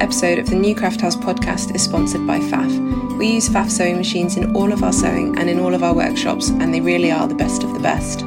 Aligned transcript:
episode 0.00 0.38
of 0.38 0.48
the 0.48 0.56
New 0.56 0.74
Craft 0.74 1.00
House 1.00 1.16
podcast 1.16 1.74
is 1.74 1.82
sponsored 1.82 2.26
by 2.26 2.38
Pfaff. 2.38 3.18
We 3.18 3.28
use 3.28 3.48
Pfaff 3.48 3.70
sewing 3.70 3.96
machines 3.96 4.36
in 4.36 4.54
all 4.54 4.72
of 4.72 4.82
our 4.82 4.92
sewing 4.92 5.38
and 5.38 5.48
in 5.48 5.58
all 5.58 5.74
of 5.74 5.82
our 5.82 5.94
workshops, 5.94 6.48
and 6.48 6.72
they 6.72 6.80
really 6.80 7.10
are 7.10 7.26
the 7.26 7.34
best 7.34 7.62
of 7.62 7.72
the 7.72 7.80
best. 7.80 8.24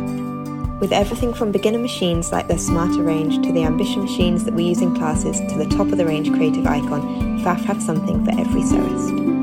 With 0.79 0.91
everything 0.91 1.33
from 1.33 1.51
beginner 1.51 1.79
machines 1.79 2.31
like 2.31 2.47
their 2.47 2.57
smarter 2.57 3.03
range 3.03 3.45
to 3.45 3.53
the 3.53 3.63
ambition 3.63 4.01
machines 4.01 4.45
that 4.45 4.53
we 4.53 4.63
use 4.63 4.81
in 4.81 4.95
classes 4.95 5.39
to 5.39 5.57
the 5.57 5.67
top 5.67 5.87
of 5.87 5.97
the 5.97 6.05
range 6.05 6.31
creative 6.31 6.65
icon, 6.65 7.39
Pfaff 7.41 7.63
have 7.65 7.81
something 7.81 8.23
for 8.25 8.31
every 8.31 8.61
sewist. 8.61 9.38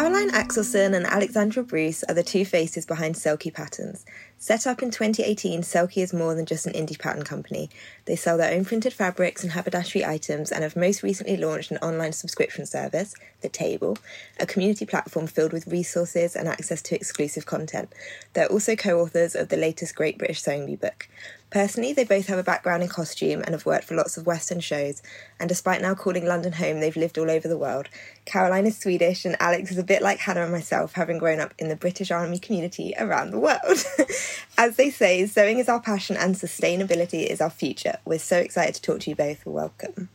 Caroline 0.00 0.30
Akselson 0.30 0.96
and 0.96 1.04
Alexandra 1.04 1.62
Bruce 1.62 2.02
are 2.04 2.14
the 2.14 2.22
two 2.22 2.46
faces 2.46 2.86
behind 2.86 3.16
Selkie 3.16 3.52
Patterns. 3.52 4.06
Set 4.38 4.66
up 4.66 4.82
in 4.82 4.90
2018, 4.90 5.60
Selkie 5.60 6.02
is 6.02 6.14
more 6.14 6.34
than 6.34 6.46
just 6.46 6.66
an 6.66 6.72
indie 6.72 6.98
pattern 6.98 7.22
company. 7.22 7.68
They 8.06 8.16
sell 8.16 8.38
their 8.38 8.54
own 8.54 8.64
printed 8.64 8.94
fabrics 8.94 9.42
and 9.42 9.52
haberdashery 9.52 10.02
items 10.02 10.50
and 10.50 10.62
have 10.62 10.74
most 10.74 11.02
recently 11.02 11.36
launched 11.36 11.70
an 11.70 11.76
online 11.82 12.12
subscription 12.12 12.64
service, 12.64 13.14
The 13.42 13.50
Table, 13.50 13.98
a 14.40 14.46
community 14.46 14.86
platform 14.86 15.26
filled 15.26 15.52
with 15.52 15.66
resources 15.66 16.34
and 16.34 16.48
access 16.48 16.80
to 16.80 16.94
exclusive 16.94 17.44
content. 17.44 17.92
They're 18.32 18.50
also 18.50 18.76
co 18.76 19.00
authors 19.00 19.34
of 19.34 19.50
the 19.50 19.58
latest 19.58 19.94
Great 19.96 20.16
British 20.16 20.40
Sewing 20.40 20.64
Bee 20.64 20.76
book. 20.76 21.08
Personally, 21.50 21.92
they 21.92 22.04
both 22.04 22.28
have 22.28 22.38
a 22.38 22.44
background 22.44 22.84
in 22.84 22.88
costume 22.88 23.40
and 23.40 23.50
have 23.50 23.66
worked 23.66 23.84
for 23.84 23.96
lots 23.96 24.16
of 24.16 24.24
West 24.24 24.52
End 24.52 24.62
shows, 24.62 25.02
and 25.40 25.48
despite 25.48 25.82
now 25.82 25.94
calling 25.94 26.24
London 26.24 26.52
home, 26.52 26.78
they've 26.78 26.96
lived 26.96 27.18
all 27.18 27.28
over 27.28 27.48
the 27.48 27.58
world. 27.58 27.88
Caroline 28.24 28.66
is 28.66 28.78
Swedish, 28.78 29.24
and 29.24 29.36
Alex 29.40 29.72
is 29.72 29.78
a 29.78 29.82
bit 29.82 30.00
like 30.00 30.20
Hannah 30.20 30.44
and 30.44 30.52
myself, 30.52 30.92
having 30.92 31.18
grown 31.18 31.40
up 31.40 31.52
in 31.58 31.68
the 31.68 31.74
British 31.74 32.12
Army 32.12 32.38
community 32.38 32.94
around 32.98 33.32
the 33.32 33.38
world. 33.40 33.84
As 34.58 34.76
they 34.76 34.90
say, 34.90 35.26
sewing 35.26 35.58
is 35.58 35.68
our 35.68 35.80
passion 35.80 36.16
and 36.16 36.36
sustainability 36.36 37.26
is 37.26 37.40
our 37.40 37.50
future. 37.50 37.98
We're 38.04 38.20
so 38.20 38.38
excited 38.38 38.76
to 38.76 38.82
talk 38.82 39.00
to 39.00 39.10
you 39.10 39.16
both. 39.16 39.44
Welcome. 39.44 40.08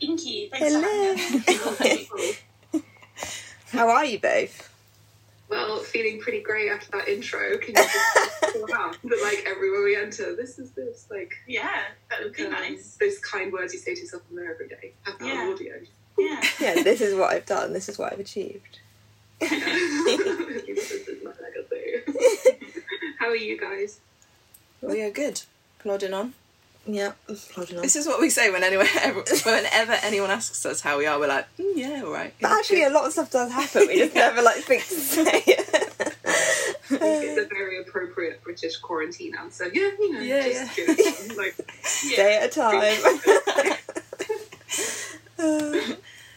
Thank 0.00 0.24
you. 0.24 0.48
Thanks 0.48 0.74
Hello. 2.72 2.82
How 3.72 3.88
are 3.88 4.04
you 4.04 4.20
both? 4.20 4.69
Well, 5.50 5.78
feeling 5.80 6.20
pretty 6.20 6.40
great 6.40 6.70
after 6.70 6.90
that 6.92 7.08
intro. 7.08 7.58
Can 7.58 7.74
you 7.74 7.82
just 7.82 7.92
that 8.40 9.20
like 9.22 9.44
everywhere 9.46 9.82
we 9.82 9.96
enter, 9.96 10.36
this 10.36 10.58
is 10.58 10.70
this 10.70 11.06
like 11.10 11.34
yeah, 11.46 11.82
that 12.08 12.22
would 12.22 12.34
be 12.34 12.44
um, 12.44 12.52
nice. 12.52 12.96
Those 13.00 13.18
kind 13.18 13.52
words 13.52 13.72
you 13.72 13.80
say 13.80 13.94
to 13.94 14.00
yourself 14.00 14.22
in 14.30 14.36
there 14.36 14.52
every 14.52 14.68
day. 14.68 14.92
Have 15.02 15.18
that 15.18 15.26
yeah. 15.26 15.50
audio. 15.52 15.74
Yeah. 16.18 16.40
yeah, 16.60 16.82
this 16.82 17.00
is 17.00 17.14
what 17.14 17.30
I've 17.32 17.46
done. 17.46 17.72
This 17.72 17.88
is 17.88 17.98
what 17.98 18.12
I've 18.12 18.20
achieved. 18.20 18.78
How 23.18 23.28
are 23.28 23.36
you 23.36 23.58
guys? 23.58 24.00
We 24.82 25.02
are 25.02 25.10
good. 25.10 25.42
Plodding 25.78 26.14
on. 26.14 26.34
Yeah, 26.92 27.12
This 27.26 27.94
is 27.94 28.06
what 28.06 28.20
we 28.20 28.30
say 28.30 28.50
when 28.50 28.64
anyone, 28.64 28.86
whenever 29.44 29.92
anyone 30.02 30.30
asks 30.30 30.66
us 30.66 30.80
how 30.80 30.98
we 30.98 31.06
are. 31.06 31.18
We're 31.20 31.28
like, 31.28 31.46
mm, 31.56 31.72
yeah, 31.76 32.02
all 32.04 32.12
right. 32.12 32.34
But 32.40 32.50
actually, 32.50 32.82
a 32.82 32.90
lot 32.90 33.06
of 33.06 33.12
stuff 33.12 33.30
does 33.30 33.52
happen. 33.52 33.86
We 33.86 33.98
just 33.98 34.14
never 34.26 34.42
like 34.42 34.56
think 34.56 34.82
to 34.82 34.94
say 34.94 35.42
it. 35.46 36.16
it's 36.90 37.40
a 37.40 37.46
very 37.48 37.80
appropriate 37.80 38.42
British 38.42 38.78
quarantine 38.78 39.36
answer. 39.36 39.70
Yeah, 39.72 39.90
you 39.98 40.12
know, 40.12 40.20
yeah, 40.20 40.42
just 40.42 40.78
yeah. 40.78 40.86
Good. 40.86 41.36
like 41.36 41.54
yeah. 42.04 42.16
day 42.16 42.36
at 42.38 42.44
a 42.44 42.48
time. 42.48 42.98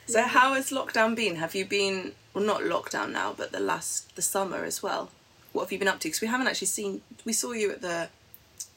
so, 0.05 0.21
how 0.23 0.53
has 0.53 0.69
lockdown 0.69 1.15
been? 1.15 1.37
Have 1.37 1.55
you 1.55 1.65
been 1.65 2.11
well, 2.33 2.43
not 2.43 2.61
lockdown 2.61 3.11
now, 3.11 3.33
but 3.35 3.51
the 3.51 3.59
last 3.59 4.15
the 4.15 4.21
summer 4.21 4.63
as 4.63 4.83
well? 4.83 5.09
What 5.51 5.63
have 5.63 5.71
you 5.71 5.79
been 5.79 5.87
up 5.87 5.99
to? 6.01 6.07
Because 6.09 6.21
we 6.21 6.27
haven't 6.27 6.47
actually 6.47 6.67
seen. 6.67 7.01
We 7.25 7.33
saw 7.33 7.53
you 7.53 7.71
at 7.71 7.81
the 7.81 8.09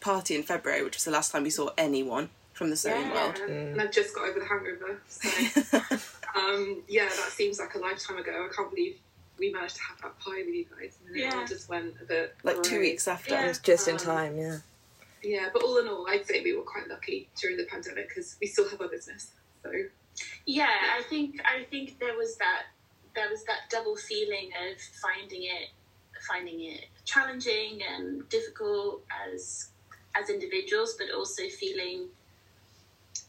party 0.01 0.35
in 0.35 0.43
February, 0.43 0.83
which 0.83 0.97
was 0.97 1.05
the 1.05 1.11
last 1.11 1.33
time 1.33 1.43
we 1.43 1.51
saw 1.51 1.71
anyone 1.77 2.31
from 2.53 2.71
the 2.71 2.77
sewing 2.77 3.09
yeah, 3.09 3.15
world. 3.15 3.37
Mm. 3.37 3.73
And 3.73 3.81
I've 3.81 3.93
just 3.93 4.15
got 4.15 4.29
over 4.29 4.41
the 4.41 4.47
hangover. 4.47 5.01
So, 5.09 5.79
um, 6.41 6.83
yeah, 6.89 7.05
that 7.05 7.31
seems 7.31 7.59
like 7.59 7.75
a 7.75 7.79
lifetime 7.79 8.19
ago. 8.19 8.49
I 8.51 8.55
can't 8.55 8.71
believe 8.71 8.97
we 9.39 9.53
managed 9.53 9.77
to 9.77 9.83
have 9.83 10.01
that 10.03 10.19
pie 10.19 10.43
with 10.45 10.55
you 10.55 10.65
guys. 10.65 10.97
And 11.07 11.17
yeah. 11.17 11.43
it 11.43 11.49
just 11.49 11.69
went 11.69 11.95
a 12.01 12.05
bit. 12.05 12.35
Like 12.43 12.63
two 12.63 12.81
weeks 12.81 13.07
after. 13.07 13.35
Yeah. 13.35 13.45
It 13.45 13.49
was 13.49 13.59
just 13.59 13.89
um, 13.89 13.95
in 13.95 14.01
time, 14.01 14.39
yeah. 14.39 14.59
Yeah, 15.23 15.49
but 15.53 15.63
all 15.63 15.79
in 15.79 15.89
all, 15.89 16.07
I'd 16.09 16.27
say 16.27 16.43
we 16.43 16.57
were 16.57 16.63
quite 16.63 16.89
lucky 16.89 17.29
during 17.41 17.57
the 17.57 17.65
pandemic 17.65 18.09
because 18.09 18.37
we 18.41 18.47
still 18.47 18.69
have 18.69 18.81
our 18.81 18.89
business. 18.89 19.33
So. 19.63 19.73
Yeah, 20.47 20.71
I 20.97 21.03
think 21.11 21.41
I 21.45 21.65
think 21.65 21.99
there 21.99 22.17
was 22.17 22.37
that 22.39 22.67
there 23.15 23.29
was 23.29 23.45
that 23.45 23.69
double 23.71 23.97
feeling 23.97 24.51
of 24.71 24.81
finding 25.03 25.43
it 25.43 25.71
finding 26.27 26.63
it 26.65 26.87
challenging 27.05 27.81
and 27.83 28.29
difficult 28.29 29.03
as 29.29 29.71
as 30.21 30.31
individuals, 30.31 30.97
but 30.99 31.15
also 31.15 31.43
feeling 31.49 32.09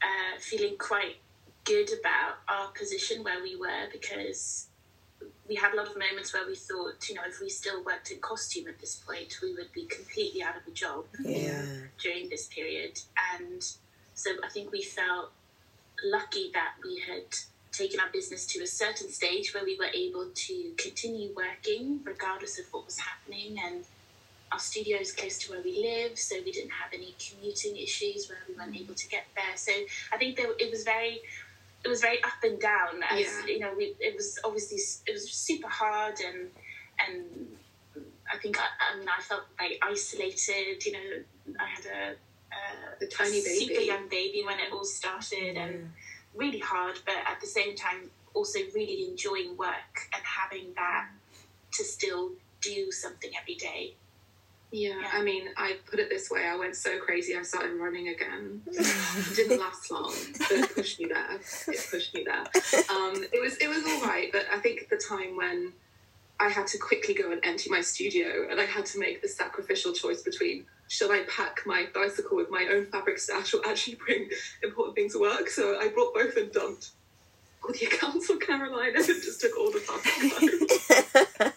uh, 0.02 0.40
feeling 0.40 0.78
quite 0.78 1.18
good 1.64 1.90
about 2.00 2.38
our 2.48 2.68
position 2.70 3.24
where 3.24 3.42
we 3.42 3.56
were 3.56 3.88
because 3.92 4.68
we 5.48 5.56
had 5.56 5.74
a 5.74 5.78
lot 5.78 5.88
of 5.88 5.98
moments 5.98 6.34
where 6.34 6.46
we 6.46 6.56
thought, 6.56 7.08
you 7.10 7.16
know, 7.16 7.22
if 7.28 7.40
we 7.40 7.50
still 7.50 7.84
worked 7.84 8.12
in 8.12 8.20
costume 8.20 8.68
at 8.68 8.80
this 8.80 8.96
point, 8.96 9.40
we 9.42 9.54
would 9.54 9.72
be 9.74 9.86
completely 9.86 10.44
out 10.44 10.56
of 10.56 10.68
a 10.68 10.72
job 10.72 11.06
yeah. 11.24 11.62
during 12.00 12.30
this 12.30 12.48
period. 12.48 13.00
And 13.36 13.66
so 14.14 14.32
I 14.44 14.50
think 14.50 14.72
we 14.72 14.82
felt 14.82 15.32
lucky 16.04 16.52
that 16.54 16.74
we 16.84 17.02
had 17.08 17.24
taken 17.72 18.00
our 18.00 18.10
business 18.12 18.46
to 18.48 18.62
a 18.62 18.68
certain 18.68 19.10
stage 19.10 19.54
where 19.54 19.64
we 19.64 19.78
were 19.78 19.92
able 19.94 20.28
to 20.34 20.72
continue 20.78 21.30
working 21.36 22.00
regardless 22.04 22.60
of 22.60 22.66
what 22.72 22.86
was 22.86 22.98
happening 23.00 23.58
and 23.64 23.86
our 24.52 24.60
studio 24.60 24.98
is 24.98 25.12
close 25.12 25.38
to 25.40 25.52
where 25.52 25.62
we 25.62 25.80
live, 25.82 26.18
so 26.18 26.36
we 26.44 26.52
didn't 26.52 26.72
have 26.72 26.94
any 26.94 27.16
commuting 27.20 27.76
issues 27.78 28.30
where 28.30 28.38
we 28.48 28.56
weren't 28.56 28.76
able 28.76 28.94
to 28.94 29.08
get 29.10 29.26
there. 29.36 29.56
So 29.56 29.72
I 30.12 30.18
think 30.18 30.38
there, 30.38 30.52
it 30.58 30.72
was 30.72 30.84
very, 30.84 31.20
it 31.84 31.88
was 31.88 32.02
very 32.02 32.24
up 32.24 32.44
and 32.44 32.60
down. 32.60 33.04
As 33.10 33.20
yeah. 33.20 33.46
you 33.48 33.60
know, 33.60 33.74
we, 33.76 33.96
it 34.00 34.16
was 34.16 34.40
obviously 34.44 34.78
it 35.06 35.12
was 35.12 35.30
super 35.30 35.68
hard, 35.68 36.16
and 36.26 36.50
and 37.06 37.58
I 38.34 38.38
think 38.38 38.58
I, 38.60 38.66
I 38.94 39.00
mean 39.00 39.08
I 39.08 39.22
felt 39.22 39.44
very 39.58 39.80
isolated. 39.84 40.86
You 40.86 40.92
know, 40.94 41.56
I 41.60 41.66
had 41.68 41.86
a, 41.86 43.04
a, 43.04 43.06
a 43.06 43.08
tiny 43.08 43.40
a 43.40 43.44
baby, 43.44 43.66
super 43.68 43.82
young 43.82 44.08
baby 44.08 44.44
when 44.46 44.60
it 44.60 44.72
all 44.72 44.86
started, 44.86 45.56
mm. 45.56 45.62
and 45.62 45.92
really 46.36 46.60
hard. 46.60 47.00
But 47.06 47.16
at 47.30 47.42
the 47.42 47.48
same 47.48 47.76
time, 47.76 48.12
also 48.34 48.60
really 48.74 49.10
enjoying 49.10 49.58
work 49.58 50.08
and 50.14 50.24
having 50.24 50.74
that 50.76 51.10
to 51.74 51.84
still 51.84 52.32
do 52.62 52.92
something 52.92 53.32
every 53.40 53.56
day 53.56 53.96
yeah, 54.72 55.02
I 55.14 55.24
mean, 55.24 55.48
I 55.56 55.78
put 55.90 56.00
it 56.00 56.10
this 56.10 56.30
way: 56.30 56.46
I 56.46 56.56
went 56.56 56.76
so 56.76 57.00
crazy, 57.00 57.36
I 57.36 57.42
started 57.44 57.74
running 57.76 58.10
again. 58.10 58.62
it 58.68 59.36
didn't 59.36 59.60
last 59.60 59.90
long, 59.90 60.14
but 60.38 60.52
it 60.52 60.76
pushed 60.76 61.00
me 61.00 61.06
there. 61.06 61.36
It 61.36 61.88
pushed 61.90 62.14
me 62.14 62.26
there. 62.26 62.44
Um, 62.90 63.24
it 63.32 63.42
was 63.42 63.58
it 63.58 63.70
was 63.70 63.84
all 63.86 64.02
right, 64.08 64.30
but 64.32 64.46
I 64.52 64.60
think 64.60 64.90
the 64.90 64.98
time 64.98 65.38
when 65.38 65.74
I 66.40 66.50
had 66.50 66.68
to 66.68 66.78
quickly 66.78 67.14
go 67.14 67.32
and 67.32 67.40
empty 67.44 67.70
my 67.70 67.82
studio, 67.82 68.48
and 68.50 68.60
I 68.60 68.66
had 68.66 68.86
to 68.88 69.00
make 69.00 69.22
the 69.22 69.30
sacrificial 69.30 69.94
choice 69.94 70.22
between 70.22 70.66
should 70.90 71.12
I 71.12 71.24
pack 71.24 71.62
my 71.66 71.86
bicycle 71.94 72.38
with 72.38 72.50
my 72.50 72.68
own 72.72 72.86
fabric 72.86 73.20
stash 73.20 73.54
or 73.54 73.66
actually 73.66 73.96
bring 73.96 74.30
important 74.64 74.96
things 74.96 75.14
to 75.14 75.20
work. 75.20 75.50
So 75.50 75.80
I 75.80 75.90
brought 75.90 76.14
both 76.14 76.36
and 76.38 76.52
dumped 76.52 76.92
all 77.64 77.72
the 77.72 77.86
accounts 77.86 78.30
of 78.30 78.40
Caroline 78.40 78.96
and 78.96 79.06
just 79.06 79.42
took 79.42 79.58
all 79.58 79.72
the 79.72 79.80
fabric 79.80 81.54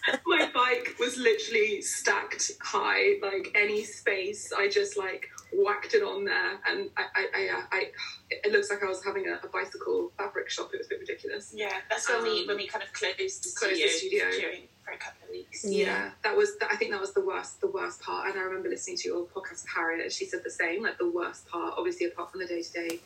my 0.71 0.77
bike 0.77 0.95
was 0.99 1.17
literally 1.17 1.81
stacked 1.81 2.51
high, 2.61 3.15
like 3.21 3.51
any 3.55 3.83
space. 3.83 4.51
I 4.57 4.69
just 4.69 4.97
like 4.97 5.29
whacked 5.53 5.93
it 5.93 6.03
on 6.03 6.25
there, 6.25 6.59
and 6.67 6.89
I, 6.97 7.03
I, 7.15 7.27
I, 7.33 7.61
I 7.71 7.91
it 8.29 8.51
looks 8.51 8.69
like 8.69 8.83
I 8.83 8.87
was 8.87 9.03
having 9.03 9.27
a, 9.27 9.45
a, 9.45 9.49
bicycle 9.49 10.11
fabric 10.17 10.49
shop. 10.49 10.71
It 10.73 10.77
was 10.77 10.87
a 10.87 10.89
bit 10.89 10.99
ridiculous. 11.01 11.53
Yeah, 11.55 11.73
that's 11.89 12.07
when 12.09 12.19
um, 12.19 12.23
we 12.23 12.45
when 12.47 12.57
we 12.57 12.67
kind 12.67 12.83
of 12.83 12.93
closed 12.93 13.17
the 13.17 13.27
studio, 13.27 13.77
closed 13.77 13.83
the 13.83 13.97
studio. 13.97 14.25
during 14.39 14.61
for 14.83 14.91
a 14.91 14.97
couple 14.97 15.23
of 15.25 15.29
weeks. 15.31 15.65
Yeah, 15.65 15.85
yeah, 15.85 16.09
that 16.23 16.35
was. 16.35 16.51
I 16.69 16.75
think 16.75 16.91
that 16.91 17.01
was 17.01 17.13
the 17.13 17.25
worst. 17.25 17.61
The 17.61 17.67
worst 17.67 18.01
part. 18.01 18.29
And 18.29 18.39
I 18.39 18.43
remember 18.43 18.69
listening 18.69 18.97
to 18.97 19.07
your 19.07 19.25
podcast 19.25 19.63
with 19.63 19.73
Harriet, 19.75 20.03
and 20.03 20.11
she 20.11 20.25
said 20.25 20.41
the 20.43 20.51
same. 20.51 20.83
Like 20.83 20.97
the 20.97 21.09
worst 21.09 21.47
part, 21.47 21.75
obviously, 21.77 22.07
apart 22.07 22.31
from 22.31 22.41
the 22.41 22.47
day 22.47 22.61
to 22.61 22.71
day 22.71 22.99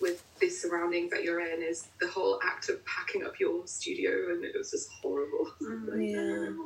with 0.00 0.22
the 0.40 0.48
surroundings 0.48 1.10
that 1.10 1.24
you're 1.24 1.40
in 1.40 1.62
is 1.62 1.88
the 2.00 2.08
whole 2.08 2.38
act 2.44 2.68
of 2.68 2.84
packing 2.84 3.24
up 3.24 3.40
your 3.40 3.66
studio 3.66 4.32
and 4.32 4.44
it 4.44 4.54
was 4.56 4.70
just 4.70 4.88
horrible. 5.02 5.52
Mm, 5.62 6.10
yeah. 6.10 6.64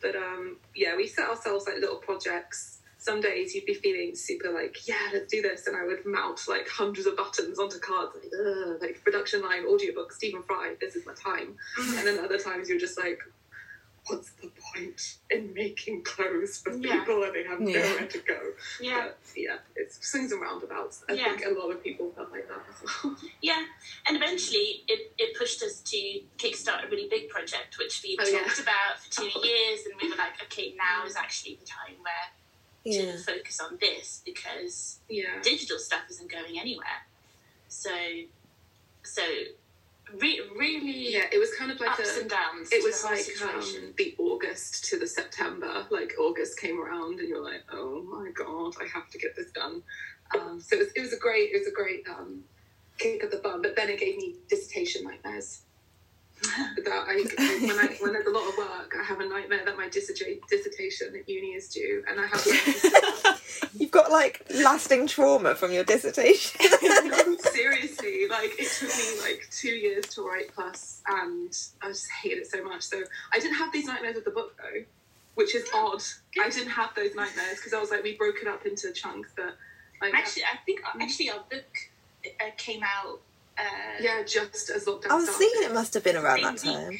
But 0.00 0.16
um, 0.16 0.56
yeah, 0.74 0.96
we 0.96 1.06
set 1.06 1.28
ourselves 1.28 1.66
like 1.66 1.76
little 1.76 1.96
projects. 1.96 2.80
Some 2.98 3.20
days 3.20 3.54
you'd 3.54 3.66
be 3.66 3.74
feeling 3.74 4.14
super 4.14 4.50
like, 4.50 4.86
yeah, 4.86 5.10
let's 5.12 5.26
do 5.26 5.42
this, 5.42 5.66
and 5.66 5.76
I 5.76 5.84
would 5.84 6.06
mount 6.06 6.40
like 6.48 6.68
hundreds 6.68 7.06
of 7.06 7.16
buttons 7.16 7.58
onto 7.58 7.78
cards, 7.78 8.12
like, 8.14 8.80
like 8.80 9.04
production 9.04 9.42
line, 9.42 9.64
audiobook, 9.66 10.12
Stephen 10.12 10.42
Fry, 10.42 10.74
this 10.80 10.94
is 10.94 11.04
my 11.04 11.14
time. 11.14 11.56
Mm. 11.78 11.98
and 11.98 12.06
then 12.06 12.24
other 12.24 12.38
times 12.38 12.68
you're 12.68 12.78
just 12.78 12.98
like, 12.98 13.20
what's 14.06 14.32
the 14.32 14.50
point 14.74 15.18
in 15.30 15.54
making 15.54 16.02
clothes 16.02 16.58
for 16.58 16.72
yeah. 16.72 16.98
people 16.98 17.22
and 17.22 17.34
they 17.34 17.44
have 17.44 17.60
yeah. 17.60 17.88
nowhere 17.88 18.06
to 18.06 18.18
go? 18.18 18.40
Yeah. 18.80 19.08
But, 19.08 19.18
yeah, 19.36 19.56
it's 19.76 20.06
swings 20.06 20.32
and 20.32 20.42
roundabouts. 20.42 21.04
I 21.08 21.14
yeah. 21.14 21.24
think 21.36 21.46
a 21.46 21.58
lot 21.58 21.70
of 21.70 21.82
people 21.82 22.10
felt 22.14 22.30
like 22.30 22.48
that 22.48 22.62
as 22.68 23.04
well. 23.04 23.16
Yeah, 23.40 23.64
and 24.06 24.16
eventually 24.16 24.84
it, 24.86 25.12
it 25.18 25.36
pushed 25.38 25.62
us 25.62 25.80
to 25.80 26.20
kickstart 26.38 26.86
a 26.86 26.88
really 26.88 27.08
big 27.08 27.28
project, 27.28 27.78
which 27.78 28.02
we 28.04 28.16
oh, 28.20 28.24
talked 28.24 28.60
about 28.60 28.98
for 29.00 29.10
two 29.10 29.40
years, 29.42 29.80
and 29.86 29.94
we 30.00 30.10
were 30.10 30.16
like, 30.16 30.42
okay, 30.44 30.74
now 30.76 31.06
is 31.06 31.16
actually 31.16 31.56
the 31.60 31.66
time 31.66 31.96
where 32.00 32.12
to 32.84 33.16
focus 33.18 33.60
on 33.60 33.78
this 33.80 34.22
because 34.24 34.98
yeah. 35.08 35.40
digital 35.40 35.78
stuff 35.78 36.00
isn't 36.10 36.30
going 36.30 36.42
going 36.42 36.58
anywhere. 36.58 37.06
So, 37.68 37.90
so 39.02 39.22
re- 40.18 40.40
really, 40.56 41.12
Yeah, 41.12 41.24
it 41.32 41.38
was 41.38 41.54
kind 41.54 41.70
of 41.70 41.80
like 41.80 41.90
ups 41.90 42.16
a. 42.16 42.20
and 42.22 42.30
downs. 42.30 42.70
It 42.72 42.82
was 42.82 43.04
like 43.04 43.26
um, 43.42 43.94
the 43.96 44.14
August 44.18 44.84
to 44.86 44.98
the 44.98 45.06
September. 45.06 45.86
Like 45.90 46.14
August 46.18 46.58
came 46.58 46.80
around, 46.80 47.20
and 47.20 47.28
you're 47.28 47.42
like, 47.42 47.62
"Oh 47.72 48.02
my 48.02 48.30
god, 48.32 48.74
I 48.80 48.86
have 48.92 49.08
to 49.10 49.18
get 49.18 49.34
this 49.36 49.50
done." 49.52 49.82
Um, 50.34 50.60
so 50.60 50.76
it 50.76 50.78
was, 50.78 50.88
it 50.96 51.00
was 51.00 51.12
a 51.12 51.18
great, 51.18 51.50
it 51.52 51.58
was 51.58 51.68
a 51.68 51.72
great 51.74 52.06
um, 52.08 52.42
kick 52.98 53.22
at 53.22 53.30
the 53.30 53.38
bum. 53.38 53.62
But 53.62 53.76
then 53.76 53.88
it 53.90 53.98
gave 53.98 54.16
me 54.16 54.36
dissertation 54.48 55.04
nightmares. 55.04 55.62
That 56.42 57.04
I, 57.08 57.14
when 57.66 57.78
I 57.78 57.96
when 58.00 58.12
there's 58.12 58.26
a 58.26 58.30
lot 58.30 58.48
of 58.48 58.56
work, 58.56 58.94
I 58.98 59.04
have 59.04 59.20
a 59.20 59.28
nightmare 59.28 59.64
that 59.64 59.76
my 59.76 59.88
dissertation 59.88 61.14
at 61.14 61.28
uni 61.28 61.48
is 61.48 61.68
due, 61.68 62.02
and 62.08 62.20
I 62.20 62.26
have. 62.26 62.46
Like, 62.46 63.40
You've 63.74 63.90
got 63.90 64.10
like 64.10 64.44
lasting 64.54 65.06
trauma 65.06 65.54
from 65.54 65.72
your 65.72 65.84
dissertation. 65.84 66.60
no, 66.82 67.36
seriously, 67.36 68.26
like 68.28 68.54
it 68.58 68.70
took 68.70 68.88
me 68.88 69.20
like 69.22 69.48
two 69.50 69.70
years 69.70 70.06
to 70.08 70.22
write 70.22 70.52
plus, 70.54 71.00
and 71.06 71.56
I 71.80 71.88
just 71.88 72.08
hated 72.22 72.38
it 72.38 72.50
so 72.50 72.62
much. 72.64 72.82
So 72.82 73.02
I 73.32 73.38
didn't 73.38 73.56
have 73.56 73.72
these 73.72 73.86
nightmares 73.86 74.16
with 74.16 74.24
the 74.24 74.30
book 74.30 74.56
though, 74.58 74.82
which 75.34 75.54
is 75.54 75.68
odd. 75.74 76.02
I 76.42 76.50
didn't 76.50 76.70
have 76.70 76.94
those 76.94 77.14
nightmares 77.14 77.56
because 77.56 77.72
I 77.72 77.80
was 77.80 77.90
like 77.90 78.02
we 78.02 78.16
broke 78.16 78.36
it 78.42 78.48
up 78.48 78.66
into 78.66 78.92
chunks, 78.92 79.30
but 79.36 79.56
like 80.00 80.14
Actually, 80.14 80.44
I 80.44 80.56
think 80.66 80.80
actually 81.00 81.30
our 81.30 81.44
book 81.48 81.64
uh, 82.24 82.50
came 82.56 82.82
out. 82.82 83.20
Uh, 83.58 83.62
yeah, 84.00 84.22
just 84.24 84.70
as 84.70 84.86
lockdown 84.86 85.10
I 85.10 85.14
was 85.16 85.24
started. 85.24 85.38
thinking 85.38 85.62
it 85.70 85.74
must 85.74 85.94
have 85.94 86.04
been 86.04 86.16
around 86.16 86.42
that 86.42 86.58
Same 86.58 86.72
time. 86.74 86.98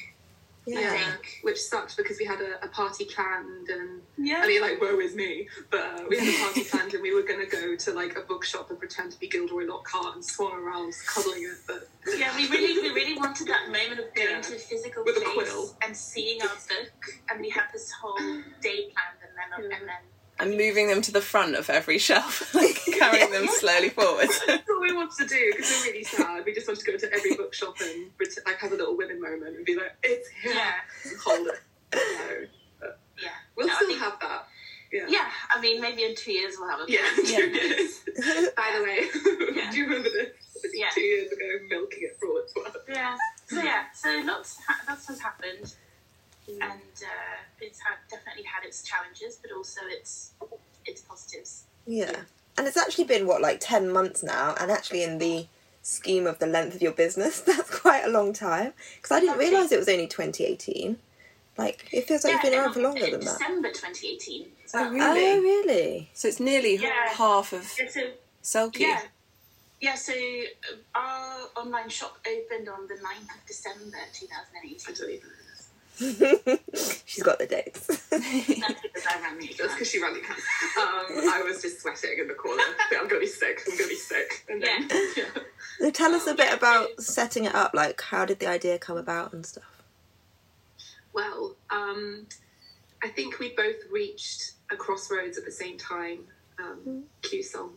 Yeah, 0.64 0.78
Yeah. 0.94 1.14
which 1.42 1.60
sucked 1.60 1.96
because 1.96 2.18
we 2.20 2.24
had 2.24 2.40
a, 2.40 2.64
a 2.64 2.68
party 2.68 3.04
planned 3.06 3.68
and 3.68 4.00
yeah. 4.16 4.42
I 4.44 4.46
mean 4.46 4.60
like 4.60 4.80
woe 4.80 4.96
is 5.00 5.16
me, 5.16 5.48
but 5.70 5.80
uh, 5.80 6.04
we 6.08 6.18
had 6.18 6.28
a 6.28 6.38
party 6.44 6.62
planned 6.62 6.94
and 6.94 7.02
we 7.02 7.12
were 7.12 7.22
gonna 7.22 7.46
go 7.46 7.74
to 7.74 7.92
like 7.92 8.16
a 8.16 8.20
bookshop 8.20 8.70
and 8.70 8.78
pretend 8.78 9.10
to 9.10 9.18
be 9.18 9.26
Gilderoy 9.28 9.66
Lockhart 9.66 10.14
and 10.14 10.24
swan 10.24 10.52
around 10.62 10.94
cuddling 11.08 11.42
it, 11.42 11.58
but 11.66 11.88
Yeah, 12.16 12.36
we 12.36 12.48
really, 12.48 12.80
we 12.80 12.90
really 12.94 13.18
wanted 13.18 13.48
that 13.48 13.66
moment 13.72 13.98
of 13.98 14.14
going 14.14 14.28
Yeah. 14.30 14.40
to 14.40 14.54
a 14.54 14.58
physical 14.58 15.02
With 15.04 15.16
a 15.16 15.20
place 15.20 15.34
quill. 15.50 15.76
and 15.82 15.96
seeing 15.96 16.40
our 16.42 16.48
book, 16.48 16.92
and 17.30 17.40
we 17.40 17.50
had 17.50 17.64
this 17.72 17.90
whole 17.90 18.16
day 18.60 18.92
planned, 18.92 19.18
and 19.26 19.32
then 19.36 19.70
Yeah. 19.70 19.76
and 19.78 19.88
then 19.88 20.02
and 20.42 20.56
moving 20.56 20.88
them 20.88 21.00
to 21.02 21.12
the 21.12 21.20
front 21.20 21.54
of 21.56 21.70
every 21.70 21.98
shelf, 21.98 22.54
like 22.54 22.78
carrying 22.98 23.30
them 23.30 23.46
slowly 23.48 23.88
forward. 23.88 24.28
That's 24.46 24.68
all 24.68 24.80
we 24.80 24.92
wanted 24.92 25.16
to 25.18 25.26
do 25.26 25.52
because 25.56 25.70
we're 25.86 25.92
really 25.92 26.04
sad. 26.04 26.44
We 26.44 26.52
just 26.52 26.66
wanted 26.68 26.84
to 26.84 26.92
go 26.92 26.98
to 26.98 27.12
every 27.14 27.34
bookshop 27.36 27.76
and 27.80 28.10
like 28.46 28.58
have 28.58 28.72
a 28.72 28.76
little 28.76 28.96
women 28.96 29.20
moment 29.20 29.56
and 29.56 29.64
be 29.64 29.76
like, 29.76 29.92
"It's 30.02 30.28
here, 30.42 30.52
yeah, 30.54 30.72
and 31.04 31.12
hold 31.24 31.48
it." 31.48 31.60
No, 31.94 32.46
but 32.80 32.98
yeah, 33.22 33.28
we'll 33.56 33.66
No, 33.68 33.74
still 33.74 33.88
think- 33.88 34.00
have 34.00 34.18
that. 34.20 34.46
Yeah. 34.92 35.06
yeah. 35.08 35.28
I 35.54 35.60
mean, 35.60 35.80
maybe 35.80 36.02
in 36.04 36.14
two 36.14 36.32
years 36.32 36.56
we'll 36.58 36.68
have 36.68 36.80
a 36.80 36.84
Yeah, 36.86 37.00
book. 37.16 37.24
two 37.26 37.48
years. 37.48 38.00
By 38.56 38.74
the 38.76 38.82
way, 38.84 39.54
Yeah. 39.56 39.70
do 39.70 39.78
you 39.78 39.84
remember 39.84 40.08
this? 40.10 40.28
Yeah. 40.74 40.88
Two 40.94 41.00
years 41.00 41.32
ago, 41.32 41.44
milking 41.70 42.00
it 42.02 42.16
for 42.20 42.28
all 42.28 42.38
it's 42.44 42.54
worth. 42.54 42.76
Yeah. 42.88 43.16
So 43.46 43.62
yeah, 43.62 43.84
so 43.94 44.22
lots 44.26 44.58
ha- 44.66 44.80
lots 44.88 45.06
has 45.08 45.18
happened, 45.20 45.74
and 46.48 46.60
uh, 47.02 47.36
it's 47.60 47.78
had, 47.80 47.96
definitely 48.10 48.42
had 48.44 48.64
its 48.66 48.82
challenges, 48.82 49.36
but 49.40 49.52
also 49.52 49.80
its 49.88 50.32
its 50.84 51.02
positives. 51.02 51.64
Yeah. 51.86 52.22
And 52.58 52.66
it's 52.66 52.76
actually 52.76 53.04
been, 53.04 53.26
what, 53.26 53.40
like 53.40 53.58
10 53.60 53.90
months 53.92 54.22
now? 54.22 54.54
And 54.60 54.70
actually, 54.70 55.02
in 55.04 55.18
the 55.18 55.46
scheme 55.82 56.26
of 56.26 56.38
the 56.38 56.46
length 56.46 56.74
of 56.74 56.82
your 56.82 56.92
business, 56.92 57.40
that's 57.48 57.70
quite 57.70 58.04
a 58.04 58.08
long 58.10 58.32
time. 58.32 58.72
Because 58.96 59.10
I 59.12 59.20
didn't 59.20 59.36
Okay. 59.36 59.50
realise 59.50 59.72
it 59.72 59.78
was 59.78 59.88
only 59.88 60.06
2018. 60.06 60.98
Like, 61.58 61.88
it 61.92 62.06
feels 62.08 62.24
like 62.24 62.32
you've 62.34 62.42
been 62.42 62.52
in 62.54 62.58
around 62.60 62.72
for 62.74 62.80
longer 62.80 63.06
Oct- 63.06 63.10
than 63.12 63.20
that. 63.20 63.38
December 63.38 63.68
2018. 63.70 64.46
So, 64.66 64.78
Oh, 64.78 64.84
Oh, 64.86 64.90
really? 64.90 65.40
really? 65.40 66.10
So 66.14 66.28
it's 66.28 66.40
nearly 66.40 66.76
Yeah. 66.76 67.08
half 67.10 67.52
of 67.52 67.72
yeah, 67.78 67.88
so 67.88 68.10
Selkie. 68.42 68.80
Yeah. 68.80 69.02
Yeah, 69.80 69.94
so 69.96 70.12
uh, 70.12 70.98
our 70.98 71.48
online 71.56 71.88
shop 71.88 72.16
opened 72.26 72.68
on 72.68 72.86
the 72.86 72.94
9th 72.94 73.34
of 73.36 73.46
December 73.46 73.96
I 73.96 74.06
2018. 74.14 75.20
Don't 75.98 76.22
even 76.22 76.40
know 76.46 76.58
this. 76.70 77.02
She's 77.06 77.22
got 77.22 77.38
the 77.38 77.46
dates. 77.46 77.86
That's 77.86 78.00
because 78.10 79.06
I 79.08 79.20
ran 79.20 79.38
the 79.38 79.46
That's 79.46 79.58
account. 79.60 79.70
because 79.72 79.90
she 79.90 80.02
ran 80.02 80.14
the 80.14 80.20
account. 80.20 80.40
Um, 80.78 81.30
I 81.32 81.42
was 81.44 81.62
just 81.62 81.80
sweating 81.80 82.18
in 82.20 82.28
the 82.28 82.34
corner. 82.34 82.62
I'm 82.98 83.08
gonna 83.08 83.20
be 83.20 83.26
sick. 83.26 83.60
I'm 83.66 83.76
gonna 83.76 83.88
be 83.88 83.94
sick. 83.96 84.44
And 84.48 84.62
then, 84.62 84.88
yeah. 85.16 85.24
So 85.78 85.90
tell 85.90 86.14
us 86.14 86.26
a 86.26 86.34
bit 86.34 86.52
about 86.52 86.88
setting 87.00 87.44
it 87.44 87.54
up. 87.54 87.72
Like, 87.74 88.00
how 88.00 88.24
did 88.24 88.38
the 88.40 88.46
idea 88.46 88.78
come 88.78 88.96
about 88.96 89.32
and 89.32 89.44
stuff? 89.44 89.82
Well, 91.12 91.56
um, 91.70 92.26
I 93.02 93.08
think 93.08 93.38
we 93.38 93.54
both 93.54 93.76
reached 93.90 94.52
a 94.70 94.76
crossroads 94.76 95.36
at 95.38 95.44
the 95.44 95.52
same 95.52 95.76
time. 95.78 96.20
Um, 96.58 97.04
Q 97.22 97.42
song, 97.42 97.72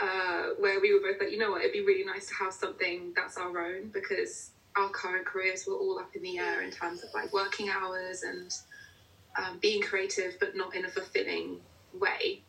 uh, 0.00 0.48
where 0.58 0.80
we 0.80 0.92
were 0.92 1.00
both 1.00 1.20
like, 1.20 1.30
you 1.30 1.38
know 1.38 1.50
what, 1.52 1.60
it'd 1.60 1.72
be 1.72 1.82
really 1.84 2.04
nice 2.04 2.26
to 2.28 2.34
have 2.34 2.52
something 2.52 3.12
that's 3.14 3.36
our 3.36 3.56
own 3.66 3.88
because 3.92 4.50
our 4.76 4.88
current 4.88 5.26
careers 5.26 5.64
were 5.66 5.74
all 5.74 5.98
up 5.98 6.14
in 6.14 6.22
the 6.22 6.38
air 6.38 6.62
in 6.62 6.70
terms 6.70 7.02
of 7.02 7.10
like 7.14 7.32
working 7.32 7.68
hours 7.68 8.22
and 8.22 8.52
um, 9.38 9.58
being 9.58 9.82
creative, 9.82 10.36
but 10.40 10.56
not 10.56 10.74
in 10.74 10.84
a 10.84 10.88
fulfilling 10.88 11.60
way. 11.92 12.42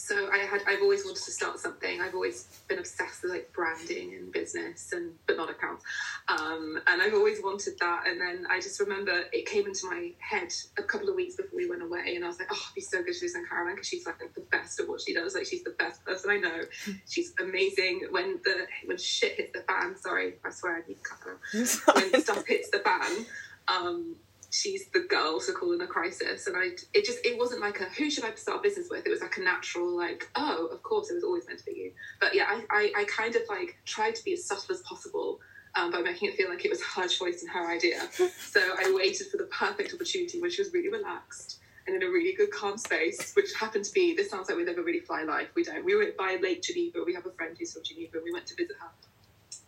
So 0.00 0.30
I 0.32 0.38
had, 0.38 0.62
I've 0.66 0.80
always 0.80 1.04
wanted 1.04 1.22
to 1.22 1.30
start 1.30 1.58
something. 1.58 2.00
I've 2.00 2.14
always 2.14 2.44
been 2.68 2.78
obsessed 2.78 3.22
with 3.22 3.32
like 3.32 3.52
branding 3.52 4.14
and 4.14 4.32
business, 4.32 4.92
and 4.92 5.12
but 5.26 5.36
not 5.36 5.50
accounts. 5.50 5.84
Um, 6.26 6.80
and 6.86 7.02
I've 7.02 7.12
always 7.12 7.42
wanted 7.42 7.74
that. 7.80 8.06
And 8.06 8.18
then 8.18 8.46
I 8.50 8.60
just 8.60 8.80
remember 8.80 9.24
it 9.30 9.44
came 9.46 9.66
into 9.66 9.86
my 9.90 10.12
head 10.18 10.54
a 10.78 10.82
couple 10.82 11.10
of 11.10 11.16
weeks 11.16 11.36
before 11.36 11.54
we 11.54 11.68
went 11.68 11.82
away, 11.82 12.14
and 12.16 12.24
I 12.24 12.28
was 12.28 12.38
like, 12.38 12.48
oh, 12.50 12.56
it'd 12.56 12.74
be 12.74 12.80
so 12.80 13.02
good 13.02 13.12
to 13.12 13.20
do 13.20 13.28
some 13.28 13.46
Caroline 13.46 13.74
because 13.74 13.88
she's 13.88 14.06
like 14.06 14.18
the 14.34 14.40
best 14.40 14.80
at 14.80 14.88
what 14.88 15.02
she 15.02 15.12
does. 15.12 15.34
Like 15.34 15.46
she's 15.46 15.64
the 15.64 15.76
best 15.78 16.02
person 16.04 16.30
I 16.30 16.38
know. 16.38 16.62
she's 17.08 17.34
amazing. 17.38 18.08
When 18.10 18.40
the 18.42 18.66
when 18.86 18.96
shit 18.96 19.36
hits 19.36 19.52
the 19.52 19.60
fan, 19.64 19.96
sorry, 19.96 20.34
I 20.44 20.50
swear 20.50 20.76
I 20.76 20.88
need 20.88 20.96
to 20.96 21.02
cut 21.02 21.18
her 21.24 21.38
when 21.94 22.22
stuff 22.22 22.46
hits 22.46 22.70
the 22.70 22.78
fan, 22.78 23.26
um, 23.68 24.16
she's 24.50 24.88
the 24.90 25.00
girl 25.00 25.40
to 25.40 25.52
call 25.52 25.72
in 25.72 25.80
a 25.80 25.86
crisis. 25.86 26.46
And 26.46 26.56
I, 26.56 26.70
it 26.92 27.04
just, 27.04 27.24
it 27.24 27.38
wasn't 27.38 27.60
like 27.60 27.80
a 27.80 27.84
who 27.84 28.10
should 28.10 28.24
I 28.24 28.34
start 28.34 28.58
a 28.58 28.62
business 28.62 28.88
with. 28.90 29.06
It 29.06 29.10
was 29.10 29.20
like 29.20 29.36
a 29.38 29.40
natural, 29.40 29.96
like, 29.96 30.28
oh, 30.36 30.66
of 30.66 30.82
course, 30.82 31.10
it 31.10 31.14
was 31.14 31.24
always 31.24 31.46
meant 31.46 31.60
to 31.60 31.64
be 31.64 31.72
you. 31.72 31.92
But 32.20 32.34
yeah, 32.34 32.44
I, 32.48 32.64
I, 32.70 32.92
I 33.02 33.04
kind 33.04 33.34
of 33.36 33.42
like 33.48 33.78
tried 33.86 34.14
to 34.16 34.24
be 34.24 34.32
as 34.32 34.44
subtle 34.44 34.74
as 34.74 34.82
possible. 34.82 35.40
Um, 35.76 35.92
by 35.92 36.00
making 36.00 36.30
it 36.30 36.34
feel 36.34 36.48
like 36.48 36.64
it 36.64 36.68
was 36.68 36.82
her 36.82 37.06
choice 37.06 37.42
and 37.42 37.50
her 37.52 37.70
idea. 37.70 38.00
So 38.50 38.60
I 38.60 38.92
waited 38.92 39.28
for 39.28 39.36
the 39.36 39.44
perfect 39.44 39.94
opportunity, 39.94 40.40
which 40.40 40.58
was 40.58 40.72
really 40.72 40.88
relaxed 40.88 41.60
and 41.86 41.94
in 41.94 42.08
a 42.08 42.10
really 42.10 42.34
good 42.34 42.50
calm 42.50 42.76
space, 42.76 43.32
which 43.34 43.54
happened 43.54 43.84
to 43.84 43.92
be. 43.92 44.14
This 44.14 44.30
sounds 44.30 44.48
like 44.48 44.56
we 44.58 44.64
never 44.64 44.82
really 44.82 44.98
fly 44.98 45.22
life. 45.22 45.48
We 45.54 45.62
don't. 45.62 45.84
We 45.84 45.94
were 45.94 46.08
by 46.18 46.38
Lake 46.42 46.62
Geneva. 46.62 47.04
We 47.06 47.14
have 47.14 47.24
a 47.26 47.30
friend 47.30 47.56
who's 47.56 47.72
from 47.72 47.84
Geneva. 47.84 48.18
We 48.24 48.32
went 48.32 48.46
to 48.46 48.56
visit 48.56 48.74
her 48.80 48.88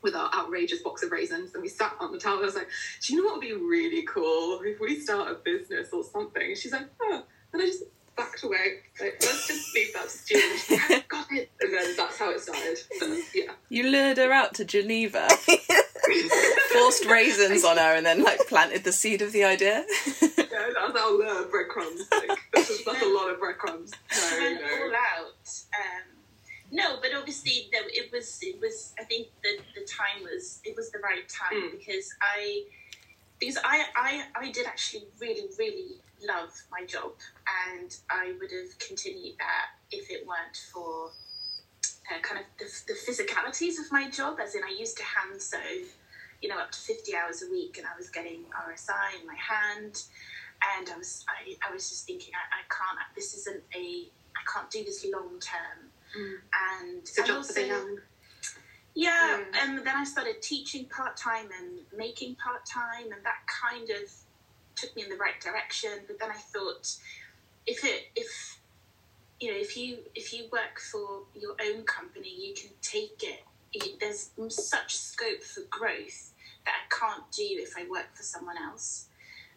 with 0.02 0.14
our 0.14 0.30
outrageous 0.34 0.80
box 0.82 1.02
of 1.02 1.12
raisins 1.12 1.54
and 1.54 1.62
we 1.62 1.68
sat 1.68 1.94
on 2.00 2.12
the 2.12 2.18
towel. 2.18 2.38
I 2.38 2.42
was 2.42 2.54
like, 2.54 2.68
Do 3.00 3.14
you 3.14 3.20
know 3.20 3.26
what 3.26 3.34
would 3.38 3.42
be 3.42 3.52
really 3.52 4.02
cool 4.02 4.60
if 4.64 4.80
we 4.80 5.00
start 5.00 5.30
a 5.30 5.34
business 5.34 5.88
or 5.92 6.02
something? 6.04 6.42
And 6.42 6.56
she's 6.56 6.72
like, 6.72 6.88
Oh. 7.00 7.22
And 7.52 7.62
I 7.62 7.66
just 7.66 7.84
backed 8.16 8.42
away. 8.42 8.80
Like, 9.00 9.18
let's 9.20 9.46
just 9.46 9.74
leave 9.74 9.92
that 9.94 10.04
to 10.04 10.10
Stu. 10.10 10.68
And 10.70 10.90
like, 10.90 11.08
Got 11.08 11.26
it. 11.32 11.50
And 11.60 11.72
then 11.72 11.96
that's 11.96 12.18
how 12.18 12.30
it 12.30 12.40
started. 12.40 12.78
So, 12.98 13.20
yeah. 13.34 13.52
You 13.68 13.84
lured 13.84 14.18
her 14.18 14.32
out 14.32 14.54
to 14.54 14.64
Geneva, 14.64 15.28
forced 16.72 17.04
raisins 17.06 17.64
on 17.64 17.76
her, 17.76 17.94
and 17.94 18.04
then 18.04 18.22
like 18.22 18.40
planted 18.48 18.84
the 18.84 18.92
seed 18.92 19.22
of 19.22 19.32
the 19.32 19.44
idea. 19.44 19.84
Yeah, 20.52 20.68
that's 20.74 21.00
our 21.00 21.22
uh, 21.24 21.44
breadcrumbs. 21.50 22.02
Like, 22.12 22.38
that's, 22.52 22.68
a, 22.68 22.84
that's 22.84 23.02
a 23.02 23.08
lot 23.08 23.30
of 23.30 23.40
breadcrumbs. 23.40 23.90
No, 24.14 24.38
no. 24.38 24.84
all 24.84 24.92
out. 24.94 25.62
Um, 25.72 26.11
no, 26.72 26.96
but 27.02 27.10
obviously 27.14 27.68
it 27.72 28.10
was. 28.12 28.38
It 28.42 28.60
was. 28.60 28.94
I 28.98 29.04
think 29.04 29.28
the 29.42 29.58
the 29.78 29.86
time 29.86 30.22
was. 30.24 30.60
It 30.64 30.74
was 30.74 30.90
the 30.90 30.98
right 31.00 31.28
time 31.28 31.62
Mm. 31.62 31.78
because 31.78 32.08
I 32.20 32.64
because 33.38 33.58
I, 33.62 33.84
I 33.94 34.24
I 34.34 34.50
did 34.50 34.66
actually 34.66 35.04
really 35.20 35.48
really 35.58 36.00
love 36.26 36.50
my 36.70 36.86
job 36.86 37.12
and 37.68 37.94
I 38.08 38.32
would 38.40 38.50
have 38.52 38.78
continued 38.78 39.36
that 39.38 39.66
if 39.90 40.10
it 40.10 40.26
weren't 40.26 40.56
for 40.72 41.10
uh, 42.10 42.20
kind 42.22 42.40
of 42.40 42.46
the, 42.58 42.66
the 42.86 42.94
physicalities 42.98 43.78
of 43.78 43.92
my 43.92 44.08
job. 44.08 44.38
As 44.40 44.54
in, 44.54 44.62
I 44.64 44.74
used 44.78 44.96
to 44.96 45.04
hand 45.04 45.42
sew, 45.42 45.58
you 46.40 46.48
know, 46.48 46.58
up 46.58 46.72
to 46.72 46.78
fifty 46.80 47.14
hours 47.14 47.42
a 47.42 47.50
week, 47.50 47.76
and 47.76 47.86
I 47.86 47.94
was 47.98 48.08
getting 48.08 48.44
RSI 48.66 49.20
in 49.20 49.26
my 49.26 49.36
hand 49.36 50.02
and 50.78 50.88
I 50.88 50.96
was 50.96 51.24
I, 51.28 51.68
I 51.68 51.72
was 51.74 51.88
just 51.90 52.06
thinking 52.06 52.32
I, 52.34 52.60
I 52.60 52.62
can't 52.70 52.98
this 53.14 53.34
isn't 53.34 53.62
a 53.74 54.08
I 54.36 54.42
can't 54.52 54.70
do 54.70 54.84
this 54.84 55.04
long 55.12 55.38
term 55.40 55.91
Mm. 56.16 56.34
and, 56.52 56.98
It's 57.00 57.18
a 57.18 57.22
job 57.24 57.44
for 57.44 57.52
the 57.54 57.60
also- 57.62 57.86
young. 57.86 58.00
yeah 58.94 59.38
Yeah. 59.38 59.62
and 59.64 59.78
then 59.86 59.96
I 59.96 60.04
started 60.04 60.42
teaching 60.42 60.86
part 60.86 61.16
time 61.16 61.48
and 61.58 61.80
making 61.96 62.36
part 62.36 62.66
time 62.66 63.10
and 63.12 63.24
that 63.24 63.46
kind 63.46 63.88
of 63.90 64.10
took 64.74 64.94
me 64.96 65.02
in 65.04 65.08
the 65.08 65.16
right 65.16 65.40
direction 65.40 66.04
but 66.06 66.18
then 66.18 66.30
I 66.30 66.36
thought 66.36 66.94
if 67.66 67.84
it 67.84 68.10
if 68.16 68.58
you 69.40 69.50
know 69.52 69.58
if 69.58 69.76
you 69.76 69.98
if 70.14 70.32
you 70.34 70.48
work 70.52 70.78
for 70.80 71.22
your 71.34 71.56
own 71.62 71.84
company 71.84 72.28
you 72.46 72.54
can 72.54 72.70
take 72.82 73.22
it 73.22 73.44
you, 73.72 73.96
there's 74.00 74.30
such 74.48 74.96
scope 74.96 75.42
for 75.42 75.62
growth 75.70 76.32
that 76.66 76.74
I 76.82 76.94
can't 76.94 77.30
do 77.32 77.42
if 77.66 77.74
I 77.76 77.88
work 77.88 78.14
for 78.14 78.22
someone 78.22 78.56
else 78.58 79.06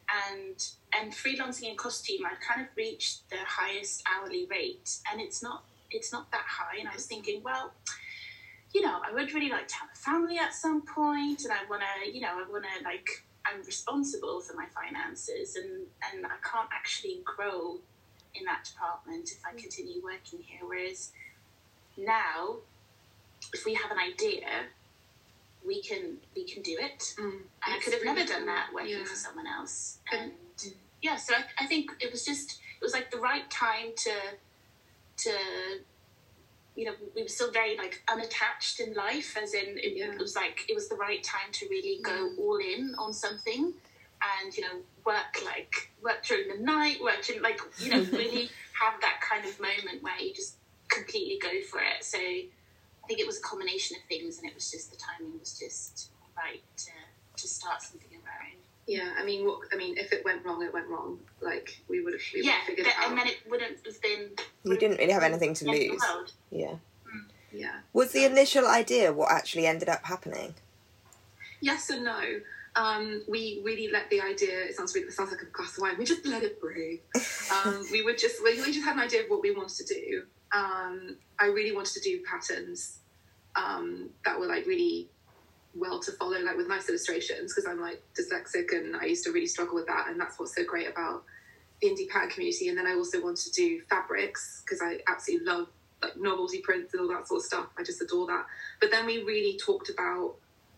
and 0.07 0.57
and 0.97 1.11
freelancing 1.11 1.69
in 1.71 1.75
costume 1.75 2.25
I've 2.25 2.39
kind 2.39 2.61
of 2.61 2.67
reached 2.77 3.29
the 3.29 3.37
highest 3.45 4.03
hourly 4.07 4.45
rate 4.49 4.99
and 5.11 5.19
it's 5.19 5.43
not 5.43 5.65
it's 5.91 6.11
not 6.11 6.31
that 6.31 6.45
high 6.47 6.77
and 6.79 6.87
I 6.89 6.93
was 6.93 7.05
thinking 7.05 7.41
well 7.43 7.73
you 8.73 8.81
know, 8.81 8.99
I 9.07 9.13
would 9.13 9.33
really 9.33 9.49
like 9.49 9.69
to 9.69 9.75
have 9.75 9.87
a 9.93 9.97
family 9.97 10.37
at 10.37 10.53
some 10.53 10.81
point, 10.81 11.45
and 11.45 11.53
I 11.53 11.59
want 11.69 11.81
to, 11.81 12.11
you 12.13 12.19
know, 12.19 12.27
I 12.45 12.51
want 12.51 12.65
to 12.65 12.83
like, 12.83 13.23
I'm 13.45 13.63
responsible 13.65 14.41
for 14.41 14.53
my 14.53 14.65
finances, 14.75 15.55
and 15.55 15.83
and 16.11 16.25
I 16.25 16.35
can't 16.43 16.67
actually 16.73 17.19
grow 17.23 17.77
in 18.33 18.43
that 18.43 18.65
department 18.65 19.31
if 19.31 19.39
I 19.45 19.51
continue 19.57 20.03
working 20.03 20.39
here. 20.43 20.59
Whereas 20.67 21.13
now, 21.95 22.57
if 23.53 23.65
we 23.65 23.75
have 23.75 23.91
an 23.91 23.97
idea, 23.97 24.45
we 25.65 25.81
can 25.81 26.17
we 26.35 26.43
can 26.43 26.61
do 26.61 26.75
it. 26.77 27.15
Mm. 27.17 27.31
And 27.65 27.75
I 27.75 27.79
could 27.81 27.93
have 27.93 28.03
never 28.03 28.25
done 28.25 28.45
that 28.47 28.71
working 28.73 28.97
Yeah. 28.97 29.05
for 29.05 29.15
someone 29.15 29.47
else. 29.47 29.99
And- 30.11 30.33
And 30.65 30.73
yeah, 31.01 31.15
so 31.15 31.33
I, 31.33 31.63
I 31.63 31.65
think 31.65 31.91
it 32.01 32.11
was 32.11 32.25
just 32.25 32.59
it 32.81 32.83
was 32.83 32.91
like 32.93 33.09
the 33.09 33.19
right 33.19 33.49
time 33.49 33.93
to 33.95 34.11
to 35.17 35.31
you 36.75 36.85
know 36.85 36.93
we 37.15 37.21
were 37.23 37.27
still 37.27 37.51
very 37.51 37.77
like 37.77 38.03
unattached 38.11 38.79
in 38.79 38.93
life, 38.93 39.37
as 39.41 39.53
in 39.53 39.77
it, 39.77 39.95
Yeah. 39.95 40.11
it 40.11 40.19
was 40.19 40.35
like 40.35 40.65
it 40.67 40.75
was 40.75 40.89
the 40.89 40.95
right 40.95 41.23
time 41.23 41.51
to 41.53 41.67
really 41.69 41.99
go 42.03 42.31
all 42.37 42.57
in 42.57 42.95
on 42.97 43.13
something, 43.13 43.73
and 44.41 44.57
you 44.57 44.63
know 44.63 44.81
work 45.05 45.41
like 45.45 45.91
work 46.01 46.23
during 46.25 46.49
the 46.49 46.63
night, 46.63 47.01
work 47.01 47.23
during 47.23 47.41
like 47.41 47.59
you 47.79 47.91
know 47.91 48.01
really 48.11 48.49
have 48.79 48.99
that 49.01 49.21
kind 49.21 49.45
of 49.45 49.57
moment 49.59 50.01
where 50.01 50.17
you 50.19 50.33
just 50.33 50.57
completely 50.89 51.39
go 51.41 51.61
for 51.69 51.79
it. 51.79 52.03
So 52.03 52.17
I 52.19 53.07
think 53.07 53.19
it 53.19 53.27
was 53.27 53.37
a 53.37 53.41
combination 53.41 53.97
of 53.97 54.03
things, 54.09 54.39
and 54.39 54.47
it 54.49 54.55
was 54.55 54.69
just 54.71 54.91
the 54.91 54.97
timing 54.97 55.39
was 55.39 55.57
just 55.57 56.09
right 56.35 56.61
to, 56.77 56.91
to 57.37 57.47
start 57.47 57.81
something 57.81 58.09
of 58.09 58.11
our 58.13 58.14
own. 58.14 58.14
Yeah, 58.87 59.13
I 59.17 59.25
mean, 59.25 59.45
what, 59.45 59.61
I 59.73 59.77
mean, 59.77 59.97
if 59.97 60.13
it 60.13 60.23
went 60.23 60.45
wrong, 60.45 60.61
it 60.63 60.71
went 60.71 60.87
wrong. 60.87 61.17
Like 61.41 61.81
we 61.87 62.01
would 62.01 62.13
have, 62.13 62.21
we 62.33 62.41
would 62.41 62.45
yeah, 62.45 62.51
have 62.53 62.65
figured 62.67 62.85
th- 62.85 62.95
it 62.97 63.03
out. 63.03 63.09
and 63.09 63.17
then 63.17 63.27
it 63.27 63.37
wouldn't 63.49 63.85
have 63.85 64.01
been. 64.01 64.29
You 64.63 64.77
didn't 64.77 64.97
really 64.97 65.11
have 65.11 65.23
anything 65.23 65.53
to 65.55 65.63
the 65.65 65.71
end 65.71 65.79
of 65.79 65.85
the 65.85 65.91
lose. 65.91 66.01
world. 66.13 66.31
Yeah. 66.51 66.75
yeah. 67.51 67.79
Was 67.93 68.11
the 68.11 68.25
initial 68.25 68.67
idea 68.67 69.11
what 69.11 69.31
actually 69.31 69.65
ended 69.65 69.89
up 69.89 70.05
happening? 70.05 70.53
Yes 71.61 71.89
and 71.89 72.03
no. 72.03 72.21
Um, 72.75 73.23
we 73.27 73.61
really 73.63 73.89
let 73.91 74.09
the 74.09 74.21
idea. 74.21 74.65
It 74.65 74.75
sounds 74.75 74.93
really, 74.93 75.07
it 75.07 75.13
sounds 75.13 75.31
like 75.31 75.41
a 75.41 75.45
glass 75.45 75.77
of 75.77 75.81
wine. 75.81 75.95
We 75.97 76.05
just 76.05 76.25
let 76.25 76.43
it 76.43 76.59
breathe. 76.59 76.99
Um, 77.51 77.85
we 77.91 78.03
would 78.03 78.17
just 78.17 78.43
we, 78.43 78.59
we 78.61 78.71
just 78.71 78.83
had 78.83 78.95
an 78.97 79.01
idea 79.01 79.23
of 79.23 79.29
what 79.29 79.41
we 79.41 79.51
wanted 79.51 79.77
to 79.77 79.85
do. 79.85 80.23
Um, 80.51 81.17
I 81.39 81.45
really 81.45 81.73
wanted 81.73 81.93
to 81.93 82.01
do 82.01 82.21
patterns 82.29 82.99
um, 83.55 84.09
that 84.25 84.39
were 84.39 84.45
like 84.45 84.65
really 84.65 85.09
well 85.75 85.99
to 85.99 86.11
follow, 86.13 86.39
like 86.39 86.57
with 86.57 86.67
nice 86.67 86.89
illustrations, 86.89 87.53
because 87.53 87.69
I'm 87.69 87.81
like 87.81 88.01
dyslexic 88.17 88.71
and 88.73 88.95
I 88.95 89.05
used 89.05 89.23
to 89.25 89.31
really 89.31 89.47
struggle 89.47 89.75
with 89.75 89.87
that, 89.87 90.07
and 90.09 90.19
that's 90.19 90.39
what's 90.39 90.55
so 90.55 90.63
great 90.63 90.89
about 90.89 91.23
the 91.81 91.89
indie 91.89 92.09
pattern 92.09 92.29
community. 92.29 92.69
And 92.69 92.77
then 92.77 92.87
I 92.87 92.93
also 92.93 93.21
want 93.21 93.37
to 93.37 93.51
do 93.51 93.81
fabrics 93.89 94.63
because 94.65 94.81
I 94.81 94.99
absolutely 95.07 95.47
love 95.47 95.67
like 96.01 96.17
novelty 96.17 96.61
prints 96.61 96.93
and 96.93 97.01
all 97.01 97.09
that 97.09 97.27
sort 97.27 97.39
of 97.39 97.45
stuff. 97.45 97.67
I 97.77 97.83
just 97.83 98.01
adore 98.01 98.27
that. 98.27 98.45
But 98.79 98.91
then 98.91 99.05
we 99.05 99.23
really 99.23 99.57
talked 99.57 99.89
about 99.89 100.35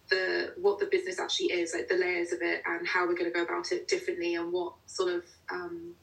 the 0.10 0.54
what 0.58 0.80
the 0.80 0.88
business 0.88 1.20
actually 1.20 1.48
is, 1.48 1.74
like 1.74 1.88
the 1.88 1.98
layers 1.98 2.32
of 2.32 2.42
it, 2.42 2.62
and 2.66 2.88
how 2.88 3.06
we're 3.08 3.16
going 3.16 3.32
to 3.32 3.32
go 3.32 3.44
about 3.44 3.72
it 3.72 3.88
differently, 3.88 4.36
and 4.36 4.52
what 4.52 4.74
sort 4.86 5.14
of 5.14 5.24
um, 5.52 5.94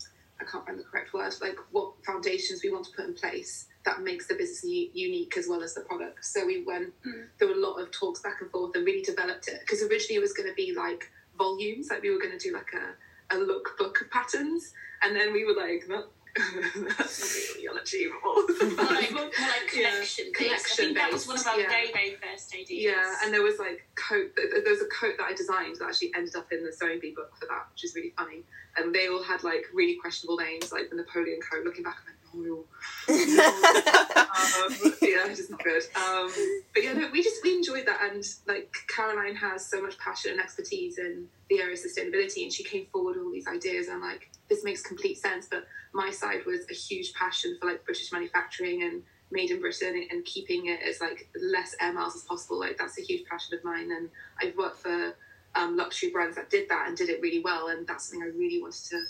I 0.41 0.45
can't 0.45 0.65
find 0.67 0.79
the 0.79 0.85
correct 0.85 1.13
word, 1.13 1.33
like 1.41 1.57
what 1.71 1.93
foundations 2.05 2.63
we 2.63 2.71
want 2.71 2.85
to 2.87 2.93
put 2.93 3.07
in 3.07 3.15
place 3.15 3.67
that 3.85 4.01
makes 4.03 4.27
the 4.27 4.35
business 4.35 4.65
unique 4.65 5.37
as 5.37 5.47
well 5.49 5.63
as 5.63 5.75
the 5.75 5.83
product. 5.83 6.25
So 6.25 6.47
we 6.47 6.63
went, 6.65 6.93
Mm. 7.07 7.27
there 7.39 7.49
were 7.49 7.55
a 7.55 7.59
lot 7.59 7.75
of 7.81 7.91
talks 7.91 8.21
back 8.21 8.41
and 8.41 8.51
forth 8.51 8.75
and 8.77 8.85
really 8.87 9.03
developed 9.03 9.49
it 9.49 9.61
because 9.61 9.83
originally 9.83 10.17
it 10.17 10.21
was 10.23 10.33
going 10.33 10.49
to 10.49 10.55
be 10.55 10.73
like 10.75 11.11
volumes, 11.37 11.89
like 11.91 12.03
we 12.03 12.11
were 12.11 12.19
going 12.19 12.37
to 12.37 12.39
do 12.39 12.53
like 12.55 12.73
a, 12.73 13.35
a 13.35 13.39
lookbook 13.39 14.01
of 14.01 14.11
patterns, 14.11 14.73
and 15.03 15.15
then 15.15 15.33
we 15.33 15.45
were 15.45 15.55
like, 15.55 15.85
no, 15.89 16.05
that's 16.99 17.53
really 17.55 17.69
unachievable. 17.69 18.35
More 18.77 18.87
like, 18.93 19.13
more 19.13 19.23
like 19.25 19.71
Yeah, 19.75 19.91
collection. 19.91 20.33
I 20.41 20.59
think 20.59 20.97
that 20.97 21.13
was 21.13 21.27
one 21.29 21.39
of 21.39 21.47
our 21.47 21.55
collection-based, 21.55 21.93
very, 21.93 22.17
very 22.17 22.17
first 22.33 22.55
ideas. 22.55 22.83
Yeah, 22.85 23.15
and 23.23 23.33
there 23.33 23.43
was 23.43 23.59
like 23.59 23.87
coat. 23.95 24.35
th- 24.37 24.51
th- 24.51 24.65
There 24.65 24.73
was 24.73 24.83
a 24.83 24.87
coat 24.89 25.15
that 25.19 25.25
I 25.31 25.35
designed 25.35 25.77
that 25.77 25.87
actually 25.87 26.13
ended 26.17 26.35
up 26.37 26.51
in 26.53 26.65
the 26.65 26.73
sewing 26.73 26.99
bee 27.01 27.13
book 27.15 27.37
for 27.39 27.47
that, 27.47 27.67
which 27.73 27.85
is 27.85 27.95
really 27.95 28.13
funny. 28.17 28.43
And 28.77 28.93
they 28.95 29.09
all 29.09 29.23
had 29.23 29.45
like 29.45 29.67
really 29.73 29.97
questionable 29.97 30.37
names, 30.39 30.73
like 30.73 30.91
the 30.91 30.97
Napoleon 30.97 31.39
coat. 31.41 31.65
Looking 31.65 31.85
back, 31.85 31.99
I'm 32.01 32.07
like, 32.15 32.19
no, 32.37 32.65
um, 33.09 34.73
yeah, 35.03 35.27
it's 35.27 35.39
just 35.39 35.51
not 35.51 35.63
good. 35.63 35.83
Um, 35.97 36.31
but 36.73 36.83
yeah, 36.83 36.93
no, 36.93 37.09
we 37.13 37.23
just 37.23 37.43
we 37.43 37.55
enjoyed 37.55 37.87
that, 37.87 38.01
and 38.03 38.25
like 38.47 38.75
Caroline 38.95 39.37
has 39.37 39.67
so 39.67 39.81
much 39.83 39.99
passion 39.99 40.33
and 40.33 40.41
expertise 40.41 40.99
in 40.99 41.27
the 41.49 41.61
area 41.61 41.75
of 41.75 41.79
sustainability, 41.79 42.43
and 42.43 42.53
she 42.53 42.65
came 42.65 42.87
forward 42.93 43.17
with 43.17 43.25
all 43.25 43.33
these 43.33 43.47
ideas, 43.47 43.89
and 43.89 44.01
like 44.01 44.31
this 44.49 44.65
makes 44.65 44.83
complete 44.83 45.19
sense. 45.19 45.47
But 45.51 45.67
my 45.93 46.11
side 46.11 46.45
was 46.47 46.61
a 46.71 46.75
huge 46.75 47.15
passion 47.15 47.57
for 47.61 47.71
like 47.71 47.85
British 47.85 48.13
manufacturing 48.13 48.83
and 48.83 49.03
made 49.31 49.51
in 49.51 49.61
Britain 49.61 50.07
and 50.11 50.25
keeping 50.25 50.67
it 50.67 50.81
as 50.87 51.01
like 51.01 51.29
less 51.41 51.75
air 51.81 51.93
miles 51.93 52.15
as 52.15 52.23
possible. 52.23 52.59
Like 52.59 52.79
that's 52.79 52.99
a 52.99 53.03
huge 53.03 53.27
passion 53.27 53.55
of 53.55 53.65
mine, 53.65 53.91
and 53.91 54.09
I've 54.41 54.57
worked 54.57 54.81
for 54.83 55.15
um, 55.55 55.77
luxury 55.77 56.11
brands 56.11 56.37
that 56.37 56.51
did 56.51 56.69
that 56.69 56.89
and 56.89 56.97
did 56.97 57.09
it 57.09 57.21
really 57.21 57.41
well, 57.41 57.69
and 57.69 57.87
that's 57.87 58.09
something 58.09 58.23
I 58.23 58.37
really 58.37 58.61
wanted 58.61 58.85
to 58.91 59.05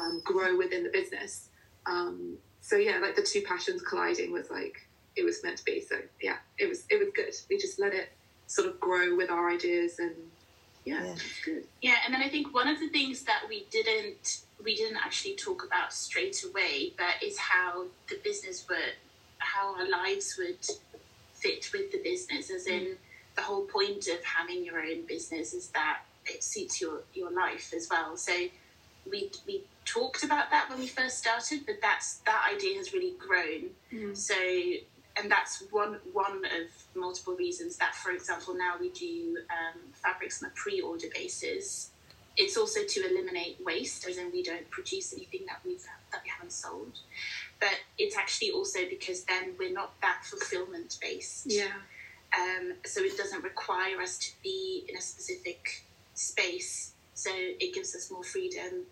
um, 0.00 0.22
grow 0.24 0.56
within 0.56 0.82
the 0.82 0.90
business. 0.90 1.48
Um, 1.86 2.38
so 2.68 2.76
yeah, 2.76 2.98
like 2.98 3.16
the 3.16 3.22
two 3.22 3.40
passions 3.40 3.80
colliding 3.80 4.30
was 4.30 4.50
like 4.50 4.86
it 5.16 5.24
was 5.24 5.42
meant 5.42 5.56
to 5.56 5.64
be. 5.64 5.80
So 5.80 5.96
yeah, 6.20 6.36
it 6.58 6.68
was 6.68 6.84
it 6.90 6.98
was 6.98 7.08
good. 7.16 7.32
We 7.48 7.56
just 7.56 7.80
let 7.80 7.94
it 7.94 8.10
sort 8.46 8.68
of 8.68 8.78
grow 8.78 9.16
with 9.16 9.30
our 9.30 9.50
ideas, 9.50 9.98
and 9.98 10.14
yeah, 10.84 11.02
Yeah. 11.02 11.14
good. 11.46 11.64
Yeah, 11.80 11.96
and 12.04 12.12
then 12.12 12.20
I 12.20 12.28
think 12.28 12.52
one 12.52 12.68
of 12.68 12.78
the 12.78 12.90
things 12.90 13.22
that 13.22 13.44
we 13.48 13.64
didn't 13.70 14.42
we 14.62 14.76
didn't 14.76 14.98
actually 14.98 15.36
talk 15.36 15.64
about 15.64 15.94
straight 15.94 16.44
away, 16.44 16.92
but 16.98 17.22
is 17.22 17.38
how 17.38 17.86
the 18.10 18.18
business 18.22 18.66
would 18.68 18.96
how 19.38 19.74
our 19.74 19.88
lives 19.88 20.36
would 20.38 20.62
fit 21.32 21.70
with 21.72 21.90
the 21.90 22.02
business. 22.02 22.50
As 22.50 22.66
in, 22.66 22.82
mm. 22.82 22.96
the 23.34 23.42
whole 23.42 23.64
point 23.64 24.08
of 24.08 24.22
having 24.24 24.62
your 24.62 24.78
own 24.78 25.06
business 25.06 25.54
is 25.54 25.68
that 25.68 26.00
it 26.26 26.44
suits 26.44 26.82
your 26.82 27.00
your 27.14 27.30
life 27.30 27.72
as 27.74 27.88
well. 27.90 28.14
So 28.18 28.34
we 29.10 29.30
we 29.46 29.62
talked 29.94 30.22
about 30.24 30.50
that 30.50 30.68
when 30.68 30.78
we 30.78 30.86
first 30.86 31.18
started, 31.18 31.60
but 31.66 31.76
that's 31.80 32.16
that 32.26 32.42
idea 32.54 32.76
has 32.76 32.92
really 32.92 33.14
grown. 33.18 33.70
Mm. 33.92 34.16
So 34.16 34.34
and 35.20 35.30
that's 35.30 35.64
one 35.70 35.98
one 36.12 36.44
of 36.44 36.68
multiple 36.94 37.34
reasons 37.34 37.76
that, 37.76 37.94
for 37.94 38.10
example, 38.12 38.54
now 38.54 38.74
we 38.80 38.90
do 38.90 39.38
um, 39.50 39.80
fabrics 39.92 40.42
on 40.42 40.50
a 40.50 40.52
pre-order 40.54 41.08
basis. 41.14 41.90
It's 42.36 42.56
also 42.56 42.80
to 42.86 43.00
eliminate 43.10 43.56
waste, 43.64 44.06
as 44.08 44.16
in 44.16 44.30
we 44.30 44.44
don't 44.44 44.70
produce 44.70 45.12
anything 45.12 45.40
that 45.48 45.60
we've 45.64 45.84
that 46.12 46.20
we 46.24 46.30
haven't 46.30 46.52
sold. 46.52 47.00
But 47.58 47.76
it's 47.98 48.16
actually 48.16 48.52
also 48.52 48.80
because 48.88 49.24
then 49.24 49.54
we're 49.58 49.72
not 49.72 50.00
that 50.02 50.24
fulfillment 50.24 50.98
based. 51.00 51.46
Yeah, 51.46 51.78
Um, 52.38 52.74
so 52.84 53.00
it 53.02 53.16
doesn't 53.16 53.42
require 53.42 54.00
us 54.00 54.18
to 54.18 54.30
be 54.42 54.84
in 54.88 54.96
a 54.96 55.00
specific 55.00 55.84
space. 56.14 56.92
So 57.14 57.30
it 57.34 57.74
gives 57.74 57.96
us 57.96 58.10
more 58.10 58.22
freedom. 58.22 58.86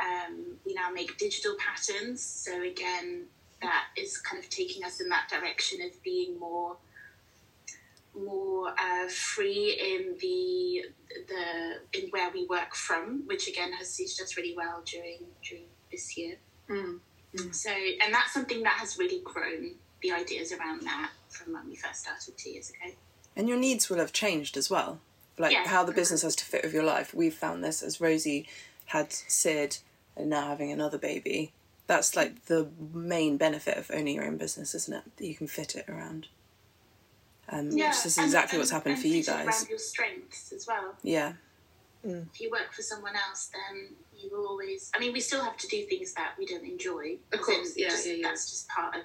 Um, 0.00 0.56
we 0.64 0.74
now 0.74 0.90
make 0.90 1.18
digital 1.18 1.56
patterns. 1.58 2.22
So 2.22 2.62
again, 2.62 3.26
that 3.60 3.84
is 3.96 4.18
kind 4.18 4.42
of 4.42 4.48
taking 4.48 4.84
us 4.84 5.00
in 5.00 5.08
that 5.10 5.28
direction 5.28 5.80
of 5.82 6.02
being 6.02 6.38
more 6.38 6.76
more 8.14 8.70
uh, 8.70 9.08
free 9.08 9.78
in 9.78 10.16
the 10.20 10.84
the 11.28 11.98
in 11.98 12.10
where 12.10 12.30
we 12.30 12.46
work 12.46 12.74
from, 12.74 13.22
which 13.26 13.48
again 13.48 13.72
has 13.72 13.88
suited 13.88 14.22
us 14.22 14.36
really 14.36 14.54
well 14.56 14.82
during 14.84 15.18
during 15.48 15.64
this 15.90 16.16
year. 16.16 16.36
Mm. 16.68 17.00
So, 17.52 17.70
and 17.70 18.12
that's 18.12 18.32
something 18.32 18.62
that 18.64 18.72
has 18.74 18.98
really 18.98 19.20
grown 19.22 19.72
the 20.02 20.12
ideas 20.12 20.52
around 20.52 20.82
that 20.82 21.10
from 21.28 21.52
when 21.52 21.68
we 21.68 21.76
first 21.76 22.00
started 22.00 22.36
two 22.36 22.50
years 22.50 22.70
ago. 22.70 22.92
And 23.36 23.48
your 23.48 23.58
needs 23.58 23.88
will 23.88 23.98
have 23.98 24.12
changed 24.12 24.56
as 24.56 24.68
well. 24.68 25.00
Like 25.38 25.52
Yeah. 25.52 25.68
how 25.68 25.84
the 25.84 25.92
business 25.92 26.22
has 26.22 26.34
to 26.36 26.44
fit 26.44 26.64
with 26.64 26.74
your 26.74 26.82
life. 26.82 27.14
We've 27.14 27.34
found 27.34 27.62
this 27.62 27.82
as 27.82 28.00
Rosie 28.00 28.48
had 28.86 29.12
Sid 29.12 29.78
and 30.16 30.28
now 30.30 30.48
having 30.48 30.70
another 30.72 30.98
baby. 30.98 31.52
That's 31.86 32.14
like 32.14 32.44
the 32.46 32.68
main 32.92 33.36
benefit 33.36 33.76
of 33.76 33.90
owning 33.92 34.14
your 34.16 34.24
own 34.26 34.36
business, 34.36 34.74
isn't 34.74 34.94
it? 34.94 35.02
That 35.16 35.26
you 35.26 35.34
can 35.34 35.46
fit 35.48 35.74
it 35.74 35.88
around. 35.88 36.28
Um, 37.48 37.70
which 37.70 37.82
is 38.06 38.16
and- 38.16 38.26
exactly 38.26 38.56
and- 38.56 38.60
what's 38.60 38.70
happened 38.70 38.94
and 38.94 39.02
for 39.02 39.08
you 39.08 39.22
fit 39.24 39.32
it 39.32 39.36
guys. 39.46 39.46
Around 39.62 39.68
your 39.70 39.78
strengths 39.78 40.52
as 40.52 40.66
well. 40.66 40.94
Yeah. 41.02 41.32
If 42.02 42.40
you 42.40 42.50
work 42.50 42.72
for 42.72 42.82
someone 42.82 43.14
else, 43.14 43.50
then 43.52 43.88
you 44.16 44.30
will 44.30 44.46
always. 44.46 44.90
I 44.94 44.98
mean, 45.00 45.12
we 45.12 45.20
still 45.20 45.42
have 45.44 45.56
to 45.58 45.66
do 45.68 45.84
things 45.84 46.14
that 46.14 46.32
we 46.38 46.46
don't 46.46 46.64
enjoy. 46.64 47.18
Of 47.32 47.40
as 47.40 47.44
course, 47.44 47.72
in 47.76 47.82
yeah, 47.82 47.88
just- 47.90 48.06
yeah, 48.06 48.12
yeah. 48.14 48.28
That's 48.28 48.50
just 48.50 48.68
part 48.68 48.96
of 48.96 49.02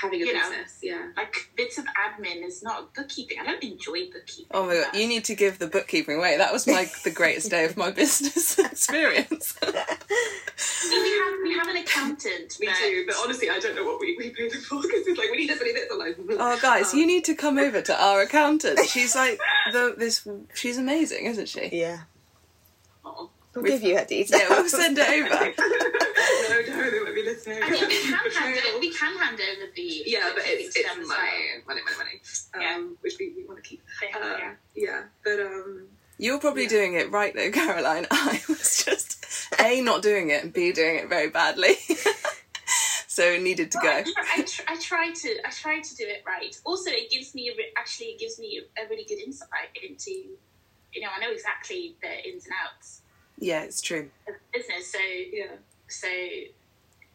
having 0.00 0.22
a 0.22 0.26
You 0.26 0.34
know. 0.34 0.40
business. 0.50 0.78
Yeah, 0.82 1.08
like 1.16 1.50
bits 1.56 1.78
of 1.78 1.84
admin 1.86 2.44
is 2.44 2.62
not 2.62 2.92
bookkeeping. 2.94 3.38
I 3.40 3.44
don't 3.44 3.62
enjoy 3.62 4.10
bookkeeping. 4.12 4.46
Oh 4.50 4.66
my 4.66 4.74
god, 4.74 4.86
but- 4.92 5.00
you 5.00 5.06
need 5.08 5.24
to 5.26 5.34
give 5.34 5.58
the 5.58 5.66
bookkeeping 5.68 6.16
away. 6.16 6.36
That 6.36 6.52
was 6.52 6.66
like 6.66 7.02
the 7.02 7.10
greatest 7.10 7.50
day 7.50 7.64
of 7.64 7.76
my 7.76 7.90
business 8.02 8.58
experience. 8.70 9.56
we 9.62 9.72
have 9.72 11.34
we 11.42 11.54
have 11.54 11.68
an 11.68 11.76
accountant. 11.76 12.58
me 12.60 12.66
but- 12.66 12.76
too. 12.76 13.04
But 13.06 13.16
honestly, 13.22 13.50
I 13.50 13.58
don't 13.60 13.74
know 13.76 13.84
what 13.84 14.00
we, 14.00 14.16
we 14.18 14.30
pay 14.30 14.48
them 14.48 14.60
for 14.62 14.80
because 14.82 15.06
it's 15.06 15.18
like 15.18 15.30
we 15.30 15.38
need 15.38 15.50
this, 15.50 15.60
we 15.60 15.72
need 15.72 15.80
like, 15.96 16.16
oh 16.40 16.58
guys, 16.60 16.92
um, 16.92 16.98
you 17.00 17.06
need 17.06 17.24
to 17.24 17.34
come 17.34 17.58
over 17.58 17.80
to 17.82 18.02
our 18.02 18.22
accountant. 18.22 18.78
She's 18.88 19.14
like 19.14 19.38
the 19.72 19.94
this 19.96 20.26
she's 20.54 20.78
amazing, 20.78 21.26
isn't 21.26 21.48
she? 21.48 21.68
Yeah. 21.72 22.00
oh. 23.04 23.30
We'll 23.54 23.62
give 23.64 23.84
you 23.84 23.96
her 23.96 24.04
details. 24.04 24.32
Yeah, 24.42 24.48
we'll 24.50 24.68
send 24.68 24.98
it 24.98 25.08
over. 25.08 25.28
no, 25.28 27.04
no, 27.04 27.13
they 27.44 27.60
won't 27.60 27.70
be 27.70 27.70
There's 27.70 27.88
no 27.88 27.88
I 27.88 27.88
mean, 27.88 27.88
we 27.88 28.00
can 28.02 28.12
hand 28.14 28.24
betrayal. 28.24 28.68
over, 28.70 28.78
we 28.80 28.92
can 28.92 29.16
hand 29.18 29.40
over 29.40 29.72
the 29.74 30.02
Yeah, 30.06 30.30
but 30.34 30.42
it's, 30.46 30.74
to 30.74 30.80
it's 30.80 30.88
money, 30.88 31.02
as 31.02 31.08
well. 31.08 31.16
money, 31.66 31.80
money, 31.82 31.96
money, 31.98 32.20
um, 32.54 32.60
Yeah. 32.62 32.82
which 33.00 33.14
we, 33.18 33.32
we 33.36 33.44
want 33.44 33.62
to 33.62 33.68
keep. 33.68 33.82
They 34.00 34.08
have- 34.08 34.22
Uh, 34.22 34.36
yeah. 34.38 34.54
yeah, 34.74 35.02
but 35.24 35.40
um, 35.40 35.88
You're 36.18 36.38
probably 36.38 36.64
Yeah. 36.64 36.68
doing 36.68 36.94
it 36.94 37.10
right 37.10 37.34
though, 37.34 37.50
Caroline. 37.60 38.06
I 38.10 38.40
was 38.48 38.84
just 38.84 39.24
A, 39.58 39.80
not 39.80 40.02
doing 40.02 40.30
it, 40.30 40.44
and 40.44 40.52
B, 40.52 40.72
doing 40.72 40.96
it 40.96 41.08
very 41.08 41.28
badly. 41.28 41.74
so 43.06 43.22
it 43.24 43.42
needed 43.42 43.70
to 43.72 43.78
Well, 43.82 43.92
I, 43.96 44.02
go. 44.02 44.10
I, 44.36 44.42
tr- 44.42 44.62
I 44.68 44.76
try 44.80 45.12
to 45.12 45.46
I 45.46 45.50
try 45.50 45.80
to 45.80 45.96
do 45.96 46.04
it 46.06 46.22
right. 46.26 46.56
Also, 46.64 46.90
it 46.90 47.10
gives 47.10 47.34
me 47.34 47.48
a 47.48 47.56
re- 47.56 47.72
actually 47.76 48.06
it 48.08 48.18
gives 48.18 48.38
me 48.38 48.60
a 48.76 48.88
really 48.88 49.04
good 49.04 49.18
insight 49.18 49.70
into 49.88 50.10
you 50.10 51.00
know 51.00 51.08
I 51.16 51.20
know 51.24 51.30
exactly 51.32 51.96
the 52.02 52.28
ins 52.28 52.44
and 52.46 52.54
outs 52.64 53.02
Yeah, 53.38 53.62
it's 53.62 53.80
true. 53.80 54.10
of 54.28 54.34
business. 54.52 54.90
So 54.90 54.98
yeah. 55.32 55.46
so 55.88 56.08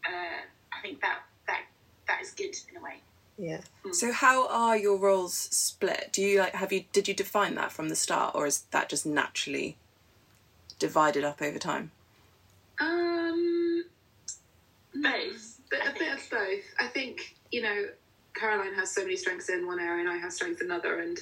uh, 0.06 0.42
I 0.74 0.82
think 0.82 1.02
that 1.02 1.20
that 1.48 1.62
that 2.08 2.22
is 2.22 2.32
good 2.32 2.56
in 2.70 2.78
a 2.78 2.82
way. 2.82 3.02
Yeah. 3.38 3.62
So 3.94 4.12
how 4.12 4.48
are 4.50 4.78
your 4.78 4.98
roles 4.98 5.34
split? 5.34 6.10
Do 6.12 6.22
you 6.22 6.40
like 6.40 6.54
have 6.56 6.74
you 6.74 6.86
did 6.92 7.08
you 7.08 7.14
define 7.14 7.56
that 7.56 7.72
from 7.72 7.90
the 7.90 7.96
start 7.96 8.36
or 8.36 8.46
is 8.46 8.64
that 8.72 8.90
just 8.90 9.06
naturally 9.06 9.78
divided 10.78 11.24
up 11.24 11.42
over 11.42 11.58
time? 11.58 11.92
Um, 12.80 13.86
Both. 14.94 15.62
But 15.70 15.82
I 15.84 15.92
a 15.92 15.94
bit 15.94 16.14
of 16.14 16.30
both. 16.30 16.64
I 16.80 16.88
think 16.88 17.36
you 17.52 17.62
know, 17.62 17.88
Caroline 18.34 18.74
has 18.76 18.92
so 18.92 19.04
many 19.04 19.16
strengths 19.16 19.50
in 19.50 19.66
one 19.68 19.80
area, 19.80 20.02
and 20.02 20.10
I 20.10 20.18
have 20.18 20.34
strengths 20.34 20.62
in 20.62 20.68
another, 20.68 21.00
and 21.00 21.18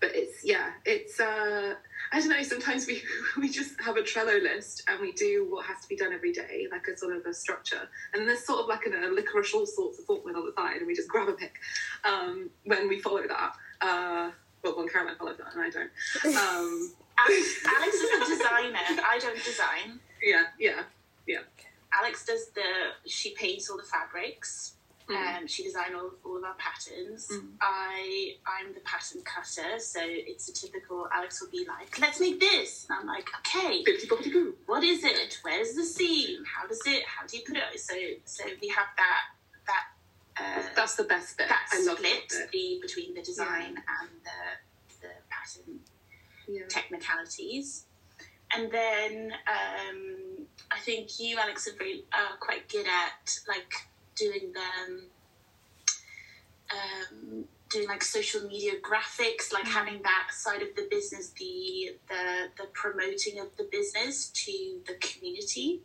but 0.00 0.10
it's 0.14 0.44
yeah, 0.44 0.70
it's 0.84 1.18
uh, 1.18 1.74
I 2.12 2.20
don't 2.20 2.28
know. 2.28 2.42
Sometimes 2.42 2.86
we 2.86 3.02
we 3.38 3.48
just 3.48 3.80
have 3.80 3.96
a 3.96 4.02
Trello 4.02 4.40
list 4.42 4.84
and 4.88 5.00
we 5.00 5.12
do 5.12 5.46
what 5.50 5.66
has 5.66 5.80
to 5.82 5.88
be 5.88 5.96
done 5.96 6.12
every 6.12 6.32
day, 6.32 6.66
like 6.70 6.86
a 6.88 6.96
sort 6.96 7.16
of 7.16 7.26
a 7.26 7.34
structure, 7.34 7.88
and 8.14 8.28
there's 8.28 8.44
sort 8.44 8.60
of 8.60 8.66
like 8.66 8.86
a, 8.86 9.08
licorice 9.08 9.54
all 9.54 9.66
sorts 9.66 9.98
of 9.98 10.04
thought 10.04 10.24
with 10.24 10.36
on 10.36 10.46
the 10.46 10.52
side, 10.56 10.76
and 10.78 10.86
we 10.86 10.94
just 10.94 11.08
grab 11.08 11.28
a 11.28 11.32
pick 11.32 11.54
um, 12.04 12.50
when 12.64 12.88
we 12.88 13.00
follow 13.00 13.22
that. 13.26 13.52
Uh, 13.80 14.30
well, 14.62 14.76
when 14.76 14.88
Caroline 14.88 15.16
follows 15.16 15.36
that, 15.38 15.54
and 15.54 15.62
I 15.62 15.70
don't. 15.70 15.90
Um, 16.36 16.92
Alex, 17.18 17.66
Alex 17.66 17.94
is 17.94 18.22
a 18.22 18.36
designer. 18.36 19.02
I 19.04 19.18
don't 19.20 19.44
design. 19.44 20.00
Yeah, 20.22 20.44
yeah, 20.58 20.82
yeah, 21.26 21.40
Alex 21.92 22.24
does 22.24 22.48
the 22.50 22.62
she 23.06 23.34
paints 23.34 23.70
all 23.70 23.76
the 23.76 23.82
fabrics. 23.82 24.74
Mhm. 25.08 25.38
Um, 25.38 25.46
she 25.46 25.62
designed 25.62 25.94
all, 25.94 26.10
all 26.24 26.36
of 26.38 26.44
our 26.44 26.54
patterns. 26.56 27.28
Mhm. 27.28 27.56
I 27.60 28.36
I'm 28.46 28.74
the 28.74 28.80
pattern 28.80 29.22
cutter, 29.22 29.78
so 29.80 30.00
it's 30.04 30.48
a 30.48 30.52
typical. 30.52 31.08
Alex 31.10 31.40
will 31.40 31.48
be 31.50 31.64
like, 31.66 31.98
"Let's 31.98 32.20
make 32.20 32.38
this," 32.40 32.86
and 32.88 32.98
I'm 33.00 33.06
like, 33.06 33.28
"Okay, 33.38 33.82
bippity 33.84 34.06
boppity 34.06 34.32
boo. 34.32 34.58
what 34.66 34.84
is 34.84 35.02
it? 35.04 35.38
Where's 35.42 35.74
the 35.74 35.84
seam? 35.84 36.44
How 36.44 36.66
does 36.66 36.82
it? 36.86 37.04
How 37.06 37.26
do 37.26 37.36
you 37.38 37.42
put 37.44 37.56
it?" 37.56 37.80
So 37.80 37.94
so 38.26 38.44
we 38.60 38.68
have 38.68 38.88
that 38.98 39.22
that 39.66 39.84
uh, 40.38 40.74
That's 40.74 40.96
the 40.96 41.04
best 41.04 41.36
bit. 41.38 41.48
that 41.48 41.68
I 41.72 41.80
love 41.82 41.98
split 41.98 42.28
that 42.28 42.50
the 42.52 42.78
between 42.82 43.14
the 43.14 43.22
design 43.22 43.82
and 44.00 44.10
the 44.24 44.40
the 45.00 45.14
pattern 45.30 45.80
Yeah. 46.46 46.66
technicalities. 46.68 47.86
And 48.50 48.70
then 48.70 49.32
um, 49.46 50.46
I 50.70 50.78
think 50.80 51.18
you, 51.18 51.38
Alex, 51.38 51.66
are 51.68 51.76
very 51.76 52.04
uh, 52.12 52.36
quite 52.40 52.68
good 52.68 52.86
at 52.86 53.38
like 53.46 53.87
doing 54.18 54.52
them, 54.52 55.04
um, 56.72 57.44
doing 57.70 57.88
like 57.88 58.02
social 58.02 58.42
media 58.48 58.72
graphics, 58.80 59.52
like 59.52 59.66
having 59.66 60.02
that 60.02 60.28
side 60.32 60.62
of 60.62 60.68
the 60.76 60.86
business, 60.90 61.30
the 61.30 61.96
the 62.08 62.48
the 62.56 62.64
promoting 62.72 63.40
of 63.40 63.48
the 63.56 63.68
business 63.70 64.28
to 64.30 64.80
the 64.86 64.94
community. 64.94 65.80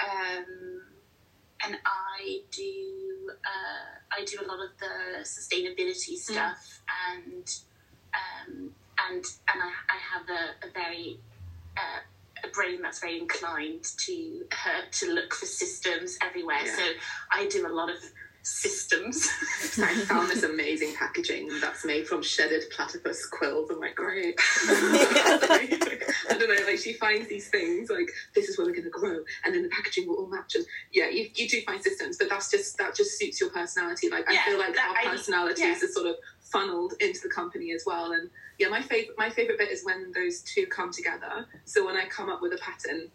Um, 0.00 0.82
and 1.64 1.76
I 1.84 2.40
do 2.50 3.30
uh, 3.30 4.18
I 4.18 4.24
do 4.24 4.38
a 4.42 4.46
lot 4.46 4.60
of 4.64 4.70
the 4.78 5.24
sustainability 5.24 6.16
stuff 6.16 6.80
and 7.12 7.44
um, 8.14 8.74
and 9.08 9.24
and 9.24 9.62
I, 9.62 9.72
I 9.88 9.98
have 10.12 10.28
a, 10.28 10.66
a 10.66 10.70
very 10.72 11.18
uh, 11.76 12.00
a 12.44 12.48
brain 12.48 12.82
that's 12.82 13.00
very 13.00 13.18
inclined 13.18 13.84
to 13.98 14.44
uh, 14.52 14.82
to 14.92 15.12
look 15.12 15.34
for 15.34 15.46
systems 15.46 16.18
everywhere. 16.22 16.64
Yeah. 16.64 16.76
So 16.76 16.82
I 17.32 17.46
do 17.48 17.66
a 17.66 17.72
lot 17.72 17.90
of 17.90 17.96
systems. 18.42 19.28
I 19.82 19.94
found 20.04 20.30
this 20.30 20.42
amazing 20.42 20.94
packaging 20.96 21.48
that's 21.60 21.84
made 21.84 22.06
from 22.06 22.22
shedded 22.22 22.64
platypus 22.70 23.26
quills. 23.26 23.70
I'm 23.70 23.80
like, 23.80 23.94
great. 23.94 24.34
I 24.68 26.36
don't 26.38 26.48
know, 26.48 26.66
like 26.66 26.78
she 26.78 26.94
finds 26.94 27.28
these 27.28 27.48
things 27.48 27.90
like 27.90 28.10
this 28.34 28.48
is 28.48 28.58
where 28.58 28.66
we're 28.66 28.72
going 28.72 28.84
to 28.84 28.90
grow, 28.90 29.18
and 29.44 29.54
then 29.54 29.62
the 29.62 29.68
packaging 29.68 30.08
will 30.08 30.16
all 30.16 30.26
match. 30.28 30.54
And 30.54 30.64
yeah, 30.92 31.08
you, 31.08 31.28
you 31.34 31.48
do 31.48 31.60
find 31.62 31.82
systems, 31.82 32.16
but 32.18 32.28
that's 32.28 32.50
just 32.50 32.78
that 32.78 32.94
just 32.94 33.18
suits 33.18 33.40
your 33.40 33.50
personality. 33.50 34.08
Like 34.10 34.28
I 34.28 34.36
feel 34.44 34.58
like 34.58 34.74
that- 34.74 34.94
our 35.04 35.10
I- 35.10 35.16
personalities 35.16 35.60
yeah. 35.64 35.74
are 35.74 35.88
sort 35.88 36.06
of 36.06 36.16
funneled 36.40 36.94
into 37.00 37.20
the 37.22 37.28
company 37.28 37.72
as 37.72 37.84
well. 37.86 38.12
And 38.12 38.28
yeah, 38.58 38.68
my 38.68 38.82
favorite 38.82 39.16
my 39.18 39.30
favorite 39.30 39.58
bit 39.58 39.70
is 39.70 39.84
when 39.84 40.12
those 40.12 40.40
two 40.42 40.66
come 40.66 40.92
together. 40.92 41.46
So 41.64 41.84
when 41.86 41.96
I 41.96 42.06
come 42.06 42.28
up 42.28 42.42
with 42.42 42.52
a 42.52 42.58
pattern, 42.58 43.08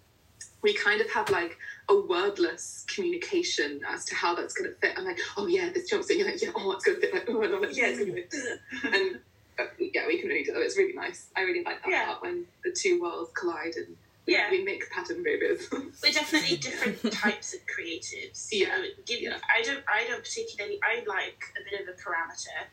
we 0.65 0.73
kind 0.73 0.99
of 0.99 1.09
have 1.11 1.29
like 1.29 1.55
a 1.89 1.95
wordless 1.95 2.85
communication 2.87 3.81
as 3.87 4.03
to 4.05 4.15
how 4.15 4.33
that's 4.33 4.55
going 4.55 4.67
to 4.67 4.75
fit. 4.77 4.93
I'm 4.97 5.05
like, 5.05 5.19
oh 5.37 5.45
yeah, 5.45 5.69
this 5.71 5.91
jumpsuit. 5.91 6.17
You're 6.17 6.25
like, 6.25 6.41
yeah, 6.41 6.49
oh, 6.55 6.71
it's 6.71 6.83
going 6.83 6.99
to 6.99 7.01
fit. 7.01 7.13
Like, 7.13 7.25
oh, 7.29 7.39
and 7.43 7.53
I'm 7.53 7.61
like, 7.61 7.77
yeah, 7.77 7.85
it's 7.89 7.99
going 7.99 8.15
to 8.15 8.23
fit. 8.27 8.59
and 8.91 9.19
uh, 9.59 9.63
yeah, 9.77 10.07
we 10.07 10.17
can 10.19 10.27
really 10.27 10.43
do 10.43 10.53
it. 10.55 10.57
It's 10.57 10.75
really 10.75 10.93
nice. 10.93 11.27
I 11.37 11.41
really 11.41 11.63
like 11.63 11.83
that 11.83 11.89
Yeah. 11.91 12.05
part 12.07 12.23
when 12.23 12.45
the 12.63 12.71
two 12.71 12.99
worlds 12.99 13.29
collide 13.35 13.75
and 13.75 13.95
we, 14.25 14.33
Yeah. 14.33 14.49
we 14.49 14.63
make 14.63 14.89
pattern 14.89 15.21
babies. 15.21 15.69
We're 15.71 16.11
definitely 16.11 16.57
different 16.57 17.13
types 17.13 17.53
of 17.53 17.59
creatives. 17.67 18.49
Yeah, 18.51 18.69
know, 18.69 18.85
give, 19.05 19.21
yeah. 19.21 19.37
I 19.55 19.61
don't. 19.61 19.83
I 19.87 20.07
don't 20.07 20.23
particularly. 20.23 20.79
I 20.83 21.03
like 21.07 21.43
a 21.61 21.69
bit 21.69 21.79
of 21.81 21.87
a 21.89 21.91
parameter. 21.91 22.65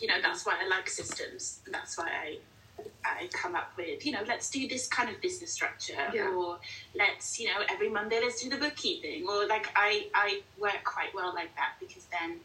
You 0.00 0.08
know, 0.08 0.16
that's 0.22 0.46
why 0.46 0.56
I 0.64 0.66
like 0.66 0.88
systems. 0.88 1.60
And 1.66 1.74
that's 1.74 1.98
why 1.98 2.08
I. 2.08 2.38
I 3.04 3.28
come 3.32 3.54
up 3.54 3.72
with, 3.76 4.04
you 4.04 4.12
know, 4.12 4.22
let's 4.26 4.50
do 4.50 4.66
this 4.66 4.88
kind 4.88 5.08
of 5.08 5.20
business 5.20 5.52
structure, 5.52 5.94
Yeah. 6.12 6.28
or 6.30 6.58
let's, 6.94 7.38
you 7.38 7.46
know, 7.48 7.60
every 7.70 7.88
Monday 7.88 8.20
let's 8.20 8.42
do 8.42 8.48
the 8.50 8.56
bookkeeping, 8.56 9.26
or 9.28 9.46
like 9.46 9.68
I, 9.76 10.08
I 10.14 10.42
work 10.58 10.82
quite 10.84 11.14
well 11.14 11.32
like 11.34 11.54
that 11.56 11.74
because 11.80 12.06
then 12.06 12.40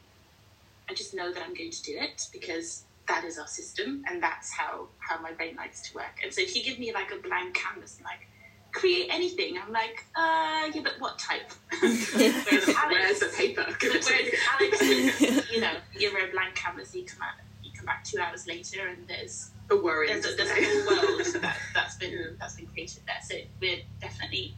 I 0.89 0.93
just 0.93 1.13
know 1.13 1.31
that 1.31 1.41
I'm 1.43 1.53
going 1.53 1.71
to 1.71 1.83
do 1.83 1.97
it 1.97 2.27
because 2.33 2.83
that 3.07 3.23
is 3.23 3.39
our 3.39 3.47
system 3.47 4.03
and 4.07 4.21
that's 4.21 4.51
how 4.51 4.87
how 4.99 5.19
my 5.19 5.31
brain 5.31 5.55
likes 5.55 5.81
to 5.89 5.95
work. 5.95 6.19
And 6.23 6.31
so 6.33 6.41
if 6.41 6.55
you 6.55 6.63
give 6.63 6.77
me 6.77 6.93
like 6.93 7.11
a 7.11 7.17
blank 7.17 7.55
canvas 7.55 7.97
and 7.97 8.05
like 8.05 8.27
create 8.71 9.07
anything, 9.11 9.57
I'm 9.57 9.71
like, 9.71 10.05
uh, 10.15 10.69
yeah, 10.73 10.81
but 10.83 10.93
what 10.99 11.17
type? 11.17 11.51
Whereas 11.81 12.45
Where's 12.91 13.19
the 13.19 13.31
paper? 13.35 13.65
Give 13.79 13.95
it 13.95 14.01
to 14.03 14.13
whereas. 14.13 15.21
Alex, 15.31 15.51
you 15.51 15.61
know, 15.61 15.73
you're 15.97 16.17
a 16.27 16.31
blank 16.31 16.53
canvas. 16.55 16.93
You 16.93 17.03
come 17.05 17.21
out, 17.23 17.33
you 17.63 17.71
come 17.75 17.85
back 17.85 18.03
two 18.03 18.19
hours 18.19 18.45
later, 18.47 18.87
and 18.87 19.07
there's 19.07 19.49
A 19.71 19.75
worry. 19.77 20.07
there's 20.07 20.25
a, 20.25 20.35
there's 20.35 20.49
a 20.49 20.55
whole 20.55 20.87
world 20.87 21.25
that, 21.41 21.57
that's 21.75 21.95
been 21.97 22.35
that's 22.39 22.55
been 22.55 22.65
created 22.65 23.03
there. 23.05 23.19
So 23.21 23.35
we're 23.61 23.81
definitely 24.01 24.55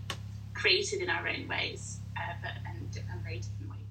creative 0.53 1.01
in 1.01 1.09
our 1.09 1.27
own 1.27 1.49
ways, 1.49 1.99
uh, 2.15 2.33
but 2.41 2.51
and, 2.65 2.97
and 3.11 3.21
very 3.21 3.41
different 3.41 3.71
ways. 3.71 3.81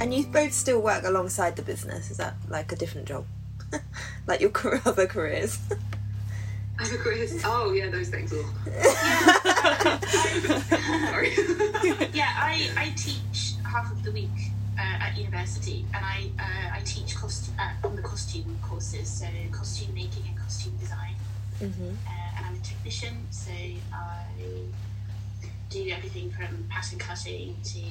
And 0.00 0.14
you 0.14 0.26
both 0.26 0.52
still 0.52 0.80
work 0.80 1.02
alongside 1.02 1.56
the 1.56 1.62
business. 1.62 2.12
Is 2.12 2.18
that 2.18 2.34
like 2.48 2.70
a 2.70 2.76
different 2.76 3.08
job? 3.08 3.26
like 4.28 4.40
your 4.40 4.52
other 4.84 5.08
careers? 5.08 5.58
Other 6.80 6.96
careers. 6.96 7.42
Oh 7.44 7.72
yeah, 7.72 7.90
those 7.90 8.08
things. 8.08 8.32
Ugh. 8.32 8.46
Sorry. 11.10 11.32
Yeah, 12.12 12.28
I, 12.36 12.68
I 12.76 12.92
teach 12.96 13.54
half 13.64 13.90
of 13.90 14.02
the 14.02 14.10
week 14.12 14.28
uh, 14.78 14.82
at 15.04 15.16
university, 15.16 15.86
and 15.94 16.04
I 16.04 16.30
uh, 16.38 16.76
I 16.76 16.80
teach 16.84 17.14
cost 17.14 17.50
uh, 17.58 17.86
on 17.86 17.96
the 17.96 18.02
costume 18.02 18.58
courses, 18.62 19.08
so 19.08 19.26
costume 19.52 19.94
making 19.94 20.24
and 20.28 20.36
costume 20.38 20.76
design. 20.76 21.14
mm-hmm. 21.60 21.88
uh, 21.88 22.36
and 22.36 22.46
I'm 22.46 22.54
a 22.56 22.58
technician, 22.58 23.26
so 23.30 23.50
I 23.52 24.24
do 25.70 25.88
everything 25.90 26.30
from 26.30 26.66
pattern 26.68 26.98
cutting 26.98 27.56
to 27.62 27.82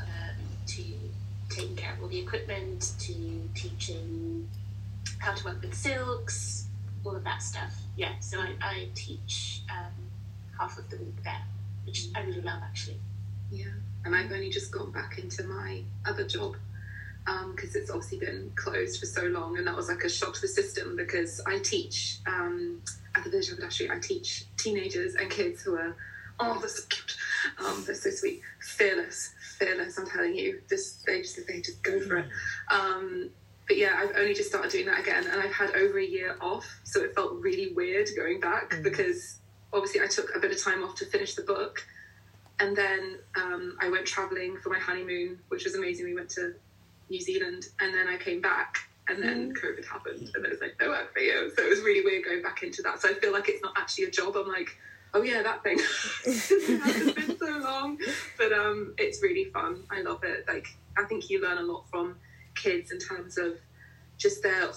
um, 0.00 0.36
to 0.66 0.82
taking 1.48 1.76
care 1.76 1.94
of 1.94 2.02
all 2.02 2.08
the 2.08 2.18
equipment 2.18 2.92
to 3.00 3.14
teaching 3.54 4.48
how 5.18 5.32
to 5.34 5.44
work 5.44 5.60
with 5.62 5.74
silks, 5.74 6.66
all 7.04 7.16
of 7.16 7.24
that 7.24 7.42
stuff. 7.42 7.74
Yeah, 7.96 8.12
so 8.20 8.38
I, 8.38 8.54
I 8.60 8.88
teach 8.94 9.62
um, 9.70 9.92
half 10.58 10.78
of 10.78 10.88
the 10.90 10.96
week 10.96 11.22
there, 11.24 11.42
which 11.84 12.06
I 12.14 12.20
really 12.22 12.42
love 12.42 12.60
actually. 12.62 12.98
Yeah, 13.50 13.66
and 14.04 14.14
I've 14.14 14.32
only 14.32 14.50
just 14.50 14.72
gone 14.72 14.90
back 14.92 15.18
into 15.18 15.44
my 15.44 15.82
other 16.06 16.26
job 16.26 16.56
because 17.54 17.76
it's 17.76 17.90
obviously 17.90 18.18
been 18.18 18.50
closed 18.56 18.98
for 18.98 19.06
so 19.06 19.22
long, 19.24 19.58
and 19.58 19.66
that 19.66 19.76
was 19.76 19.88
like 19.88 20.02
a 20.04 20.08
shock 20.08 20.34
to 20.34 20.40
the 20.40 20.48
system 20.48 20.96
because 20.96 21.40
I 21.46 21.58
teach 21.58 22.18
um, 22.26 22.80
at 23.14 23.24
the 23.24 23.30
Village 23.30 23.50
Haberdashery. 23.50 23.90
I 23.90 23.98
teach 23.98 24.44
teenagers 24.56 25.14
and 25.14 25.30
kids 25.30 25.62
who 25.62 25.76
are 25.76 25.94
oh 26.40 26.58
they're 26.58 26.68
so 26.68 26.82
cute, 26.88 27.16
um, 27.64 27.82
they're 27.86 27.94
so 27.94 28.10
sweet, 28.10 28.40
fearless, 28.60 29.34
fearless. 29.58 29.98
I'm 29.98 30.06
telling 30.06 30.34
you, 30.34 30.60
just 30.68 31.04
they 31.06 31.22
just 31.22 31.46
they 31.46 31.60
just 31.60 31.82
go 31.82 32.00
for 32.00 32.18
it. 32.18 32.26
But 33.68 33.76
yeah, 33.78 33.94
I've 33.96 34.16
only 34.16 34.34
just 34.34 34.48
started 34.48 34.70
doing 34.72 34.86
that 34.86 35.00
again, 35.00 35.26
and 35.30 35.40
I've 35.40 35.52
had 35.52 35.70
over 35.76 35.98
a 35.98 36.04
year 36.04 36.36
off, 36.40 36.66
so 36.84 37.00
it 37.02 37.14
felt 37.14 37.34
really 37.34 37.72
weird 37.72 38.08
going 38.16 38.40
back 38.40 38.70
Mm. 38.70 38.82
because 38.82 39.38
obviously 39.72 40.00
I 40.02 40.06
took 40.06 40.34
a 40.34 40.40
bit 40.40 40.50
of 40.50 40.62
time 40.62 40.82
off 40.82 40.94
to 40.96 41.06
finish 41.06 41.34
the 41.34 41.42
book, 41.42 41.86
and 42.60 42.76
then 42.76 43.18
um, 43.36 43.76
I 43.80 43.88
went 43.88 44.06
traveling 44.06 44.58
for 44.62 44.68
my 44.70 44.78
honeymoon, 44.78 45.38
which 45.48 45.64
was 45.64 45.74
amazing. 45.74 46.04
We 46.06 46.14
went 46.14 46.30
to 46.30 46.54
New 47.08 47.20
Zealand, 47.20 47.68
and 47.80 47.94
then 47.94 48.08
I 48.08 48.16
came 48.16 48.40
back, 48.40 48.78
and 49.08 49.18
Mm. 49.18 49.22
then 49.22 49.54
COVID 49.54 49.84
happened, 49.86 50.30
and 50.34 50.44
it 50.44 50.50
was 50.50 50.60
like 50.60 50.74
no 50.80 50.88
work 50.88 51.12
for 51.12 51.20
you. 51.20 51.50
So 51.56 51.62
it 51.64 51.68
was 51.70 51.80
really 51.80 52.04
weird 52.04 52.24
going 52.24 52.42
back 52.42 52.62
into 52.62 52.82
that. 52.82 53.00
So 53.00 53.08
I 53.08 53.14
feel 53.14 53.32
like 53.32 53.48
it's 53.48 53.62
not 53.62 53.74
actually 53.76 54.04
a 54.04 54.10
job. 54.10 54.36
I'm 54.36 54.48
like, 54.48 54.76
oh 55.14 55.22
yeah, 55.22 55.42
that 55.42 55.62
thing. 55.62 55.78
it 56.26 56.80
hasn't 56.82 57.14
been 57.16 57.38
so 57.38 57.58
long, 57.58 57.98
but 58.38 58.52
um, 58.52 58.94
it's 58.98 59.22
really 59.22 59.44
fun. 59.46 59.84
I 59.90 60.02
love 60.02 60.24
it. 60.24 60.46
Like 60.48 60.66
I 60.96 61.04
think 61.04 61.30
you 61.30 61.40
learn 61.40 61.58
a 61.58 61.62
lot 61.62 61.84
from 61.90 62.16
kids 62.54 62.90
in 62.92 62.98
terms 62.98 63.38
of 63.38 63.54
just 64.18 64.42
their 64.42 64.70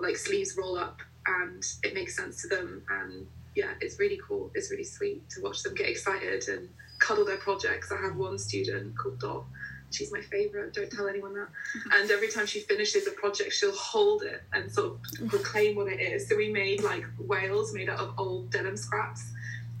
like 0.00 0.16
sleeves 0.16 0.56
roll 0.56 0.78
up, 0.78 1.00
and 1.26 1.64
it 1.82 1.94
makes 1.94 2.16
sense 2.16 2.42
to 2.42 2.48
them. 2.48 2.82
And 2.88 3.26
yeah, 3.54 3.72
it's 3.80 3.98
really 3.98 4.20
cool. 4.26 4.50
It's 4.54 4.70
really 4.70 4.84
sweet 4.84 5.28
to 5.30 5.42
watch 5.42 5.62
them 5.62 5.74
get 5.74 5.88
excited 5.88 6.48
and 6.48 6.68
cuddle 7.00 7.24
their 7.24 7.38
projects. 7.38 7.90
I 7.90 7.96
have 7.96 8.16
one 8.16 8.38
student 8.38 8.96
called 8.96 9.18
Dot. 9.18 9.44
She's 9.90 10.12
my 10.12 10.20
favourite. 10.20 10.72
Don't 10.72 10.90
tell 10.90 11.08
anyone 11.08 11.34
that. 11.34 11.48
Mm-hmm. 11.48 11.90
And 11.92 12.10
every 12.10 12.28
time 12.28 12.46
she 12.46 12.60
finishes 12.60 13.08
a 13.08 13.10
project, 13.10 13.52
she'll 13.52 13.74
hold 13.74 14.22
it 14.22 14.42
and 14.52 14.70
sort 14.70 14.86
of 14.86 15.00
mm-hmm. 15.00 15.26
proclaim 15.28 15.74
what 15.76 15.88
it 15.88 16.00
is. 16.00 16.28
So 16.28 16.36
we 16.36 16.52
made 16.52 16.82
like 16.82 17.04
whales 17.18 17.74
made 17.74 17.88
out 17.88 17.98
of 17.98 18.14
old 18.16 18.50
denim 18.50 18.76
scraps. 18.76 19.24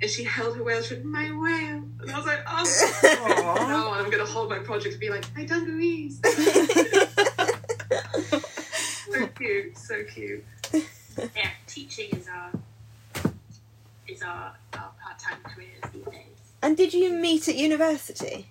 And 0.02 0.10
she 0.10 0.24
held 0.24 0.56
her 0.56 0.64
whale. 0.64 0.82
She 0.82 0.94
went, 0.94 1.04
"My 1.04 1.30
whale," 1.30 1.84
and 2.00 2.10
I 2.10 2.16
was 2.16 2.26
like, 2.26 2.42
"Oh, 2.46 3.54
now 3.68 3.92
I'm 3.92 4.10
gonna 4.10 4.24
hold 4.24 4.48
my 4.48 4.58
project 4.58 4.94
and 4.94 5.00
be 5.00 5.10
like, 5.10 5.26
my 5.36 5.44
dungarees." 5.44 6.20
so 6.24 7.09
cute, 9.50 9.76
so 9.78 10.04
cute. 10.04 10.44
Yeah, 11.36 11.50
teaching 11.66 12.08
is 12.12 12.28
our 12.28 12.50
is 14.08 14.22
our, 14.22 14.54
our 14.74 14.90
part 15.02 15.18
time 15.18 15.38
careers 15.44 15.80
these 15.92 16.04
days. 16.04 16.24
And 16.62 16.76
did 16.76 16.94
you 16.94 17.12
meet 17.12 17.48
at 17.48 17.56
university? 17.56 18.46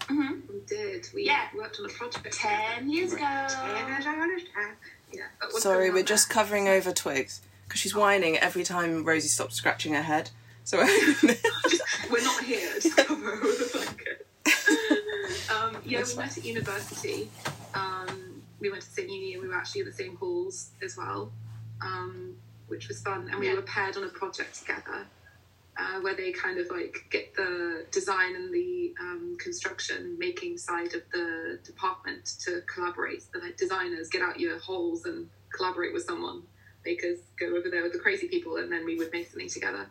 Mm-hmm. 0.00 0.32
We 0.52 0.60
did. 0.68 1.08
We 1.14 1.24
Yeah. 1.26 1.46
worked 1.56 1.78
on 1.80 1.86
a 1.86 1.88
project. 1.88 2.32
Ten 2.34 2.88
years 2.90 3.12
ago. 3.14 3.22
Yeah. 3.22 3.98
that 5.40 5.52
was 5.52 5.62
Sorry, 5.62 5.90
we're 5.90 6.04
just 6.04 6.28
there. 6.28 6.34
covering 6.34 6.68
over 6.68 6.92
twigs 6.92 7.40
because 7.66 7.80
she's 7.80 7.94
whining 7.94 8.36
every 8.38 8.62
time 8.62 9.02
Rosie 9.04 9.28
stops 9.28 9.56
scratching 9.56 9.94
her 9.94 10.02
head. 10.02 10.30
So 10.64 10.78
We're 12.10 12.22
not 12.24 12.44
here 12.44 12.78
to 12.78 12.90
cover 12.90 13.32
over 13.32 13.46
the 13.46 13.70
blanket. 13.72 14.26
um, 15.50 15.76
yeah, 15.84 15.98
That's 15.98 16.14
we 16.14 16.22
met 16.22 16.36
at 16.38 16.44
university. 16.44 17.30
Um, 17.74 18.25
we 18.60 18.70
went 18.70 18.82
to 18.82 18.88
St 18.88 19.08
uni 19.08 19.34
and 19.34 19.42
we 19.42 19.48
were 19.48 19.54
actually 19.54 19.82
in 19.82 19.86
the 19.86 19.92
same 19.92 20.16
halls 20.16 20.70
as 20.82 20.96
well, 20.96 21.32
um, 21.82 22.36
which 22.68 22.88
was 22.88 23.00
fun. 23.02 23.28
And 23.30 23.38
we 23.40 23.46
Yeah. 23.48 23.54
were 23.54 23.62
paired 23.62 23.96
on 23.96 24.04
a 24.04 24.08
project 24.08 24.54
together 24.60 25.06
uh, 25.78 26.00
where 26.00 26.14
they 26.14 26.32
kind 26.32 26.58
of 26.58 26.70
like 26.70 27.04
get 27.10 27.34
the 27.34 27.86
design 27.90 28.34
and 28.34 28.52
the 28.52 28.94
um, 28.98 29.36
construction 29.38 30.16
making 30.18 30.56
side 30.56 30.94
of 30.94 31.02
the 31.12 31.58
department 31.64 32.24
to 32.40 32.62
collaborate. 32.62 33.22
The 33.32 33.40
like, 33.40 33.56
designers 33.58 34.08
get 34.08 34.22
out 34.22 34.40
your 34.40 34.58
holes 34.58 35.04
and 35.04 35.28
collaborate 35.54 35.92
with 35.92 36.04
someone. 36.04 36.44
Makers 36.84 37.18
go 37.38 37.48
over 37.56 37.68
there 37.68 37.82
with 37.82 37.92
the 37.92 37.98
crazy 37.98 38.28
people 38.28 38.56
and 38.56 38.72
then 38.72 38.86
we 38.86 38.96
would 38.96 39.12
make 39.12 39.28
something 39.28 39.48
together. 39.50 39.86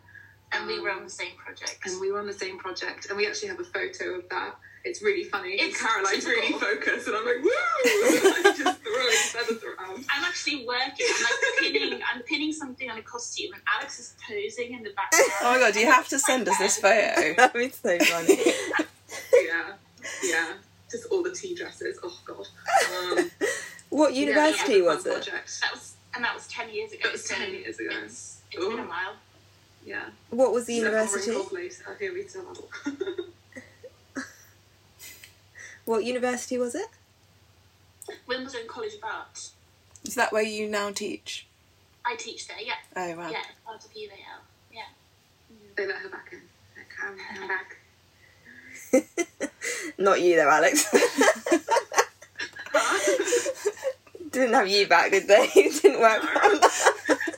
And 0.52 0.66
we 0.66 0.80
were 0.80 0.90
Um, 0.90 0.98
on 0.98 1.04
the 1.04 1.10
same 1.10 1.36
project. 1.36 1.78
and 1.84 2.00
we 2.00 2.10
were 2.10 2.18
on 2.20 2.26
the 2.26 2.32
same 2.32 2.56
project, 2.58 3.06
and 3.06 3.16
we 3.18 3.26
actually 3.26 3.48
have 3.48 3.58
a 3.60 3.64
photo 3.64 4.14
of 4.14 4.28
that. 4.30 4.56
It's 4.86 5.02
really 5.02 5.24
funny. 5.24 5.54
It's 5.54 5.64
and 5.64 5.74
Caroline's 5.74 6.24
really 6.24 6.52
focused, 6.52 7.08
and 7.08 7.16
I'm 7.16 7.26
like, 7.26 7.42
woo! 7.42 7.50
like, 8.44 8.56
just 8.56 8.80
throwing 8.82 9.16
feathers 9.32 9.62
around. 9.64 10.04
I'm 10.08 10.22
actually 10.22 10.64
working. 10.64 11.06
I'm 11.10 11.24
like 11.24 11.72
pinning. 11.72 12.00
I'm 12.14 12.22
pinning 12.22 12.52
something 12.52 12.88
on 12.88 12.96
a 12.96 13.02
costume, 13.02 13.52
and 13.52 13.62
Alex 13.76 13.98
is 13.98 14.14
posing 14.24 14.74
in 14.74 14.84
the 14.84 14.90
background. 14.90 15.32
oh 15.42 15.54
my 15.54 15.58
god, 15.58 15.74
you 15.74 15.86
have 15.86 16.06
to 16.08 16.20
send 16.20 16.48
us 16.48 16.56
this 16.58 16.78
photo. 16.78 17.34
That 17.36 17.52
was 17.52 17.74
so 17.74 17.98
funny. 17.98 18.38
Yeah, 19.44 19.72
yeah. 20.22 20.52
Just 20.88 21.06
all 21.10 21.24
the 21.24 21.32
tea 21.32 21.56
dresses. 21.56 21.98
Oh 22.04 22.18
god. 22.24 22.46
Um, 23.18 23.30
what 23.90 24.14
university 24.14 24.74
it 24.74 24.84
was 24.84 24.98
was 24.98 25.06
it? 25.06 25.12
Project. 25.14 25.60
That 25.62 25.72
was, 25.74 25.96
and 26.14 26.24
that 26.24 26.32
was 26.32 26.46
ten 26.46 26.72
years 26.72 26.92
ago. 26.92 27.00
That 27.02 27.12
was 27.12 27.24
so 27.24 27.34
10 27.34 27.52
years 27.52 27.78
ago. 27.80 27.90
It's, 28.04 28.40
it's 28.52 28.64
been 28.64 28.78
a 28.78 28.82
while. 28.82 29.14
Yeah. 29.84 30.04
What 30.30 30.52
was 30.52 30.66
the 30.66 30.74
university? 30.74 31.30
wrinkles 31.30 31.52
later, 31.52 31.96
here 31.98 32.14
we 32.14 32.22
tell. 32.22 32.54
What 35.86 36.04
university 36.04 36.58
was 36.58 36.74
it? 36.74 36.88
Wimbledon 38.26 38.62
College 38.68 38.94
of 38.94 39.04
Art. 39.04 39.50
Is 40.04 40.14
that 40.14 40.32
where 40.32 40.42
you 40.42 40.68
now 40.68 40.90
teach? 40.92 41.46
I 42.04 42.14
teach 42.16 42.46
there. 42.46 42.60
Yeah, 42.60 42.74
Oh 42.94 43.16
wow. 43.16 43.30
yeah, 43.30 43.42
part 43.64 43.84
of 43.84 43.90
UAL. 43.92 44.42
Yeah. 44.72 44.82
they 45.76 45.86
let 45.86 45.96
her 45.96 46.08
back 46.08 46.32
in. 46.32 46.42
Let 46.76 46.86
Karen 46.94 47.18
come 47.38 47.48
back. 49.18 49.48
Not 49.98 50.20
you 50.20 50.36
though, 50.36 50.50
Alex. 50.50 50.84
Didn't 54.30 54.54
have 54.54 54.68
you 54.68 54.86
back, 54.86 55.10
did 55.12 55.26
they? 55.28 55.48
It 55.54 55.82
didn't 55.82 56.00
work. 56.00 56.22
on. 56.22 56.54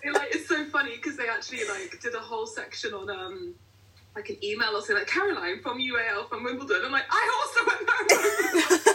It, 0.02 0.12
like 0.14 0.34
it's 0.34 0.48
so 0.48 0.64
funny 0.66 0.96
because 0.96 1.16
they 1.16 1.28
actually 1.28 1.60
like 1.68 1.98
did 2.02 2.14
a 2.14 2.18
whole 2.20 2.46
section 2.46 2.92
on 2.92 3.08
um 3.08 3.54
like 4.18 4.30
an 4.30 4.44
email 4.44 4.70
or 4.70 4.80
something 4.80 4.96
like 4.96 5.06
Caroline 5.06 5.60
from 5.62 5.78
UAL 5.78 6.28
from 6.28 6.42
Wimbledon. 6.42 6.82
I'm 6.84 6.90
like, 6.90 7.06
I 7.08 7.22
also 7.38 7.60
went 7.70 7.86
there. 7.86 8.94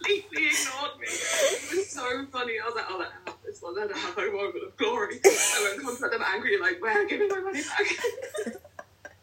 They 0.00 0.16
completely 0.16 0.46
ignored 0.46 0.98
me. 1.00 1.06
It 1.06 1.76
was 1.76 1.90
so 1.90 2.26
funny. 2.32 2.54
I 2.62 2.66
was 2.66 2.74
like, 2.74 2.86
oh, 2.88 2.98
let 2.98 3.08
her 3.08 3.20
have 3.26 3.36
this 3.44 3.60
one. 3.60 3.74
Let 3.76 3.90
her 3.90 3.96
have 3.96 4.14
her 4.14 4.32
moment 4.32 4.64
of 4.64 4.76
glory. 4.76 5.20
I 5.24 5.60
went 5.62 5.74
and 5.74 5.84
contact 5.84 6.12
them 6.12 6.22
angry, 6.26 6.58
like, 6.60 6.80
where? 6.80 7.06
Give 7.06 7.20
me 7.20 7.28
my 7.28 7.40
money 7.40 7.60
back. 7.62 8.54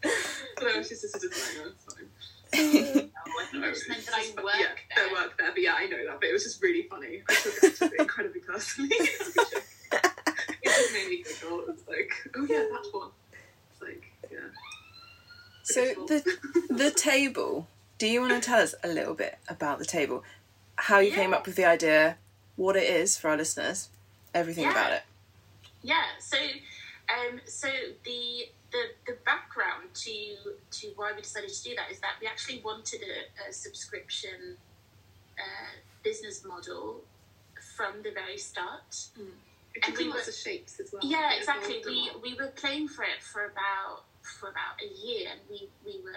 but 0.02 0.62
no, 0.62 0.82
she's 0.82 1.00
just 1.02 1.16
a 1.16 1.20
designer. 1.20 1.72
It's 1.72 1.84
fine. 1.84 2.08
No, 2.52 2.60
I 2.60 3.44
think 3.50 3.64
just 3.64 3.88
meant 3.88 4.00
it's 4.00 4.10
that 4.10 4.40
I 4.40 4.42
work 4.42 4.54
yeah, 4.58 4.66
there. 4.94 5.08
they 5.08 5.12
work 5.12 5.38
there. 5.38 5.50
But 5.52 5.62
yeah, 5.62 5.74
I 5.76 5.86
know 5.86 6.06
that. 6.06 6.20
But 6.20 6.28
it 6.28 6.32
was 6.32 6.44
just 6.44 6.62
really 6.62 6.82
funny. 6.82 7.22
I 7.28 7.34
took, 7.34 7.64
I 7.64 7.68
took 7.70 7.92
it 7.92 8.00
incredibly 8.00 8.40
personally. 8.40 8.90
it 8.92 10.64
just 10.64 10.92
made 10.92 11.08
me 11.08 11.24
giggle. 11.24 11.64
It's 11.68 11.86
like, 11.88 12.12
oh 12.36 12.46
yeah, 12.48 12.64
that 12.70 12.88
one. 12.92 13.10
It's 15.68 15.76
like, 15.76 15.96
yeah. 15.96 16.06
So 16.18 16.20
the 16.68 16.74
the 16.74 16.90
table. 16.90 17.66
Do 17.98 18.06
you 18.06 18.20
want 18.20 18.32
to 18.32 18.40
tell 18.40 18.60
us 18.60 18.74
a 18.84 18.88
little 18.88 19.14
bit 19.14 19.38
about 19.48 19.78
the 19.80 19.84
table? 19.84 20.22
How 20.76 21.00
you 21.00 21.10
came 21.10 21.34
up 21.34 21.46
with 21.46 21.56
the 21.56 21.64
idea, 21.64 22.16
what 22.54 22.76
it 22.76 22.84
is 22.84 23.18
for 23.18 23.30
our 23.30 23.36
listeners, 23.36 23.88
everything 24.32 24.64
Yeah. 24.64 24.70
about 24.70 24.92
it. 24.92 25.02
Yeah. 25.82 26.04
So, 26.20 26.36
um, 26.38 27.40
so 27.46 27.68
the 28.04 28.48
the 28.70 28.82
the 29.06 29.16
background 29.24 29.88
to 29.94 30.36
to 30.70 30.92
why 30.94 31.12
we 31.14 31.22
decided 31.22 31.50
to 31.50 31.62
do 31.64 31.74
that 31.74 31.90
is 31.90 31.98
that 32.00 32.12
we 32.20 32.26
actually 32.28 32.60
wanted 32.64 33.00
a, 33.02 33.48
a 33.48 33.52
subscription 33.52 34.56
uh, 35.38 35.72
business 36.04 36.44
model 36.44 37.00
from 37.76 38.02
the 38.04 38.10
very 38.12 38.38
start. 38.38 39.08
It 39.74 39.82
took 39.82 39.88
And 39.88 39.98
we 39.98 40.04
lots 40.12 40.26
were- 40.26 40.30
of 40.30 40.36
shapes 40.36 40.78
as 40.80 40.92
well. 40.92 41.02
Yeah, 41.04 41.32
exactly. 41.36 41.82
We 41.84 42.10
we 42.22 42.34
were 42.34 42.48
playing 42.54 42.88
for 42.88 43.02
it 43.02 43.22
for 43.22 43.46
about 43.46 44.04
for 44.30 44.48
about 44.50 44.80
a 44.82 45.06
year, 45.06 45.28
and 45.30 45.40
we 45.50 45.68
we 45.84 46.00
were 46.02 46.12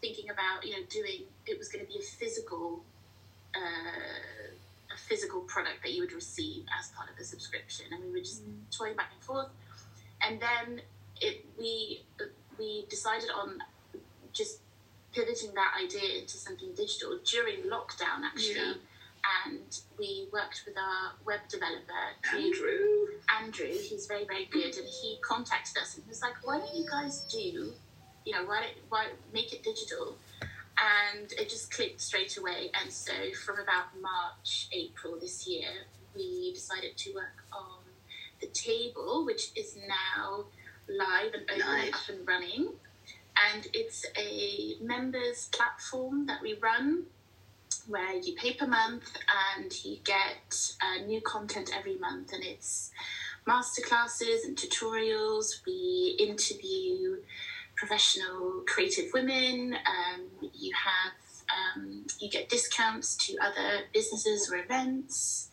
thinking 0.00 0.30
about 0.30 0.64
you 0.64 0.72
know 0.72 0.84
doing 0.88 1.24
it 1.46 1.58
was 1.58 1.68
going 1.68 1.84
to 1.84 1.90
be 1.90 1.98
a 1.98 2.02
physical 2.02 2.82
uh, 3.54 4.94
a 4.94 4.98
physical 5.08 5.40
product 5.42 5.82
that 5.82 5.92
you 5.92 6.02
would 6.02 6.12
receive 6.12 6.64
as 6.78 6.88
part 6.90 7.10
of 7.10 7.16
the 7.16 7.24
subscription, 7.24 7.86
and 7.92 8.04
we 8.04 8.10
were 8.10 8.24
just 8.24 8.42
toying 8.70 8.96
back 8.96 9.10
and 9.14 9.22
forth, 9.22 9.48
and 10.22 10.40
then 10.40 10.80
it 11.20 11.44
we 11.58 12.02
we 12.58 12.86
decided 12.88 13.30
on 13.30 13.58
just 14.32 14.60
pivoting 15.12 15.54
that 15.54 15.72
idea 15.82 16.20
into 16.20 16.36
something 16.36 16.68
digital 16.76 17.18
during 17.24 17.62
lockdown 17.62 18.22
actually. 18.24 18.54
Yeah. 18.54 18.74
And 19.46 19.78
we 19.98 20.28
worked 20.32 20.62
with 20.64 20.76
our 20.78 21.12
web 21.26 21.40
developer, 21.50 21.92
Andrew. 22.32 23.19
Andrew, 23.50 23.66
he's 23.66 24.06
very, 24.06 24.24
very 24.26 24.44
good, 24.44 24.76
and 24.76 24.86
he 24.86 25.18
contacted 25.22 25.76
us 25.82 25.96
and 25.96 26.04
he 26.04 26.08
was 26.08 26.22
like, 26.22 26.34
"Why 26.44 26.58
don't 26.58 26.72
you 26.72 26.86
guys 26.88 27.22
do, 27.22 27.74
you 28.24 28.32
know, 28.32 28.44
why 28.44 28.66
why 28.88 29.08
make 29.32 29.52
it 29.52 29.64
digital?" 29.64 30.18
And 30.78 31.32
it 31.32 31.50
just 31.50 31.72
clicked 31.72 32.00
straight 32.00 32.36
away. 32.36 32.70
And 32.80 32.92
so, 32.92 33.12
from 33.44 33.58
about 33.58 33.86
March, 34.00 34.68
April 34.72 35.18
this 35.18 35.48
year, 35.48 35.68
we 36.14 36.52
decided 36.54 36.96
to 36.98 37.12
work 37.12 37.42
on 37.52 37.82
the 38.40 38.46
table, 38.46 39.24
which 39.26 39.50
is 39.56 39.76
now 39.88 40.44
live 40.88 41.34
and 41.34 41.42
open 41.50 41.60
and 41.60 41.90
Nice. 41.90 41.94
up 41.94 42.08
and 42.08 42.28
running. 42.28 42.68
And 43.52 43.66
it's 43.72 44.06
a 44.16 44.76
members 44.80 45.48
platform 45.50 46.26
that 46.26 46.40
we 46.40 46.54
run 46.54 47.06
where 47.88 48.14
you 48.16 48.34
pay 48.36 48.54
per 48.54 48.66
month 48.66 49.10
and 49.56 49.72
you 49.84 49.96
get 50.04 50.76
uh, 50.82 51.04
new 51.04 51.20
content 51.20 51.70
every 51.76 51.96
month 51.96 52.32
and 52.32 52.44
it's 52.44 52.90
masterclasses 53.48 54.44
and 54.44 54.56
tutorials 54.56 55.60
we 55.66 56.16
interview 56.18 57.16
professional 57.76 58.62
creative 58.66 59.06
women 59.14 59.74
um, 59.74 60.20
you 60.54 60.72
have 60.74 61.12
um, 61.50 62.04
you 62.20 62.28
get 62.30 62.48
discounts 62.48 63.16
to 63.16 63.36
other 63.38 63.80
businesses 63.92 64.50
or 64.50 64.56
events 64.56 65.48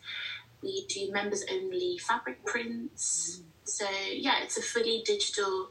We 0.62 0.86
do 0.88 1.10
members 1.12 1.44
only 1.50 1.98
fabric 1.98 2.44
prints. 2.44 3.42
So 3.64 3.86
yeah, 4.12 4.42
it's 4.42 4.58
a 4.58 4.62
fully 4.62 5.02
digital 5.04 5.68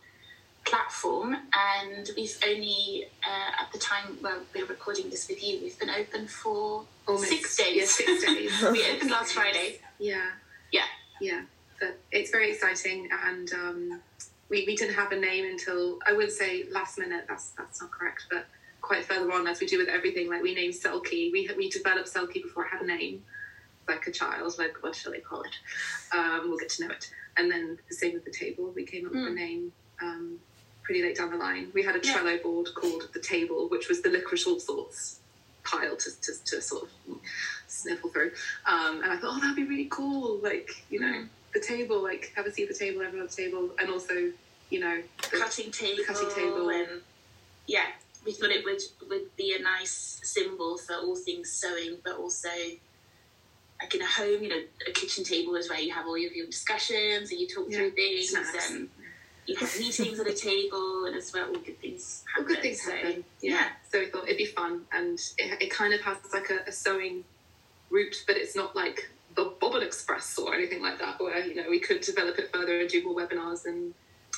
platform, 0.66 1.36
and 1.54 2.10
we've 2.16 2.38
only 2.46 3.06
uh, 3.26 3.62
at 3.64 3.72
the 3.74 3.80
time 3.80 4.18
well 4.22 4.40
we're 4.56 4.66
recording 4.66 5.10
this 5.10 5.28
with 5.28 5.44
you, 5.44 5.60
we've 5.62 5.78
been 5.80 5.90
open 5.90 6.28
for 6.28 6.84
Almost. 7.08 7.30
six 7.30 7.58
days. 7.58 7.76
Yeah, 7.78 7.86
six 7.86 8.26
days. 8.26 8.52
we 8.72 8.86
opened 8.92 9.12
last 9.12 9.34
Friday. 9.34 9.80
Yeah. 10.00 10.32
Yeah. 10.72 10.86
Yeah. 11.20 11.42
But 11.80 11.98
it's 12.12 12.32
very 12.32 12.52
exciting 12.52 13.10
and 13.26 13.52
um, 13.54 14.02
we, 14.50 14.64
we 14.66 14.76
didn't 14.76 14.96
have 14.96 15.12
a 15.12 15.20
name 15.20 15.46
until 15.46 16.00
I 16.08 16.14
would 16.14 16.32
say 16.32 16.66
last 16.72 16.98
minute, 16.98 17.26
that's 17.28 17.50
that's 17.52 17.82
not 17.82 17.92
correct, 17.92 18.26
but 18.32 18.46
quite 18.82 19.06
further 19.06 19.32
on 19.32 19.48
as 19.48 19.60
we 19.60 19.68
do 19.68 19.78
with 19.78 19.90
everything, 19.90 20.30
like 20.30 20.42
we 20.42 20.56
named 20.56 20.74
Selkie. 20.74 21.32
We 21.32 21.50
we 21.58 21.70
developed 21.70 22.12
Selkie 22.14 22.42
before 22.42 22.66
it 22.66 22.70
had 22.70 22.82
a 22.82 22.86
name, 22.88 23.24
like 23.88 24.08
a 24.08 24.12
child, 24.12 24.56
like 24.58 24.82
what 24.82 24.96
shall 24.96 25.14
I 25.14 25.20
call 25.20 25.42
it? 25.44 25.56
Um, 26.16 26.50
we'll 26.50 26.58
get 26.58 26.70
to 26.70 26.88
know 26.88 26.94
it. 26.94 27.10
And 27.38 27.52
then 27.52 27.78
the 27.90 27.96
same 27.96 28.14
with 28.14 28.26
the 28.26 28.32
table, 28.32 28.72
we 28.76 28.84
came 28.86 29.06
up 29.06 29.12
with 29.14 29.28
a 29.28 29.30
name 29.30 29.72
um, 30.02 30.40
pretty 30.84 31.04
late 31.04 31.18
down 31.18 31.30
the 31.30 31.38
line. 31.38 31.70
We 31.74 31.84
had 31.84 31.96
a 31.96 32.00
Yeah. 32.02 32.16
Trello 32.16 32.42
board 32.42 32.70
called 32.74 33.10
the 33.14 33.20
table, 33.20 33.68
which 33.70 33.90
was 33.90 34.02
the 34.02 34.10
licorice 34.10 34.48
all 34.48 34.60
sorts 34.60 35.20
pile 35.64 35.96
to, 35.98 36.22
to, 36.22 36.32
to 36.46 36.62
sort 36.62 36.84
of 36.84 36.90
sniffle 37.68 38.10
through. 38.10 38.32
Um, 38.66 39.04
and 39.04 39.12
I 39.12 39.18
thought, 39.18 39.34
oh, 39.36 39.40
that'd 39.42 39.56
be 39.58 39.66
really 39.66 39.90
cool. 39.92 40.40
Like, 40.42 40.84
you 40.90 41.00
know, 41.02 41.08
Mm. 41.08 41.28
The 41.60 41.66
table, 41.66 42.02
like 42.04 42.32
have 42.36 42.46
a 42.46 42.52
seat 42.52 42.64
at 42.64 42.70
the 42.70 42.76
table, 42.86 43.02
everyone 43.02 43.28
at 43.28 43.32
the 43.36 43.44
table, 43.44 43.70
and 43.80 43.90
also, 43.90 44.14
you 44.70 44.80
know, 44.80 45.02
the- 45.32 45.38
cutting 45.38 45.72
table, 45.72 46.04
cutting 46.06 46.30
table. 46.34 46.70
and 46.70 47.02
yeah, 47.68 47.88
we 48.26 48.32
thought 48.34 48.50
it 48.52 48.64
would 48.66 48.82
would 49.10 49.36
be 49.36 49.56
a 49.58 49.62
nice 49.62 50.20
symbol 50.24 50.78
for 50.78 50.94
all 50.96 51.16
things 51.16 51.52
sewing, 51.52 51.98
but 52.04 52.16
also 52.18 52.50
like 53.82 53.94
in 53.94 54.02
a 54.02 54.06
home, 54.08 54.42
you 54.44 54.50
know, 54.50 54.62
a 54.88 54.92
kitchen 54.92 55.24
table 55.24 55.56
is 55.56 55.70
where 55.70 55.80
you 55.80 55.94
have 55.94 56.06
all 56.08 56.16
of 56.16 56.20
your 56.36 56.48
discussions 56.48 57.30
and 57.32 57.40
you 57.40 57.48
talk 57.48 57.68
Yeah, 57.70 57.78
through 57.78 57.92
things 57.92 58.30
snacks. 58.30 58.72
and 58.72 58.90
you 59.46 59.56
have 59.56 59.80
meetings 59.80 60.20
at 60.20 60.26
a 60.28 60.34
table 60.34 61.06
and 61.06 61.16
it's 61.16 61.32
where 61.32 61.46
all 61.46 61.54
good 61.54 61.80
things 61.80 62.24
happen. 62.34 62.48
good 62.54 62.62
things 62.64 62.82
So, 62.82 62.92
happen. 62.92 63.24
Yeah. 63.42 63.52
yeah. 63.52 63.68
So 63.92 64.00
we 64.00 64.08
thought 64.08 64.24
it'd 64.26 64.38
be 64.38 64.46
fun, 64.46 64.86
and 64.92 65.20
it, 65.38 65.62
it 65.62 65.70
kind 65.70 65.94
of 65.94 66.02
has 66.02 66.18
like 66.34 66.50
a, 66.50 66.68
a 66.68 66.72
sewing 66.72 67.24
route, 67.92 68.24
but 68.26 68.36
it's 68.36 68.56
not 68.56 68.76
like 68.76 69.10
the 69.38 69.54
Bobbin 69.62 69.84
Express 69.84 70.38
or 70.38 70.54
anything 70.54 70.82
like 70.82 71.00
that, 71.00 71.22
where 71.22 71.40
you 71.46 71.56
know 71.56 71.70
we 71.70 71.80
could 71.80 72.02
develop 72.02 72.38
it 72.40 72.52
further 72.54 72.82
and 72.82 72.90
do 72.90 73.02
more 73.06 73.16
webinars 73.16 73.66
and 73.66 73.94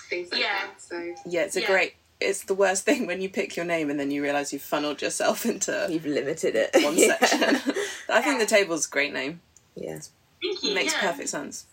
things 0.09 0.31
like 0.31 0.41
Yeah. 0.41 0.67
that. 0.67 0.81
So 0.81 1.15
Yeah, 1.25 1.41
it's 1.41 1.55
a 1.55 1.61
Yeah. 1.61 1.67
great. 1.67 1.95
It's 2.19 2.43
the 2.43 2.53
worst 2.53 2.83
thing 2.83 3.07
when 3.07 3.21
you 3.21 3.29
pick 3.29 3.55
your 3.55 3.65
name 3.65 3.89
and 3.89 3.97
then 3.99 4.11
you 4.11 4.21
realise 4.21 4.51
you've 4.53 4.61
funneled 4.61 5.01
yourself 5.01 5.45
into 5.53 5.87
You've 5.89 6.05
limited 6.05 6.55
it. 6.55 6.69
one 6.83 6.97
Yeah. 6.97 7.17
section. 7.17 7.73
I 8.09 8.21
think 8.21 8.39
the 8.39 8.45
table's 8.45 8.85
a 8.87 8.89
great 8.89 9.13
name. 9.13 9.41
Yeah. 9.75 9.99
Thank 10.41 10.63
you. 10.63 10.71
It 10.71 10.75
makes 10.75 10.93
yeah. 10.93 11.01
perfect 11.01 11.29
sense. 11.29 11.65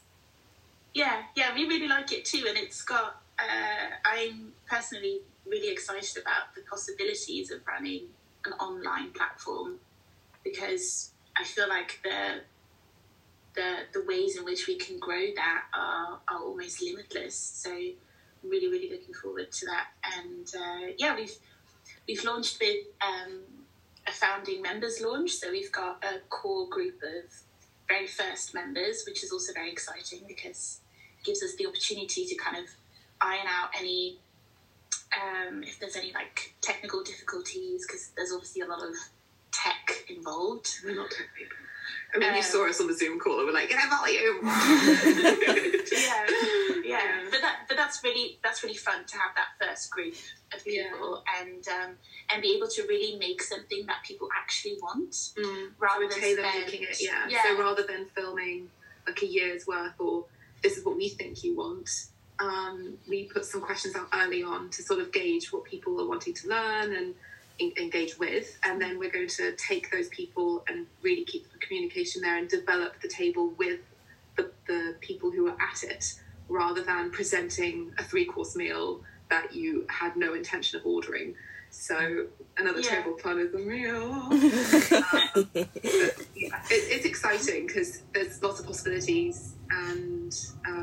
Yeah, 0.95 1.25
yeah, 1.35 1.55
we 1.55 1.67
really 1.67 1.89
like 1.89 2.11
it 2.13 2.25
too, 2.25 2.47
and 2.49 2.57
it's 2.57 2.81
got. 2.83 3.21
Uh, 3.39 3.89
I'm 4.05 4.53
personally 4.67 5.21
really 5.47 5.69
excited 5.71 6.17
about 6.17 6.55
the 6.55 6.63
possibilities 6.63 7.51
of 7.51 7.61
running 7.67 8.05
an 8.47 8.53
online 8.55 9.11
platform 9.11 9.79
because 10.43 11.11
I 11.37 11.45
feel 11.45 11.69
like 11.69 12.01
the 12.03 12.41
the 13.57 13.77
the 13.93 14.05
ways 14.07 14.37
in 14.37 14.45
which 14.45 14.67
we 14.67 14.77
can 14.77 14.99
grow 14.99 15.27
that 15.35 15.63
are 15.75 16.21
are 16.29 16.43
almost 16.43 16.83
limitless. 16.83 17.35
So, 17.35 17.73
I'm 17.73 18.51
really, 18.51 18.69
really 18.69 18.91
looking 18.91 19.15
forward 19.15 19.51
to 19.51 19.67
that. 19.67 19.89
And 20.19 20.47
uh, 20.55 20.93
yeah, 20.99 21.17
we've 21.17 21.35
we've 22.07 22.25
launched 22.25 22.59
with 22.61 22.87
um, 23.03 23.41
a 24.07 24.13
founding 24.13 24.63
members 24.63 25.01
launch, 25.01 25.33
so 25.33 25.51
we've 25.51 25.73
got 25.73 26.05
a 26.05 26.21
core 26.29 26.69
group 26.69 27.03
of 27.03 27.33
very 27.89 28.07
first 28.07 28.55
members, 28.55 29.05
which 29.07 29.25
is 29.25 29.33
also 29.33 29.53
very 29.53 29.71
exciting 29.71 30.21
because 30.27 30.81
it 31.19 31.25
gives 31.25 31.43
us 31.43 31.55
the 31.57 31.67
opportunity 31.67 32.25
to 32.27 32.35
kind 32.37 32.57
of 32.57 32.65
iron 33.21 33.47
out 33.49 33.71
any 33.79 34.19
um, 35.17 35.63
if 35.63 35.79
there's 35.79 35.97
any 35.97 36.13
like 36.13 36.55
technical 36.61 37.03
difficulties 37.03 37.87
because 37.87 38.11
there's 38.17 38.33
obviously 38.33 38.63
a 38.63 38.67
lot 38.67 38.83
of 38.83 38.95
tech 39.53 40.05
involved. 40.09 40.69
we're 40.85 40.95
not 40.95 41.11
tech 41.11 41.29
people. 41.37 41.57
I 42.15 42.19
mean, 42.19 42.31
you 42.33 42.37
Um, 42.39 42.43
saw 42.43 42.67
us 42.69 42.81
on 42.81 42.87
the 42.87 42.95
Zoom 42.95 43.19
call, 43.19 43.39
and 43.39 43.47
we're 43.47 43.53
like, 43.53 43.69
get 43.69 43.79
volume. 43.91 44.41
yeah, 45.93 46.27
yeah. 46.85 47.25
But 47.31 47.41
that 47.43 47.57
but 47.69 47.77
that's 47.77 48.03
really 48.05 48.39
that's 48.43 48.63
really 48.63 48.77
fun 48.77 49.05
to 49.07 49.17
have 49.19 49.33
that 49.35 49.49
first 49.61 49.91
group 49.91 50.15
of 50.55 50.63
Yeah. 50.67 50.91
people 50.91 51.23
and 51.41 51.67
um, 51.69 51.91
and 52.31 52.43
be 52.43 52.55
able 52.57 52.69
to 52.69 52.83
really 52.89 53.17
make 53.19 53.43
something 53.43 53.85
that 53.87 54.03
people 54.05 54.29
actually 54.37 54.79
want 54.83 55.11
Mm. 55.37 55.73
rather 55.79 56.09
than 56.09 56.19
spend- 56.19 56.43
making 56.43 56.83
it, 56.83 57.01
yeah. 57.01 57.27
yeah. 57.29 57.43
So 57.45 57.59
rather 57.59 57.83
than 57.83 58.07
filming 58.15 58.71
like 59.07 59.23
a 59.23 59.27
year's 59.27 59.67
worth 59.67 59.95
or 59.99 60.25
this 60.63 60.77
is 60.77 60.85
what 60.85 60.97
we 60.97 61.09
think 61.09 61.45
you 61.45 61.55
want, 61.57 61.89
um, 62.39 62.99
we 63.09 63.25
put 63.25 63.45
some 63.45 63.61
questions 63.61 63.95
out 63.95 64.09
early 64.15 64.43
on 64.43 64.71
to 64.71 64.83
sort 64.83 65.01
of 65.01 65.13
gauge 65.13 65.53
what 65.53 65.65
people 65.65 66.01
are 66.01 66.09
wanting 66.09 66.35
to 66.35 66.49
learn 66.49 66.95
and 66.95 67.15
engage 67.61 68.19
with, 68.19 68.59
and 68.65 68.81
then 68.81 68.99
we're 68.99 69.11
going 69.11 69.29
to 69.29 69.53
take 69.57 69.91
those 69.91 70.09
people 70.09 70.65
and 70.69 70.87
really 71.03 71.25
keep 71.25 71.51
the 71.53 71.59
communication 71.59 72.23
there 72.23 72.37
and 72.37 72.49
develop 72.49 73.01
the 73.01 73.09
table 73.09 73.53
with 73.59 73.81
the, 74.37 74.51
the 74.67 74.95
people 75.01 75.31
who 75.31 75.49
are 75.49 75.57
at 75.61 75.83
it, 75.83 76.15
rather 76.49 76.83
than 76.83 77.11
presenting 77.11 77.93
a 77.99 78.05
three 78.05 78.25
course 78.25 78.55
meal 78.57 79.01
that 79.31 79.55
you 79.55 79.87
had 79.89 80.17
no 80.17 80.35
intention 80.35 80.79
of 80.79 80.87
ordering. 80.87 81.35
So 81.71 82.27
another 82.57 82.81
Yeah. 82.81 83.03
table 83.03 83.15
pun 83.23 83.39
is 83.41 83.53
a 83.55 83.59
meal 83.59 84.03
um, 84.31 85.49
yeah, 85.55 85.65
it, 86.71 86.83
it's 86.95 87.05
exciting 87.05 87.67
because 87.67 88.03
there's 88.15 88.43
lots 88.43 88.61
of 88.61 88.67
possibilities 88.67 89.55
and 89.71 90.33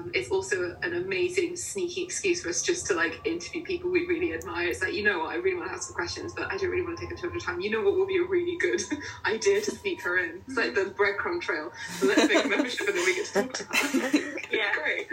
um, 0.03 0.11
it's 0.13 0.29
also 0.29 0.75
an 0.83 0.93
amazing 0.95 1.55
sneaky 1.55 2.03
excuse 2.03 2.41
for 2.43 2.49
us 2.49 2.61
just 2.61 2.85
to 2.87 2.93
like 2.93 3.19
interview 3.25 3.63
people 3.63 3.89
we 3.89 4.05
really 4.05 4.33
admire. 4.33 4.67
It's 4.67 4.81
like 4.81 4.93
you 4.93 5.03
know 5.03 5.19
what? 5.19 5.29
I 5.29 5.35
really 5.35 5.57
want 5.57 5.69
to 5.69 5.73
ask 5.75 5.87
some 5.87 5.95
questions 5.95 6.33
but 6.33 6.51
i 6.51 6.57
don't 6.57 6.69
really 6.69 6.83
want 6.83 6.97
to 6.97 7.05
take 7.05 7.13
up 7.13 7.19
too 7.19 7.29
much 7.29 7.43
time. 7.43 7.59
You 7.59 7.71
know 7.71 7.81
what 7.81 7.97
would 7.97 8.07
be 8.07 8.17
a 8.17 8.23
really 8.23 8.57
good 8.59 8.81
idea 9.25 9.61
to 9.61 9.71
sneak 9.71 10.01
her 10.03 10.17
in? 10.19 10.41
It's 10.47 10.57
like 10.57 10.75
the 10.75 10.93
breadcrumb 10.97 11.41
trail. 11.41 11.71
So 11.99 12.07
let's 12.07 12.27
make 12.27 12.45
a 12.45 12.47
membership 12.47 12.87
and 12.87 12.97
then 12.97 13.05
we 13.05 13.15
get 13.15 13.25
to 13.27 13.33
talk 13.33 13.53
to 13.53 13.63
her 13.65 14.39
Yeah. 14.51 14.73
great. 14.73 15.07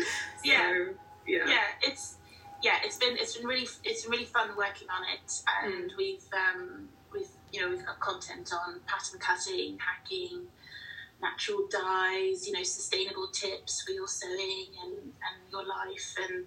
Yeah. 0.44 0.72
so, 0.72 0.94
yeah. 1.26 1.44
Yeah 1.46 1.61
it's 1.83 2.16
yeah 2.62 2.76
it's 2.85 2.96
been 2.98 3.16
it's 3.16 3.37
been 3.37 3.46
really 3.46 3.68
it's 3.85 4.03
been 4.03 4.11
really 4.11 4.24
fun 4.24 4.50
working 4.57 4.88
on 4.90 5.03
it. 5.14 5.42
And 5.64 5.92
we've 5.96 6.24
um 6.33 6.88
we've 7.12 7.29
you 7.53 7.61
know 7.61 7.70
we've 7.70 7.85
got 7.85 8.00
content 8.00 8.50
on 8.53 8.81
pattern 8.87 9.20
cutting 9.20 9.79
hacking 9.79 10.46
natural 11.20 11.68
dyes 11.70 12.46
you 12.46 12.52
know 12.52 12.62
sustainable 12.62 13.28
tips 13.28 13.83
for 13.83 13.92
your 13.92 14.09
sewing 14.09 14.68
and 14.83 14.94
and 14.94 15.50
your 15.50 15.66
life. 15.66 16.14
And 16.22 16.44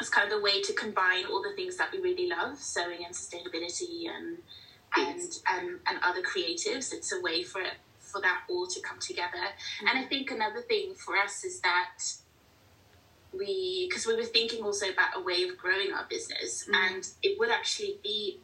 it's 0.00 0.08
kind 0.08 0.30
of 0.30 0.38
a 0.38 0.42
way 0.42 0.62
to 0.62 0.72
combine 0.72 1.26
all 1.26 1.42
the 1.42 1.54
things 1.54 1.76
that 1.76 1.92
we 1.92 2.00
really 2.00 2.28
love 2.28 2.58
sewing 2.58 3.04
and 3.04 3.14
sustainability 3.14 4.08
and 4.08 4.38
and 4.96 5.20
and, 5.48 5.78
and 5.86 5.98
other 6.02 6.22
creatives. 6.22 6.92
It's 6.92 7.12
a 7.12 7.20
way 7.20 7.42
for 7.42 7.60
it 7.60 7.74
for 8.00 8.20
that 8.20 8.42
all 8.48 8.66
to 8.66 8.80
come 8.80 8.98
together. 8.98 9.54
And 9.88 9.98
i 9.98 10.04
think 10.04 10.30
another 10.30 10.60
thing 10.62 10.94
for 10.94 11.16
us 11.16 11.44
is 11.44 11.60
that 11.60 11.98
we 13.32 13.86
because 13.88 14.06
we 14.06 14.16
were 14.16 14.24
thinking 14.24 14.64
also 14.64 14.86
about 14.88 15.10
a 15.16 15.20
way 15.22 15.44
of 15.44 15.56
growing 15.56 15.92
our 15.92 16.06
business. 16.08 16.66
Mm. 16.68 16.74
and 16.74 17.08
it 17.22 17.38
would 17.38 17.50
actually 17.50 17.98
be 18.02 18.40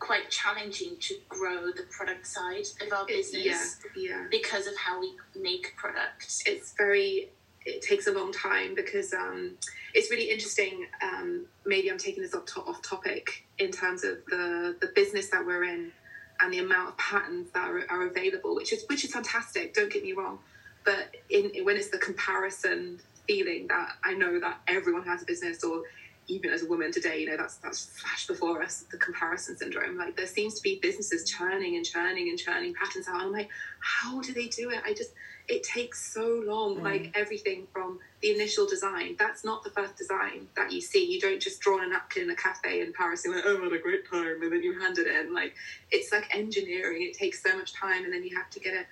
quite 0.00 0.30
challenging 0.30 0.96
to 0.98 1.14
grow 1.28 1.66
the 1.66 1.84
product 1.90 2.26
side 2.26 2.64
of 2.84 2.92
our 2.92 3.06
business 3.06 3.44
yeah 3.44 3.70
yeah. 3.96 4.24
because 4.30 4.66
of 4.66 4.76
how 4.76 5.00
we 5.00 5.12
make 5.36 5.74
products. 5.76 6.42
It's 6.46 6.72
very 6.76 7.28
it 7.66 7.82
takes 7.82 8.06
a 8.06 8.12
long 8.12 8.32
time 8.32 8.74
because 8.74 9.12
um, 9.12 9.56
it's 9.94 10.10
really 10.10 10.30
interesting 10.30 10.86
um, 11.02 11.46
maybe 11.66 11.90
i'm 11.90 11.98
taking 11.98 12.22
this 12.22 12.34
off, 12.34 12.46
to- 12.46 12.62
off 12.62 12.80
topic 12.82 13.46
in 13.58 13.70
terms 13.70 14.02
of 14.02 14.18
the 14.28 14.76
the 14.80 14.88
business 14.94 15.28
that 15.28 15.44
we're 15.44 15.64
in 15.64 15.92
and 16.40 16.52
the 16.52 16.58
amount 16.58 16.88
of 16.88 16.96
patterns 16.96 17.48
that 17.52 17.68
are, 17.68 17.84
are 17.90 18.06
available 18.06 18.54
which 18.56 18.72
is 18.72 18.84
which 18.88 19.04
is 19.04 19.12
fantastic 19.12 19.74
don't 19.74 19.92
get 19.92 20.02
me 20.02 20.12
wrong. 20.12 20.38
But 20.82 21.14
in, 21.28 21.64
when 21.66 21.76
it's 21.76 21.90
the 21.90 21.98
comparison 21.98 23.00
feeling 23.28 23.66
that 23.68 23.92
i 24.02 24.14
know 24.14 24.40
that 24.40 24.60
everyone 24.66 25.04
has 25.04 25.22
a 25.22 25.26
business 25.26 25.62
or 25.62 25.82
even 26.30 26.50
as 26.50 26.62
a 26.62 26.66
woman 26.66 26.92
today 26.92 27.20
you 27.20 27.26
know 27.26 27.36
that's 27.36 27.56
that's 27.56 27.86
flashed 27.86 28.28
before 28.28 28.62
us 28.62 28.84
the 28.90 28.96
comparison 28.96 29.56
syndrome. 29.56 29.96
Like 29.96 30.16
there 30.16 30.26
seems 30.26 30.54
to 30.54 30.62
be 30.62 30.78
businesses 30.80 31.28
churning 31.28 31.76
and 31.76 31.84
churning 31.84 32.28
and 32.28 32.38
churning 32.38 32.74
patterns 32.74 33.08
out 33.08 33.16
and 33.16 33.24
i'm 33.24 33.32
like 33.32 33.50
how 33.80 34.20
do 34.20 34.32
they 34.32 34.46
do 34.46 34.70
it? 34.70 34.80
I 34.84 34.92
just 34.92 35.12
it 35.48 35.64
takes 35.64 36.12
so 36.12 36.42
long. 36.46 36.76
Mm. 36.76 36.82
Like 36.82 37.10
everything 37.14 37.66
from 37.72 37.98
the 38.22 38.30
initial 38.30 38.66
design 38.66 39.16
that's 39.18 39.44
not 39.44 39.64
the 39.64 39.70
first 39.70 39.96
design 39.96 40.48
that 40.56 40.72
you 40.72 40.80
see. 40.80 41.10
You 41.12 41.20
don't 41.20 41.40
just 41.40 41.60
draw 41.60 41.78
on 41.78 41.84
a 41.84 41.88
napkin 41.88 42.24
in 42.24 42.30
a 42.30 42.36
cafe 42.36 42.80
in 42.80 42.92
paris 42.92 43.24
and 43.24 43.34
like 43.34 43.44
oh 43.46 43.58
I 43.58 43.64
had 43.64 43.72
a 43.72 43.78
great 43.78 44.08
time 44.08 44.42
and 44.42 44.52
then 44.52 44.62
you 44.62 44.78
hand 44.78 44.98
it 44.98 45.06
in. 45.06 45.34
Like 45.34 45.54
it's 45.90 46.12
like 46.12 46.34
engineering. 46.34 47.02
It 47.02 47.14
takes 47.14 47.42
so 47.42 47.56
much 47.56 47.72
time 47.72 48.04
and 48.04 48.12
then 48.12 48.22
you 48.22 48.36
have 48.36 48.50
to 48.50 48.60
get 48.60 48.74
a 48.74 48.84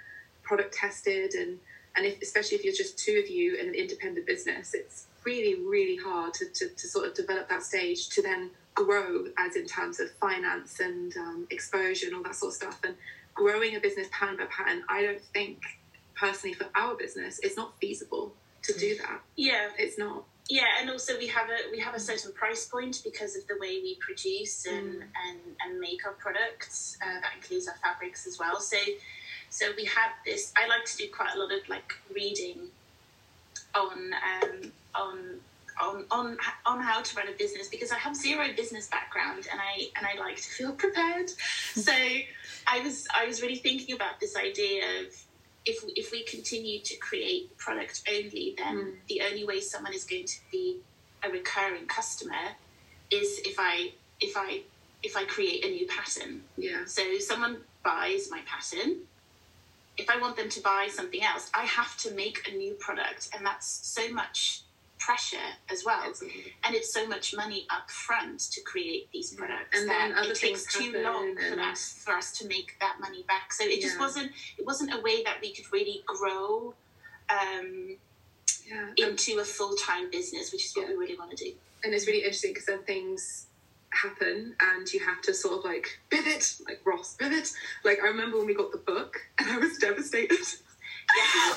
product 0.42 0.74
tested 0.74 1.34
and 1.34 1.58
and 1.96 2.06
if 2.06 2.20
especially 2.22 2.56
if 2.56 2.64
you're 2.64 2.74
just 2.74 2.98
two 2.98 3.20
of 3.22 3.28
you 3.28 3.56
in 3.56 3.68
an 3.68 3.74
independent 3.74 4.26
business 4.26 4.72
it's 4.72 5.07
really 5.28 5.54
really 5.74 5.98
hard 6.08 6.30
to, 6.38 6.44
to, 6.58 6.64
to 6.80 6.84
sort 6.94 7.04
of 7.08 7.12
develop 7.22 7.44
that 7.52 7.62
stage 7.72 8.00
to 8.14 8.20
then 8.28 8.42
grow 8.74 9.08
as 9.44 9.52
in 9.60 9.66
terms 9.76 9.96
of 10.02 10.08
finance 10.26 10.72
and 10.88 11.08
um, 11.24 11.46
exposure 11.56 12.06
and 12.08 12.14
all 12.16 12.22
that 12.28 12.34
sort 12.42 12.50
of 12.52 12.56
stuff 12.62 12.78
and 12.88 12.94
growing 13.34 13.72
a 13.78 13.80
business 13.86 14.08
pattern 14.16 14.36
by 14.40 14.46
pattern 14.56 14.80
i 14.96 14.98
don't 15.06 15.24
think 15.36 15.58
personally 16.24 16.54
for 16.60 16.66
our 16.74 16.94
business, 16.96 17.38
it's 17.44 17.56
not 17.56 17.70
feasible 17.80 18.26
to 18.66 18.72
do 18.84 18.90
that. 19.02 19.20
Yeah, 19.36 19.68
It's 19.78 19.96
not. 20.04 20.24
yeah, 20.58 20.66
and 20.80 20.90
also 20.90 21.12
we 21.16 21.28
have 21.36 21.48
a 21.56 21.58
we 21.74 21.78
have 21.86 21.94
a 21.94 22.00
certain 22.10 22.32
price 22.32 22.64
point 22.74 22.94
because 23.08 23.32
of 23.38 23.42
the 23.50 23.56
way 23.64 23.72
we 23.86 23.92
produce 24.06 24.66
and 24.66 24.88
Mm. 24.96 25.02
and, 25.24 25.38
and 25.62 25.70
make 25.86 26.00
our 26.08 26.16
products. 26.24 26.98
Uh, 27.04 27.20
that 27.22 27.32
includes 27.38 27.66
our 27.70 27.78
fabrics 27.84 28.20
as 28.26 28.34
well. 28.42 28.58
So 28.72 28.78
so 29.58 29.64
we 29.80 29.84
have 29.98 30.12
this. 30.28 30.42
I 30.60 30.66
like 30.74 30.84
to 30.92 30.96
do 31.02 31.06
quite 31.18 31.32
a 31.36 31.38
lot 31.42 31.52
of 31.56 31.62
like 31.74 31.90
reading 32.20 32.58
on 33.74 34.12
um, 34.42 34.72
on. 34.94 35.18
On, 35.80 36.04
on 36.10 36.36
on 36.66 36.80
how 36.80 37.02
to 37.02 37.16
run 37.16 37.28
a 37.28 37.36
business 37.38 37.68
because 37.68 37.92
I 37.92 37.98
have 37.98 38.16
zero 38.16 38.48
business 38.56 38.88
background 38.88 39.46
and 39.48 39.60
I 39.60 39.86
and 39.96 40.04
I 40.04 40.18
like 40.18 40.34
to 40.34 40.42
feel 40.42 40.72
prepared. 40.72 41.30
so 41.30 41.92
I 42.66 42.80
was 42.82 43.06
I 43.16 43.26
was 43.26 43.40
really 43.42 43.54
thinking 43.54 43.94
about 43.94 44.18
this 44.18 44.34
idea 44.36 44.82
of 45.02 45.14
if 45.66 45.84
if 45.94 46.10
we 46.10 46.24
continue 46.24 46.80
to 46.80 46.96
create 46.96 47.56
product 47.58 48.02
only, 48.12 48.56
then 48.58 48.76
Mm. 48.76 48.94
the 49.08 49.22
only 49.22 49.44
way 49.44 49.60
someone 49.60 49.94
is 49.94 50.02
going 50.02 50.24
to 50.26 50.38
be 50.50 50.78
a 51.22 51.28
recurring 51.30 51.86
customer 51.86 52.56
is 53.12 53.38
if 53.44 53.54
I 53.60 53.92
if 54.20 54.36
I 54.36 54.62
if 55.04 55.16
I 55.16 55.26
create 55.26 55.64
a 55.64 55.68
new 55.70 55.86
pattern. 55.86 56.42
Yeah. 56.56 56.86
So 56.86 57.18
someone 57.20 57.58
buys 57.84 58.32
my 58.32 58.40
pattern. 58.46 59.02
If 59.98 60.08
I 60.08 60.16
want 60.18 60.36
them 60.36 60.48
to 60.48 60.60
buy 60.62 60.88
something 60.90 61.22
else, 61.22 61.50
I 61.52 61.64
have 61.64 61.96
to 61.98 62.12
make 62.14 62.48
a 62.48 62.56
new 62.56 62.74
product, 62.74 63.28
and 63.34 63.44
that's 63.44 63.66
so 63.66 64.08
much 64.12 64.62
pressure 64.98 65.36
as 65.68 65.84
well. 65.84 66.02
It's- 66.10 66.22
and 66.64 66.74
it's 66.74 66.92
so 66.92 67.06
much 67.06 67.34
money 67.34 67.66
up 67.70 67.90
front 67.90 68.40
to 68.52 68.60
create 68.62 69.08
these 69.12 69.32
products 69.32 69.78
And 69.78 69.88
that 69.88 70.08
then 70.08 70.18
other 70.18 70.32
it 70.32 70.36
takes 70.36 70.72
too 70.72 70.92
long 71.02 71.36
for 71.36 71.60
us 71.60 71.92
for 72.04 72.12
us 72.14 72.36
to 72.38 72.46
make 72.48 72.76
that 72.80 72.98
money 73.00 73.22
back. 73.24 73.52
So 73.52 73.64
it 73.64 73.80
just 73.80 73.94
Yeah. 73.94 74.00
wasn't 74.00 74.32
it 74.56 74.64
wasn't 74.66 74.92
a 74.92 74.98
way 75.00 75.22
that 75.22 75.40
we 75.40 75.52
could 75.54 75.70
really 75.72 76.02
grow 76.06 76.74
um, 77.30 77.98
Yeah. 78.64 78.92
Into 78.96 79.38
a 79.38 79.44
full 79.44 79.76
time 79.76 80.10
business, 80.10 80.50
which 80.52 80.64
is 80.64 80.74
what 80.74 80.82
Yeah. 80.86 80.92
we 80.92 80.96
really 80.96 81.16
want 81.18 81.30
to 81.36 81.44
do. 81.44 81.56
and 81.84 81.94
it's 81.94 82.06
really 82.08 82.18
interesting 82.24 82.52
because 82.52 82.66
then 82.66 82.82
things 82.84 83.46
happen 83.90 84.54
and 84.60 84.92
you 84.92 85.00
have 85.00 85.20
to 85.22 85.34
sort 85.34 85.58
of 85.58 85.64
like 85.64 85.98
pivot, 86.10 86.56
like 86.66 86.80
Ross 86.84 87.14
pivot. 87.14 87.50
Like 87.84 87.98
I 88.02 88.08
remember 88.08 88.38
when 88.38 88.46
we 88.46 88.54
got 88.54 88.72
the 88.72 88.78
book 88.78 89.16
and 89.38 89.50
I 89.50 89.58
was 89.58 89.78
devastated. 89.78 90.38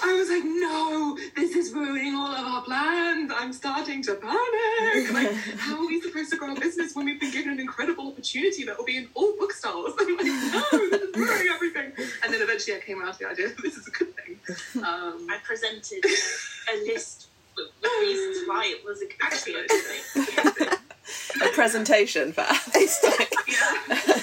I 0.03 0.13
was 0.13 0.29
like, 0.29 0.43
no, 0.45 1.17
this 1.35 1.55
is 1.55 1.73
ruining 1.73 2.15
all 2.15 2.31
of 2.31 2.39
our 2.39 2.61
plans. 2.63 3.31
I'm 3.35 3.51
starting 3.51 4.01
to 4.03 4.15
panic. 4.15 5.13
Like, 5.13 5.33
how 5.57 5.75
are 5.75 5.87
we 5.87 5.99
supposed 5.99 6.31
to 6.31 6.37
grow 6.37 6.53
a 6.53 6.59
business 6.59 6.95
when 6.95 7.05
we've 7.05 7.19
been 7.19 7.31
given 7.31 7.51
an 7.51 7.59
incredible 7.59 8.07
opportunity 8.07 8.63
that 8.63 8.77
will 8.77 8.85
be 8.85 8.97
in 8.97 9.09
all 9.13 9.33
bookstores? 9.37 9.93
I'm 9.99 10.17
like, 10.17 10.25
no, 10.25 10.61
this 10.71 11.01
is 11.01 11.15
ruining 11.15 11.47
everything. 11.53 11.91
And 12.23 12.33
then 12.33 12.41
eventually 12.41 12.77
I 12.77 12.79
came 12.79 13.01
out 13.01 13.13
to 13.13 13.19
the 13.19 13.29
idea 13.29 13.49
that 13.49 13.61
this 13.61 13.75
is 13.75 13.87
a 13.87 13.91
good 13.91 14.15
thing. 14.15 14.39
Um, 14.77 15.27
I 15.29 15.37
presented 15.43 16.03
a, 16.05 16.73
a 16.73 16.75
list 16.85 17.27
with 17.57 17.67
reasons 18.01 18.47
why 18.47 18.73
it 18.73 18.85
was 18.85 19.03
actually 19.21 19.55
a 19.55 19.67
good 19.67 20.55
thing. 20.55 20.77
A 21.43 21.49
presentation 21.53 22.33
for 22.33 22.41
Alex. 22.41 22.99
yeah. 23.47 23.57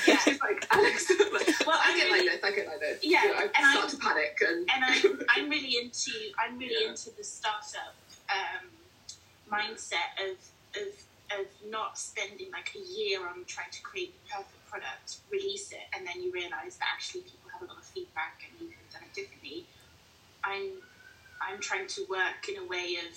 Yeah. 0.07 0.16
She's 0.18 0.40
like, 0.40 0.66
Alex, 0.71 1.11
like, 1.11 1.49
Well, 1.66 1.79
I 1.83 1.92
I 1.92 1.97
get 1.97 2.05
really- 2.12 2.29
like 2.29 2.40
this, 2.40 2.44
I 2.51 2.55
get 2.57 2.66
like 2.66 2.81
this. 2.81 2.99
Yeah, 3.03 3.23
You 3.25 3.29
know, 3.31 3.35
I 3.37 3.42
and 3.42 3.53
I- 3.57 3.73
start 3.75 3.88
to 3.90 3.97
panic 3.99 4.38
and, 4.47 4.59
and 4.75 4.85
I, 4.85 5.25
I'm 5.37 5.49
really 5.49 5.77
into 5.83 6.12
I'm 6.38 6.59
really 6.59 6.77
Yeah. 6.85 6.90
into 6.90 7.11
the 7.16 7.25
startup 7.25 7.94
um, 8.31 8.66
mindset 9.51 10.12
of, 10.21 10.37
of 10.81 10.88
of 11.40 11.47
not 11.71 11.99
spending 11.99 12.51
like 12.53 12.73
a 12.75 12.79
year 12.79 13.21
on 13.29 13.44
trying 13.47 13.71
to 13.71 13.83
create 13.83 14.14
the 14.14 14.31
perfect 14.37 14.66
product, 14.71 15.18
release 15.31 15.73
it, 15.73 15.85
and 15.94 16.07
then 16.07 16.23
you 16.23 16.33
realize 16.33 16.77
that 16.79 16.88
actually 16.90 17.21
people 17.21 17.51
have 17.53 17.61
a 17.61 17.66
lot 17.66 17.77
of 17.77 17.85
feedback 17.85 18.40
and 18.49 18.59
you 18.62 18.68
could 18.68 18.79
have 18.90 19.01
done 19.01 19.03
it 19.11 19.14
differently. 19.14 19.66
I'm 20.42 20.71
I'm 21.42 21.61
trying 21.61 21.87
to 21.88 22.07
work 22.09 22.49
in 22.49 22.57
a 22.57 22.66
way 22.66 22.97
of 23.07 23.14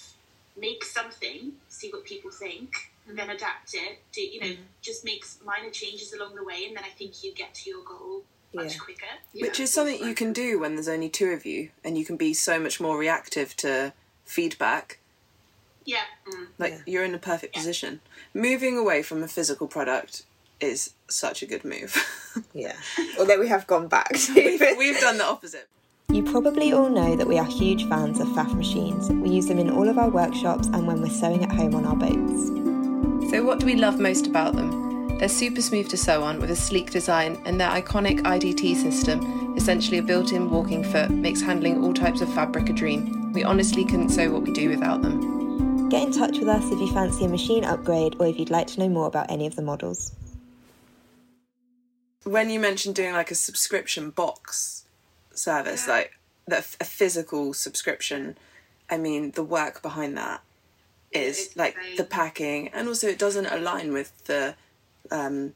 make 0.61 0.83
something, 0.83 1.53
see 1.69 1.89
what 1.89 2.03
people 2.03 2.31
think, 2.31 2.90
and 3.07 3.17
then 3.17 3.29
adapt 3.29 3.73
it. 3.73 3.99
to 4.13 4.21
you 4.21 4.39
know 4.39 4.47
mm. 4.47 4.57
just 4.81 5.03
make 5.05 5.25
minor 5.45 5.69
changes 5.69 6.13
along 6.13 6.35
the 6.35 6.43
way, 6.43 6.65
and 6.67 6.75
then 6.75 6.83
I 6.83 6.89
think 6.89 7.23
you 7.23 7.33
get 7.33 7.53
to 7.55 7.69
your 7.69 7.83
goal 7.83 8.23
much 8.53 8.73
Yeah. 8.73 8.79
quicker. 8.79 9.05
Yeah, 9.33 9.47
Which 9.47 9.59
is 9.59 9.71
something 9.71 10.03
you 10.05 10.13
can 10.13 10.33
do 10.33 10.59
when 10.59 10.75
there's 10.75 10.87
only 10.87 11.09
two 11.09 11.29
of 11.29 11.45
you, 11.45 11.69
and 11.83 11.97
you 11.97 12.05
can 12.05 12.17
be 12.17 12.33
so 12.33 12.59
much 12.59 12.79
more 12.79 12.97
reactive 12.97 13.55
to 13.57 13.93
feedback. 14.25 14.99
Yeah. 15.85 16.03
Mm. 16.27 16.47
Like 16.57 16.73
Yeah. 16.73 16.79
you're 16.85 17.03
in 17.03 17.15
a 17.15 17.19
perfect 17.19 17.55
position. 17.55 18.01
Moving 18.33 18.77
away 18.77 19.03
from 19.03 19.23
a 19.23 19.27
physical 19.27 19.67
product 19.67 20.23
is 20.59 20.93
such 21.07 21.41
a 21.41 21.45
good 21.45 21.65
move. 21.65 21.97
Yeah. 22.53 22.77
Although 23.19 23.41
we 23.41 23.49
have 23.49 23.67
gone 23.67 23.89
back 23.89 24.13
we've, 24.35 24.61
we've 24.77 24.99
done 25.01 25.17
the 25.17 25.25
opposite. 25.25 25.67
You 26.09 26.23
probably 26.23 26.71
all 26.71 26.89
know 26.89 27.17
that 27.17 27.27
we 27.27 27.37
are 27.37 27.45
huge 27.45 27.89
fans 27.89 28.21
of 28.21 28.27
Pfaff 28.29 28.53
machines. 28.55 29.09
We 29.09 29.29
use 29.31 29.47
them 29.47 29.59
in 29.59 29.69
all 29.69 29.89
of 29.89 29.97
our 29.97 30.07
workshops 30.09 30.67
and 30.67 30.87
when 30.87 31.01
we're 31.01 31.09
sewing 31.09 31.43
at 31.43 31.51
home 31.51 31.75
on 31.75 31.85
our 31.85 31.95
boats. 31.97 32.70
So, 33.31 33.41
what 33.45 33.61
do 33.61 33.65
we 33.65 33.77
love 33.77 33.97
most 33.97 34.27
about 34.27 34.57
them? 34.57 35.17
They're 35.17 35.29
super 35.29 35.61
smooth 35.61 35.87
to 35.91 35.95
sew 35.95 36.21
on 36.21 36.41
with 36.41 36.51
a 36.51 36.55
sleek 36.57 36.91
design, 36.91 37.41
and 37.45 37.61
their 37.61 37.69
iconic 37.69 38.19
IDT 38.23 38.75
system, 38.75 39.55
essentially 39.55 39.99
a 39.99 40.03
built 40.03 40.33
in 40.33 40.49
walking 40.51 40.83
foot, 40.83 41.09
makes 41.09 41.39
handling 41.39 41.81
all 41.81 41.93
types 41.93 42.19
of 42.19 42.27
fabric 42.33 42.67
a 42.67 42.73
dream. 42.73 43.31
We 43.31 43.45
honestly 43.45 43.85
couldn't 43.85 44.09
sew 44.09 44.29
what 44.31 44.41
we 44.41 44.51
do 44.51 44.67
without 44.67 45.01
them. 45.01 45.87
Get 45.87 46.03
in 46.03 46.11
touch 46.11 46.39
with 46.39 46.49
us 46.49 46.65
if 46.73 46.77
you 46.77 46.91
fancy 46.91 47.23
a 47.23 47.29
machine 47.29 47.63
upgrade 47.63 48.17
or 48.19 48.27
if 48.27 48.37
you'd 48.37 48.49
like 48.49 48.67
to 48.67 48.81
know 48.81 48.89
more 48.89 49.07
about 49.07 49.31
any 49.31 49.47
of 49.47 49.55
the 49.55 49.61
models. 49.61 50.11
When 52.23 52.49
you 52.49 52.59
mentioned 52.59 52.95
doing 52.95 53.13
like 53.13 53.31
a 53.31 53.35
subscription 53.35 54.09
box 54.09 54.83
service, 55.33 55.87
like 55.87 56.19
the, 56.47 56.57
a 56.81 56.83
physical 56.83 57.53
subscription, 57.53 58.37
I 58.89 58.97
mean, 58.97 59.31
the 59.31 59.43
work 59.43 59.81
behind 59.81 60.17
that 60.17 60.41
is 61.11 61.51
like 61.55 61.77
the 61.97 62.03
packing, 62.03 62.69
and 62.69 62.87
also 62.87 63.07
it 63.07 63.19
doesn't 63.19 63.47
align 63.47 63.93
with 63.93 64.25
the 64.25 64.55
um, 65.11 65.53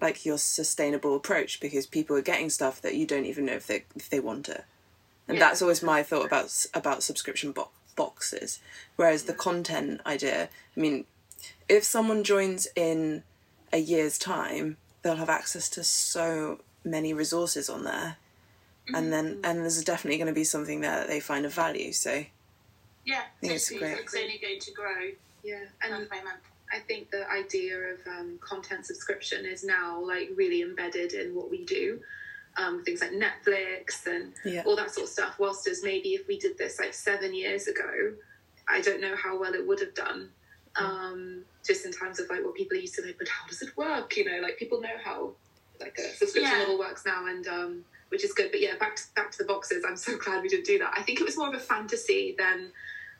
like 0.00 0.26
your 0.26 0.38
sustainable 0.38 1.14
approach 1.16 1.60
because 1.60 1.86
people 1.86 2.16
are 2.16 2.22
getting 2.22 2.50
stuff 2.50 2.82
that 2.82 2.94
you 2.94 3.06
don't 3.06 3.24
even 3.26 3.44
know 3.46 3.54
if 3.54 3.66
they 3.66 3.84
if 3.96 4.10
they 4.10 4.20
want 4.20 4.48
it, 4.48 4.64
and 5.28 5.38
Yeah. 5.38 5.44
that's 5.48 5.62
always 5.62 5.82
my 5.82 6.02
thought 6.02 6.26
about 6.26 6.66
about 6.74 7.02
subscription 7.02 7.52
bo- 7.52 7.70
boxes. 7.96 8.60
Whereas 8.96 9.24
the 9.24 9.34
content 9.34 10.00
idea, 10.04 10.48
I 10.76 10.80
mean, 10.80 11.04
if 11.68 11.84
someone 11.84 12.24
joins 12.24 12.66
in 12.76 13.22
a 13.72 13.78
year's 13.78 14.18
time, 14.18 14.76
they'll 15.02 15.16
have 15.16 15.30
access 15.30 15.68
to 15.70 15.84
so 15.84 16.60
many 16.84 17.14
resources 17.14 17.70
on 17.70 17.84
there, 17.84 18.16
and 18.92 19.12
then 19.12 19.38
and 19.42 19.60
there's 19.60 19.82
definitely 19.82 20.18
going 20.18 20.26
to 20.28 20.34
be 20.34 20.44
something 20.44 20.80
there 20.82 20.98
that 20.98 21.08
they 21.08 21.20
find 21.20 21.46
of 21.46 21.54
value. 21.54 21.92
So 21.92 22.26
Yeah, 23.04 23.22
think 23.40 23.52
it's 23.54 23.70
great. 23.70 23.98
it's 23.98 24.14
only 24.14 24.38
going 24.38 24.60
to 24.60 24.72
grow 24.72 25.10
yeah, 25.42 25.64
and 25.82 25.92
month 25.92 26.10
by 26.10 26.16
month. 26.22 26.40
I 26.72 26.78
think 26.78 27.10
the 27.10 27.30
idea 27.30 27.76
of 27.78 27.98
um, 28.08 28.38
content 28.40 28.86
subscription 28.86 29.44
is 29.44 29.62
now 29.62 30.02
like 30.04 30.30
really 30.34 30.62
embedded 30.62 31.12
in 31.12 31.34
what 31.34 31.50
we 31.50 31.64
do. 31.64 32.00
Um, 32.56 32.82
things 32.84 33.00
like 33.00 33.10
Netflix 33.10 34.06
and 34.06 34.32
Yeah. 34.44 34.62
all 34.64 34.76
that 34.76 34.90
sort 34.92 35.04
of 35.06 35.10
stuff. 35.12 35.34
Whilst 35.38 35.66
as 35.66 35.82
maybe 35.82 36.10
if 36.14 36.26
we 36.28 36.38
did 36.38 36.56
this 36.56 36.78
like 36.80 36.94
seven 36.94 37.34
years 37.34 37.66
ago, 37.68 38.14
I 38.68 38.80
don't 38.80 39.00
know 39.00 39.14
how 39.16 39.38
well 39.38 39.54
it 39.54 39.66
would 39.66 39.80
have 39.80 39.94
done. 39.94 40.30
Um, 40.76 41.44
just 41.64 41.84
in 41.84 41.92
terms 41.92 42.18
of 42.18 42.28
like 42.30 42.42
what 42.44 42.54
people 42.54 42.76
used 42.76 42.94
to 42.96 43.02
know, 43.06 43.12
but 43.18 43.28
how 43.28 43.46
does 43.46 43.60
it 43.62 43.76
work? 43.76 44.16
You 44.16 44.24
know, 44.24 44.40
like 44.40 44.56
people 44.56 44.80
know 44.80 44.96
how 45.04 45.32
like 45.80 45.98
a 45.98 46.14
subscription 46.16 46.52
Yeah. 46.52 46.58
model 46.60 46.78
works 46.78 47.04
now, 47.04 47.26
and 47.26 47.46
um, 47.46 47.84
which 48.08 48.24
is 48.24 48.32
good. 48.32 48.50
But 48.50 48.60
yeah, 48.60 48.76
back 48.78 48.96
to, 48.96 49.02
back 49.14 49.30
to 49.32 49.38
the 49.38 49.44
boxes. 49.44 49.84
I'm 49.86 49.96
so 49.96 50.16
glad 50.24 50.42
we 50.42 50.48
didn't 50.48 50.66
do 50.66 50.78
that. 50.78 50.94
I 50.96 51.02
think 51.02 51.20
it 51.20 51.24
was 51.24 51.36
more 51.36 51.48
of 51.48 51.54
a 51.54 51.60
fantasy 51.60 52.34
than 52.38 52.70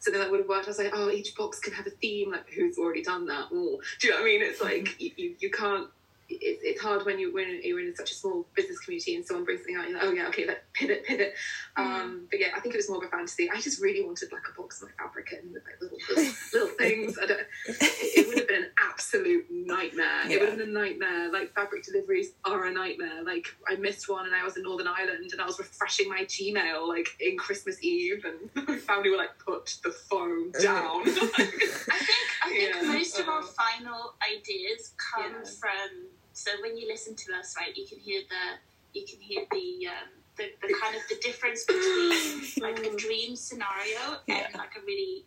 something 0.05 0.21
that 0.21 0.31
would 0.31 0.41
have 0.41 0.49
worked. 0.49 0.67
I 0.67 0.71
was 0.71 0.79
like, 0.79 0.93
oh, 0.95 1.11
each 1.11 1.35
box 1.35 1.59
can 1.59 1.73
have 1.73 1.87
a 1.87 1.91
theme. 1.91 2.31
Like, 2.31 2.49
who's 2.51 2.79
already 2.79 3.03
done 3.03 3.27
that? 3.27 3.51
Ooh. 3.53 3.81
Do 4.01 4.07
you 4.07 4.13
know 4.13 4.21
what 4.21 4.27
I 4.27 4.27
mean? 4.27 4.43
It's 4.43 4.61
like 4.61 5.01
you, 5.01 5.11
you, 5.17 5.35
you 5.41 5.51
can't. 5.51 5.89
It, 6.29 6.59
it's 6.63 6.81
hard 6.81 7.05
when 7.05 7.19
you 7.19 7.35
when 7.35 7.61
you're 7.63 7.81
in 7.81 7.95
such 7.95 8.11
a 8.13 8.15
small 8.15 8.47
business 8.55 8.79
community 8.79 9.15
and 9.15 9.27
someone 9.27 9.45
brings 9.45 9.61
something 9.61 9.77
out. 9.77 9.89
You're 9.89 9.99
like, 9.99 10.07
oh 10.07 10.13
yeah, 10.13 10.29
okay, 10.29 10.47
let 10.47 10.73
pivot, 10.73 11.05
pivot. 11.05 11.35
Um, 11.77 12.27
but 12.31 12.41
yeah, 12.41 12.49
I 12.57 12.61
think 12.61 12.75
it 12.75 12.79
was 12.79 12.89
more 12.89 12.99
of 12.99 13.05
a 13.05 13.09
fantasy. 13.09 13.51
I 13.51 13.61
just 13.61 13.83
really 13.83 14.05
wanted 14.05 14.33
like 14.33 14.43
a 14.51 14.61
box 14.61 14.81
of 14.81 14.89
my 14.89 15.05
fabric 15.05 15.33
and 15.33 15.53
like 15.53 15.81
little 15.81 15.99
little, 16.09 16.33
little 16.53 16.69
things. 16.77 17.19
I 17.19 17.27
don't. 17.27 17.41
It, 17.67 17.77
it 17.81 18.29
would 18.29 18.39
have 18.39 18.44
been 18.55 18.65
an 18.65 18.71
absolute 18.79 19.47
nightmare. 19.51 20.31
It 20.31 20.41
would 20.41 20.49
have 20.51 20.59
been 20.59 20.69
a 20.69 20.73
nightmare. 20.73 21.33
Like 21.33 21.53
fabric 21.55 21.85
deliveries 21.85 22.33
are 22.45 22.67
a 22.67 22.73
nightmare. 22.73 23.23
Like 23.25 23.47
I 23.69 23.77
missed 23.77 24.09
one 24.09 24.27
and 24.27 24.35
I 24.35 24.45
was 24.45 24.57
in 24.57 24.63
Northern 24.63 24.87
Ireland 24.87 25.31
and 25.33 25.41
I 25.41 25.47
was 25.47 25.59
refreshing 25.59 26.09
my 26.09 26.25
Gmail 26.25 26.87
like 26.89 27.09
in 27.21 27.37
Christmas 27.37 27.83
Eve 27.83 28.25
and 28.25 28.69
my 28.69 28.77
family 28.77 29.11
were 29.11 29.17
like, 29.17 29.39
put 29.45 29.77
the 29.83 29.91
phone 29.91 30.53
down. 30.53 31.03
I 31.07 31.11
think 31.11 31.63
I 31.91 32.49
think 32.49 32.75
Yeah, 32.75 32.83
most 32.83 33.19
of 33.19 33.29
our 33.29 33.43
final 33.43 34.15
ideas 34.33 34.95
come 34.97 35.33
Yeah. 35.33 35.51
from. 35.59 35.91
So 36.33 36.51
when 36.63 36.77
you 36.77 36.87
listen 36.89 37.17
to 37.17 37.35
us, 37.39 37.55
right, 37.59 37.77
you 37.77 37.87
can 37.89 37.99
hear 37.99 38.23
the 38.29 38.99
you 38.99 39.05
can 39.07 39.21
hear 39.21 39.45
the 39.51 39.89
um, 39.89 40.09
the, 40.37 40.45
the 40.63 40.75
kind 40.81 40.95
of 40.97 41.03
the 41.09 41.17
difference 41.23 41.65
between 41.65 42.63
like 42.63 42.79
a 42.87 42.97
dream 42.97 43.35
scenario 43.37 44.19
Yeah. 44.27 44.47
and 44.47 44.55
like 44.57 44.75
a 44.77 44.85
really 44.87 45.25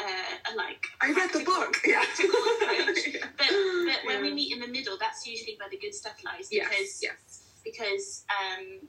uh, 0.00 0.52
a 0.52 0.56
like 0.56 0.86
I 1.00 1.12
read 1.12 1.30
the 1.32 1.44
book. 1.44 1.76
Yeah. 1.86 2.02
approach. 2.02 2.98
Yeah. 3.14 3.26
But 3.36 3.48
but 3.86 4.06
when 4.06 4.22
we 4.22 4.32
meet 4.32 4.52
in 4.52 4.60
the 4.60 4.68
middle, 4.68 4.96
that's 4.98 5.26
usually 5.26 5.56
where 5.58 5.68
the 5.70 5.78
good 5.78 5.94
stuff 5.94 6.16
lies 6.24 6.48
Yes. 6.50 6.68
because 6.68 7.02
Yes. 7.02 7.42
because 7.64 8.24
um, 8.30 8.88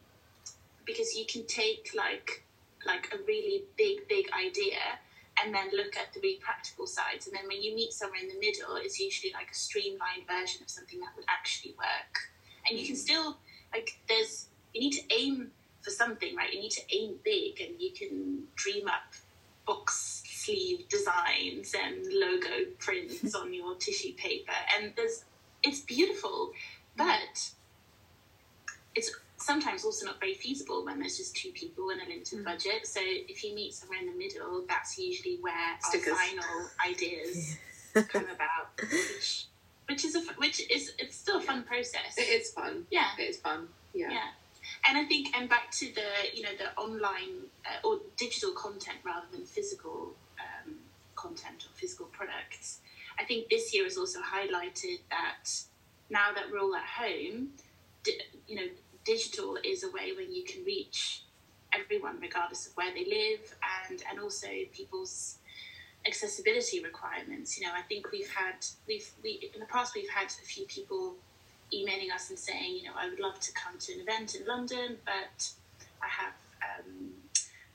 because 0.85 1.15
you 1.15 1.25
can 1.25 1.45
take 1.47 1.91
like 1.95 2.43
like 2.85 3.13
a 3.13 3.17
really 3.27 3.63
big, 3.77 4.07
big 4.07 4.25
idea 4.33 4.79
and 5.43 5.53
then 5.53 5.69
look 5.75 5.95
at 5.97 6.13
the 6.13 6.19
really 6.21 6.39
practical 6.41 6.85
sides. 6.87 7.27
And 7.27 7.35
then 7.35 7.43
when 7.47 7.61
you 7.61 7.75
meet 7.75 7.93
somewhere 7.93 8.19
in 8.21 8.27
the 8.27 8.39
middle, 8.39 8.75
it's 8.75 8.99
usually 8.99 9.31
like 9.33 9.49
a 9.51 9.55
streamlined 9.55 10.27
version 10.27 10.63
of 10.63 10.69
something 10.69 10.99
that 10.99 11.09
would 11.15 11.25
actually 11.29 11.73
work. 11.77 12.13
And 12.69 12.77
you 12.77 12.85
can 12.85 12.95
still, 12.95 13.37
like, 13.73 13.99
there's, 14.07 14.47
you 14.73 14.81
need 14.81 14.91
to 14.93 15.01
aim 15.11 15.51
for 15.81 15.91
something, 15.91 16.35
right? 16.35 16.51
You 16.53 16.59
need 16.59 16.71
to 16.71 16.81
aim 16.93 17.15
big 17.23 17.61
and 17.61 17.79
you 17.79 17.91
can 17.91 18.43
dream 18.55 18.87
up 18.87 19.13
box 19.65 20.18
sleeve 20.49 20.87
designs 20.89 21.73
and 21.73 22.05
logo 22.13 22.71
prints 22.79 23.35
on 23.41 23.53
your 23.53 23.75
tissue 23.75 24.13
paper. 24.13 24.53
And 24.77 24.93
there's, 24.95 25.25
it's 25.63 25.81
beautiful, 25.81 26.51
but 26.97 27.51
it's 28.95 29.11
sometimes 29.37 29.85
also 29.85 30.05
not 30.05 30.19
very 30.19 30.33
feasible 30.33 30.85
when 30.85 30.99
there's 30.99 31.17
just 31.17 31.35
two 31.35 31.49
people 31.51 31.89
and 31.89 32.01
a 32.01 32.05
limited 32.05 32.39
mm. 32.39 32.45
budget. 32.45 32.85
So 32.85 32.99
if 33.03 33.43
you 33.43 33.55
meet 33.55 33.73
somewhere 33.73 33.99
in 33.99 34.07
the 34.07 34.17
middle, 34.17 34.63
that's 34.67 34.97
usually 34.97 35.37
where 35.41 35.77
Stickers. 35.81 36.09
our 36.09 36.15
final 36.15 36.69
ideas 36.85 37.57
come 38.09 38.25
about, 38.25 38.79
which, 38.81 39.45
which 39.87 40.05
is 40.05 40.15
a 40.15 40.19
which 40.37 40.69
is 40.69 40.93
it's 40.99 41.15
still 41.15 41.37
a 41.37 41.41
fun 41.41 41.63
process. 41.63 42.17
It 42.17 42.29
is 42.29 42.51
fun. 42.51 42.85
Yeah, 42.91 43.07
it 43.17 43.23
is 43.23 43.37
fun. 43.37 43.67
Yeah. 43.93 44.11
Yeah. 44.11 44.27
And 44.87 44.97
I 44.97 45.05
think, 45.05 45.35
and 45.35 45.49
back 45.49 45.71
to 45.71 45.85
the 45.93 46.35
you 46.35 46.43
know 46.43 46.55
the 46.57 46.79
online 46.79 47.47
uh, 47.65 47.87
or 47.87 47.99
digital 48.17 48.51
content 48.51 48.97
rather 49.03 49.25
than 49.31 49.45
physical 49.45 50.13
content 51.19 51.65
or 51.65 51.71
physical 51.75 52.05
products. 52.07 52.79
I 53.19 53.25
think 53.25 53.49
this 53.49 53.73
year 53.73 53.83
has 53.83 53.97
also 53.97 54.19
highlighted 54.19 54.99
that 55.09 55.51
now 56.09 56.31
that 56.33 56.45
we're 56.51 56.59
all 56.59 56.75
at 56.75 56.85
home, 56.85 57.49
you 58.47 58.55
know, 58.55 58.67
digital 59.05 59.57
is 59.63 59.83
a 59.83 59.91
way 59.91 60.13
when 60.15 60.33
you 60.33 60.43
can 60.43 60.63
reach 60.63 61.23
everyone 61.73 62.19
regardless 62.21 62.67
of 62.67 62.75
where 62.75 62.93
they 62.93 63.05
live 63.05 63.55
and 63.89 64.03
and 64.09 64.19
also 64.19 64.47
people's 64.73 65.37
accessibility 66.07 66.81
requirements 66.83 67.59
you 67.59 67.65
know 67.65 67.73
i 67.75 67.81
think 67.83 68.11
we've 68.11 68.31
had 68.33 68.55
we've 68.87 69.11
we 69.23 69.49
in 69.53 69.59
the 69.59 69.65
past 69.67 69.93
we've 69.95 70.09
had 70.09 70.27
a 70.27 70.45
few 70.45 70.65
people 70.65 71.15
emailing 71.73 72.09
us 72.11 72.29
and 72.29 72.39
saying 72.39 72.75
you 72.75 72.83
know 72.83 72.93
i 72.97 73.07
would 73.07 73.19
love 73.19 73.39
to 73.39 73.51
come 73.53 73.77
to 73.77 73.93
an 73.93 73.99
event 73.99 74.35
in 74.35 74.45
london 74.47 74.97
but 75.05 75.49
i 76.01 76.07
have 76.07 76.33
um, 76.63 77.11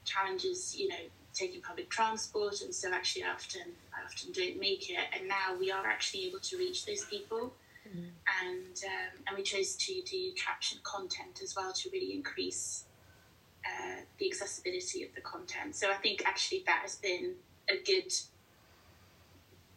challenges 0.05 0.75
you 0.77 0.89
know 0.89 1.05
taking 1.35 1.61
public 1.61 1.91
transport 1.91 2.61
and 2.63 2.75
so 2.75 2.93
actually 2.93 3.25
I 3.25 3.31
often 3.31 3.63
I 3.93 4.05
often 4.05 4.33
don't 4.33 4.59
make 4.59 4.89
it 4.91 4.99
and 5.19 5.29
now 5.29 5.57
we 5.59 5.71
are 5.71 5.87
actually 5.87 6.27
able 6.27 6.39
to 6.41 6.57
reach 6.57 6.87
those 6.87 7.05
people 7.05 7.53
Mm. 7.89 8.09
And 8.43 8.77
um, 8.85 9.23
and 9.27 9.37
we 9.37 9.43
chose 9.43 9.77
to 9.77 10.01
do 10.03 10.33
caption 10.37 10.79
content 10.83 11.41
as 11.43 11.55
well 11.55 11.73
to 11.73 11.91
really 11.93 12.15
increase 12.15 12.85
uh, 13.65 14.01
the 14.19 14.27
accessibility 14.27 15.03
of 15.03 15.15
the 15.15 15.21
content. 15.21 15.77
So 15.77 15.91
I 15.91 15.97
think 15.97 16.23
actually 16.27 16.63
that 16.67 16.81
has 16.83 16.97
been 16.97 17.35
a 17.69 17.77
good. 17.85 18.13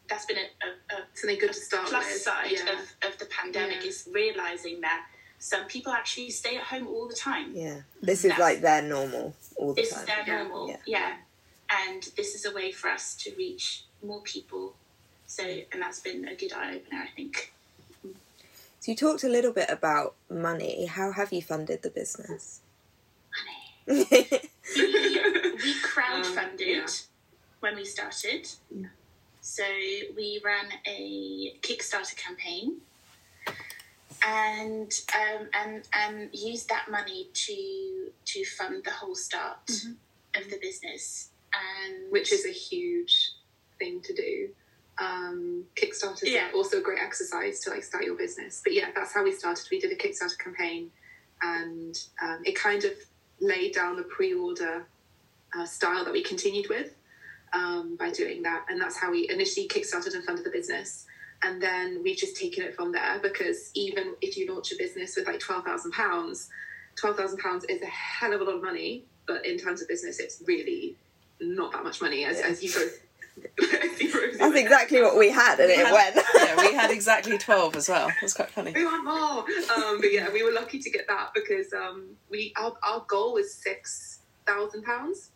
That's 0.07 0.25
been 0.25 0.37
a, 0.37 0.95
a, 0.95 0.97
a 0.97 1.03
something 1.13 1.37
good 1.37 1.51
to 1.51 1.59
start 1.59 1.87
plus 1.87 2.05
with. 2.05 2.21
side 2.21 2.51
yeah. 2.51 2.71
of, 2.71 3.11
of 3.11 3.19
the 3.19 3.25
pandemic 3.25 3.81
yeah. 3.81 3.89
is 3.89 4.07
realizing 4.13 4.79
that 4.81 5.05
some 5.37 5.65
people 5.65 5.91
actually 5.91 6.29
stay 6.29 6.55
at 6.55 6.63
home 6.63 6.87
all 6.87 7.09
the 7.09 7.13
time. 7.13 7.51
Yeah, 7.53 7.81
this 8.01 8.23
is 8.23 8.37
like 8.37 8.61
their 8.61 8.81
normal 8.81 9.35
all 9.57 9.73
the 9.73 9.81
this 9.81 9.91
time. 9.91 10.05
This 10.05 10.17
is 10.17 10.25
their 10.25 10.43
normal, 10.45 10.69
yeah. 10.69 10.77
yeah. 10.85 11.13
And 11.71 12.03
this 12.15 12.35
is 12.35 12.45
a 12.45 12.53
way 12.53 12.71
for 12.71 12.89
us 12.89 13.15
to 13.17 13.33
reach 13.37 13.83
more 14.03 14.21
people. 14.21 14.75
So, 15.25 15.43
and 15.43 15.81
that's 15.81 15.99
been 15.99 16.27
a 16.27 16.35
good 16.35 16.53
eye 16.53 16.75
opener, 16.75 17.01
I 17.03 17.09
think. 17.15 17.53
So 18.79 18.91
you 18.91 18.95
talked 18.95 19.23
a 19.23 19.29
little 19.29 19.51
bit 19.51 19.69
about 19.69 20.15
money. 20.29 20.85
How 20.85 21.11
have 21.11 21.33
you 21.33 21.41
funded 21.41 21.81
the 21.81 21.89
business? 21.89 22.61
Money. 23.85 24.07
we, 24.75 25.73
crowdfunded 25.83 26.51
um, 26.51 26.57
yeah. 26.59 26.87
when 27.59 27.75
we 27.75 27.83
started. 27.83 28.49
Yeah. 28.73 28.87
So 29.41 29.63
we 30.15 30.41
ran 30.43 30.67
a 30.85 31.53
Kickstarter 31.61 32.15
campaign 32.15 32.81
and 34.25 34.91
um, 35.15 35.47
and 35.53 35.87
and 35.93 36.29
used 36.33 36.69
that 36.69 36.89
money 36.89 37.29
to 37.33 38.11
to 38.25 38.45
fund 38.45 38.83
the 38.83 38.91
whole 38.91 39.15
start 39.15 39.65
mm-hmm. 39.67 40.41
of 40.41 40.49
the 40.49 40.57
business. 40.61 41.29
And 41.53 42.11
which 42.11 42.31
is 42.31 42.45
a 42.45 42.51
huge 42.51 43.31
thing 43.79 44.01
to 44.01 44.13
do 44.13 44.49
um, 44.99 45.63
Kickstarter 45.75 46.23
is 46.23 46.29
yeah. 46.31 46.49
also 46.55 46.77
a 46.77 46.81
great 46.81 46.99
exercise 46.99 47.59
to 47.61 47.69
like 47.69 47.83
start 47.83 48.03
your 48.03 48.15
business. 48.15 48.61
But 48.63 48.73
yeah, 48.73 48.87
that's 48.95 49.13
how 49.13 49.23
we 49.23 49.31
started. 49.31 49.65
We 49.71 49.79
did 49.79 49.91
a 49.91 49.95
Kickstarter 49.95 50.37
campaign, 50.37 50.91
and 51.41 51.97
um, 52.21 52.41
it 52.45 52.55
kind 52.55 52.83
of 52.83 52.91
laid 53.39 53.75
down 53.75 53.95
the 53.95 54.03
pre-order 54.03 54.85
uh, 55.57 55.65
style 55.65 56.03
that 56.03 56.13
we 56.13 56.23
continued 56.23 56.67
with 56.69 56.95
um, 57.53 57.95
by 57.95 58.09
doing 58.09 58.41
that, 58.43 58.65
and 58.69 58.81
that's 58.81 58.97
how 58.97 59.11
we 59.11 59.29
initially 59.29 59.67
kickstarted 59.67 60.15
and 60.15 60.23
funded 60.23 60.45
the 60.45 60.49
business. 60.49 61.05
And 61.43 61.61
then 61.61 62.01
we've 62.03 62.17
just 62.17 62.35
taken 62.35 62.63
it 62.63 62.75
from 62.75 62.91
there 62.91 63.19
because 63.21 63.69
even 63.75 64.15
if 64.21 64.37
you 64.37 64.51
launch 64.51 64.71
a 64.71 64.75
business 64.75 65.15
with 65.15 65.27
like 65.27 65.39
twelve 65.39 65.63
thousand 65.63 65.91
pounds, 65.91 66.49
twelve 66.95 67.15
thousand 67.15 67.37
pounds 67.37 67.63
is 67.65 67.81
a 67.83 67.85
hell 67.85 68.33
of 68.33 68.41
a 68.41 68.43
lot 68.43 68.55
of 68.55 68.63
money. 68.63 69.03
But 69.27 69.45
in 69.45 69.59
terms 69.59 69.81
of 69.81 69.87
business, 69.87 70.19
it's 70.19 70.41
really 70.47 70.95
not 71.39 71.71
that 71.71 71.83
much 71.83 72.01
money 72.01 72.25
as, 72.25 72.39
as 72.39 72.63
you 72.63 72.73
go 72.73 72.87
That's 74.39 74.55
exactly 74.55 75.01
what 75.01 75.17
we 75.17 75.29
had, 75.29 75.59
and 75.59 75.67
we 75.67 75.73
it 75.73 75.85
had, 75.85 75.93
went. 75.93 76.15
yeah, 76.35 76.55
we 76.57 76.73
had 76.73 76.91
exactly 76.91 77.37
twelve 77.47 77.75
as 77.75 77.89
well. 77.89 78.09
Was 78.21 78.33
quite 78.33 78.51
funny. 78.51 78.71
We 78.73 78.85
want 78.85 79.03
more, 79.03 79.45
um, 79.75 79.99
but 79.99 80.11
yeah, 80.11 80.31
we 80.31 80.43
were 80.43 80.51
lucky 80.51 80.79
to 80.79 80.89
get 80.89 81.07
that 81.07 81.31
because 81.33 81.73
um, 81.73 82.05
we 82.29 82.53
our, 82.57 82.73
our 82.83 83.03
goal 83.07 83.33
was 83.33 83.53
six 83.53 84.19
thousand 84.45 84.83
pounds, 84.83 85.31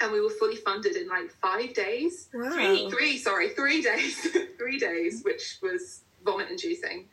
and 0.00 0.12
we 0.12 0.20
were 0.20 0.30
fully 0.30 0.56
funded 0.56 0.96
in 0.96 1.08
like 1.08 1.30
five 1.42 1.74
days. 1.74 2.28
Wow. 2.34 2.50
Three, 2.50 2.90
three, 2.90 3.18
sorry, 3.18 3.50
three 3.50 3.82
days, 3.82 4.26
three 4.58 4.78
days, 4.78 5.22
which 5.22 5.58
was 5.62 6.02
vomit 6.24 6.50
inducing. 6.50 7.06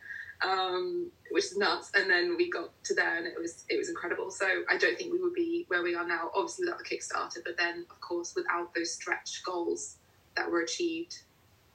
Um, 0.43 1.11
which 1.31 1.45
is 1.45 1.57
nuts. 1.57 1.91
And 1.95 2.09
then 2.09 2.35
we 2.37 2.49
got 2.49 2.71
to 2.85 2.93
there, 2.93 3.17
and 3.17 3.25
it 3.25 3.39
was 3.39 3.63
it 3.69 3.77
was 3.77 3.89
incredible. 3.89 4.29
So 4.31 4.45
I 4.69 4.77
don't 4.77 4.97
think 4.97 5.11
we 5.11 5.21
would 5.21 5.33
be 5.33 5.65
where 5.69 5.81
we 5.81 5.95
are 5.95 6.07
now, 6.07 6.29
obviously 6.35 6.65
without 6.65 6.79
the 6.79 6.85
Kickstarter, 6.85 7.43
but 7.43 7.57
then 7.57 7.85
of 7.89 8.01
course 8.01 8.33
without 8.35 8.73
those 8.75 8.91
stretch 8.91 9.43
goals 9.43 9.97
that 10.35 10.49
were 10.49 10.61
achieved 10.61 11.19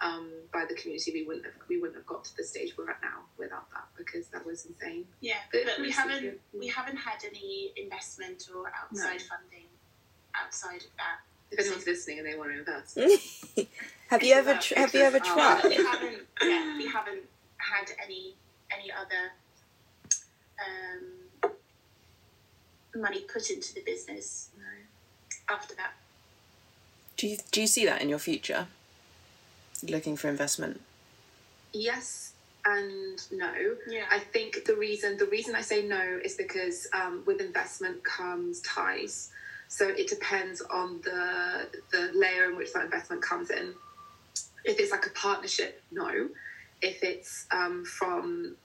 um, 0.01 0.31
by 0.53 0.65
the 0.69 0.75
community, 0.75 1.13
we 1.13 1.25
wouldn't 1.25 1.45
have 1.45 1.55
we 1.69 1.79
wouldn't 1.79 1.97
have 1.97 2.07
got 2.07 2.25
to 2.25 2.37
the 2.37 2.45
stage 2.45 2.73
we're 2.77 2.91
at 2.91 3.03
now 3.03 3.21
without 3.39 3.71
that 3.71 3.85
because 3.97 4.29
that 4.29 4.45
was 4.47 4.65
insane. 4.65 5.05
Yeah, 5.21 5.35
but, 5.53 5.63
but 5.67 5.81
we 5.81 5.91
haven't 5.91 6.21
good. 6.21 6.39
we 6.59 6.69
haven't 6.69 6.97
had 6.97 7.23
any 7.25 7.73
investment 7.77 8.49
or 8.55 8.69
outside 8.69 9.19
no. 9.19 9.37
funding 9.37 9.69
outside 10.35 10.83
of 10.83 10.91
that. 10.97 11.21
If 11.51 11.61
anyone's 11.61 11.87
listening 11.87 12.21
and 12.21 12.29
they 12.29 12.39
want 12.39 12.53
to 12.53 12.59
invest, 12.61 12.99
have 14.09 14.23
you 14.23 14.35
ever 14.35 14.55
tr- 14.55 14.75
have 14.77 14.95
you 14.95 15.01
ever 15.01 15.19
tried? 15.19 15.65
we 15.65 15.75
haven't. 15.75 16.23
Yeah, 16.43 16.77
we 16.77 16.87
haven't 16.87 17.25
had 17.59 17.91
any 18.03 18.37
any 18.73 18.91
other 18.93 19.33
um, 21.45 21.53
money 23.01 23.21
put 23.21 23.51
into 23.51 23.75
the 23.75 23.83
business 23.83 24.51
no. 24.59 25.55
after 25.55 25.75
that. 25.77 25.93
Do 27.17 27.29
you, 27.29 27.39
do 27.51 27.61
you 27.61 27.67
see 27.67 27.85
that 27.87 28.01
in 28.01 28.09
your 28.09 28.19
future? 28.19 28.67
Looking 29.83 30.17
for 30.17 30.29
investment? 30.29 30.81
Yes 31.73 32.33
and 32.65 33.23
no. 33.33 33.53
Yeah. 33.89 34.05
I 34.11 34.19
think 34.19 34.65
the 34.67 34.75
reason 34.75 35.17
the 35.17 35.27
reason 35.27 35.55
I 35.55 35.61
say 35.61 35.87
no 35.87 36.21
is 36.23 36.35
because 36.35 36.89
um, 36.93 37.23
with 37.27 37.41
investment 37.41 38.03
comes 38.05 38.61
ties. 38.61 39.31
So 39.69 39.89
it 39.89 40.09
depends 40.09 40.61
on 40.61 41.01
the 41.03 41.69
the 41.91 42.11
layer 42.15 42.51
in 42.51 42.57
which 42.57 42.73
that 42.73 42.85
investment 42.85 43.23
comes 43.23 43.51
in. 43.51 43.75
If 44.65 44.79
it's 44.79 44.91
like 44.91 45.07
a 45.07 45.11
partnership, 45.11 45.83
no. 45.91 46.29
If 46.83 47.03
it's 47.03 47.47
um, 47.51 47.85
from 47.85 48.57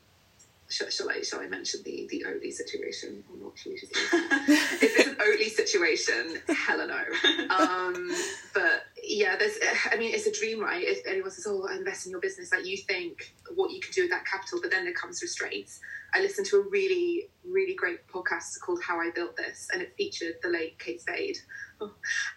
shall, 0.70 0.90
shall, 0.90 1.10
I 1.10 1.22
shall 1.22 1.42
I 1.42 1.48
mention 1.48 1.82
the 1.84 2.08
the 2.10 2.26
Oatly 2.28 2.52
situation 2.52 3.24
or 3.32 3.38
not? 3.38 3.54
If 3.66 4.84
it's 4.84 5.08
an 5.08 5.16
Oatly 5.16 5.50
situation, 5.50 6.42
hella 6.48 6.88
no. 6.88 7.56
Um, 7.56 8.12
but 8.54 8.84
yeah, 9.04 9.36
there's. 9.38 9.58
I 9.92 9.98
mean, 9.98 10.14
it's 10.14 10.28
a 10.28 10.32
dream, 10.32 10.60
right? 10.60 10.84
If 10.84 11.06
anyone 11.08 11.32
says, 11.32 11.46
"Oh, 11.48 11.68
I 11.70 11.76
invest 11.76 12.06
in 12.06 12.12
your 12.12 12.20
business," 12.20 12.52
like 12.52 12.66
you 12.66 12.78
think 12.78 13.34
what 13.54 13.72
you 13.72 13.80
can 13.80 13.92
do 13.92 14.04
with 14.04 14.12
that 14.12 14.26
capital, 14.26 14.60
but 14.62 14.72
then 14.72 14.84
there 14.86 14.94
comes 14.94 15.22
restraints. 15.22 15.80
I 16.14 16.22
listened 16.22 16.48
to 16.48 16.58
a 16.58 16.70
really, 16.70 17.30
really 17.44 17.76
great 17.76 18.08
podcast 18.08 18.60
called 18.64 18.82
"How 18.84 19.00
I 19.00 19.12
Built 19.14 19.36
This," 19.38 19.68
and 19.72 19.82
it 19.82 19.94
featured 19.98 20.36
the 20.42 20.50
late 20.50 20.78
Kate 20.80 21.02
Spade, 21.02 21.38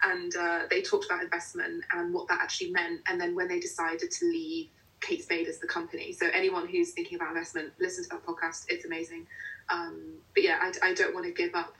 and 0.05 0.35
uh, 0.37 0.61
they 0.71 0.83
talked 0.83 1.07
about 1.07 1.23
investment 1.23 1.85
and 1.93 2.13
what 2.13 2.29
that 2.29 2.41
actually 2.41 2.71
meant, 2.71 3.01
and 3.09 3.21
then 3.21 3.35
when 3.35 3.49
they 3.49 3.61
decided 3.61 4.11
to 4.11 4.27
leave 4.27 4.69
Kate 5.01 5.23
Spade 5.23 5.49
as 5.49 5.59
the 5.59 5.67
company. 5.67 6.13
So 6.13 6.27
anyone 6.33 6.67
who's 6.67 6.93
thinking 6.93 7.17
about 7.17 7.29
investment, 7.29 7.73
listen 7.81 8.05
to 8.05 8.11
that 8.11 8.27
podcast. 8.27 8.67
It's 8.69 8.85
amazing. 8.85 9.27
Um, 9.69 10.15
but 10.35 10.43
yeah, 10.43 10.59
I, 10.61 10.91
I, 10.91 10.95
don't 10.95 11.15
want 11.15 11.27
to 11.27 11.33
give 11.33 11.55
up 11.55 11.75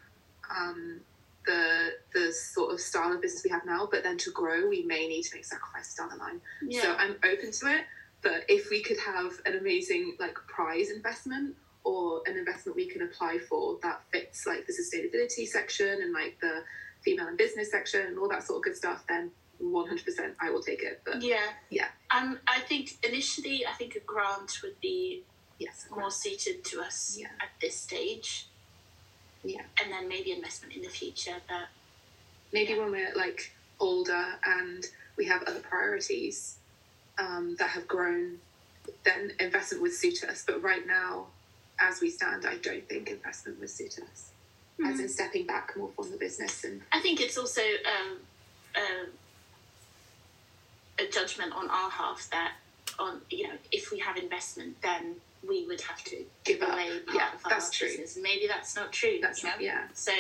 um, 0.55 1.01
the 1.47 1.93
the 2.13 2.33
sort 2.33 2.73
of 2.73 2.81
style 2.81 3.13
of 3.13 3.23
business 3.23 3.43
we 3.43 3.51
have 3.51 3.65
now. 3.65 3.89
But 3.91 4.03
then 4.03 4.19
to 4.19 4.31
grow, 4.31 4.69
we 4.69 4.83
may 4.83 5.09
need 5.09 5.23
to 5.23 5.37
make 5.37 5.45
sacrifices 5.45 5.95
down 5.95 6.11
the 6.11 6.17
line. 6.17 6.41
Yeah. 6.63 6.83
So 6.83 6.95
I'm 6.95 7.17
open 7.25 7.51
to 7.51 7.67
it. 7.67 7.85
But 8.21 8.45
if 8.49 8.71
we 8.71 8.83
could 8.83 8.99
have 8.99 9.33
an 9.47 9.57
amazing 9.57 10.17
like 10.19 10.35
prize 10.47 10.91
investment 10.91 11.55
or 11.85 12.23
an 12.27 12.37
investment 12.37 12.77
we 12.77 12.87
can 12.87 13.03
apply 13.03 13.39
for 13.39 13.79
that 13.83 14.03
fits 14.13 14.47
like 14.47 14.67
the 14.67 14.73
sustainability 14.73 15.47
section 15.47 16.03
and 16.03 16.13
like 16.13 16.37
the 16.41 16.63
female 17.03 17.29
and 17.29 17.39
business 17.39 17.71
section 17.71 18.07
and 18.07 18.19
all 18.19 18.29
that 18.29 18.43
sort 18.43 18.59
of 18.59 18.65
good 18.65 18.77
stuff, 18.77 19.05
then 19.09 19.31
100% 19.63 20.35
I 20.41 20.51
will 20.51 20.63
take 20.63 20.83
it. 20.83 21.01
But 21.05 21.23
Yeah. 21.23 21.53
Yeah. 21.71 21.89
Um, 22.11 22.39
I 22.47 22.61
think 22.61 22.93
initially, 23.03 23.67
I 23.67 23.73
think 23.73 23.97
a 23.97 24.01
grant 24.01 24.63
would 24.63 24.81
be 24.81 25.25
yes, 25.59 25.87
more 25.91 26.11
suited 26.11 26.65
to 26.67 26.81
us 26.81 27.17
Yeah. 27.19 27.29
at 27.41 27.51
this 27.61 27.77
stage, 27.77 28.47
yeah. 29.43 29.63
and 29.83 29.91
then 29.93 30.09
maybe 30.09 30.33
investment 30.33 30.75
in 30.75 30.83
the 30.83 30.89
future. 30.89 31.37
But 31.49 31.69
Maybe 32.53 32.73
Yeah. 32.73 32.79
when 32.81 32.93
we're 32.93 33.15
like 33.15 33.53
older 33.81 34.39
and 34.45 34.85
we 35.17 35.27
have 35.27 35.43
other 35.43 35.61
priorities 35.61 36.57
um, 37.19 37.57
that 37.57 37.71
have 37.71 37.87
grown, 37.89 38.41
then 39.05 39.33
investment 39.41 39.83
would 39.83 39.93
suit 39.93 40.23
us. 40.25 40.45
But 40.47 40.63
right 40.63 40.87
now, 40.87 41.27
as 41.81 42.01
we 42.01 42.11
stand, 42.11 42.47
I 42.47 42.57
don't 42.57 42.89
think 42.89 43.11
investment 43.11 43.59
would 43.61 43.71
suit 43.71 43.99
us. 43.99 44.31
As 44.85 45.01
in 45.01 45.09
stepping 45.09 45.45
back 45.45 45.77
more 45.77 45.91
from 45.97 46.13
the 46.13 46.17
business 46.17 46.63
and 46.63 46.83
I 46.93 47.01
think 47.01 47.21
it's 47.21 47.37
also 47.37 47.61
um, 47.61 48.19
um, 48.77 49.07
a 51.01 51.07
judgment 51.11 51.53
on 51.53 51.69
our 51.71 51.91
half 51.91 52.29
that 52.31 52.53
on 52.99 53.21
you 53.31 53.45
know 53.49 53.55
if 53.73 53.91
we 53.93 53.99
have 54.01 54.17
investment, 54.17 54.77
then 54.83 55.17
we 55.49 55.67
would 55.67 55.81
have 55.83 56.03
to 56.05 56.17
give 56.45 56.59
Give 56.61 56.63
away 56.69 56.99
part 57.07 57.15
Yeah, 57.15 57.29
of 57.35 57.45
our 57.45 57.51
that's 57.51 57.71
true. 57.71 57.89
business. 57.89 58.19
Maybe 58.21 58.47
that's 58.49 58.75
not 58.75 58.93
true. 58.93 59.19
That's 59.23 59.43
you 59.43 59.49
not- 59.49 59.59
know? 59.61 59.65
yeah. 59.65 59.85
So 59.95 60.13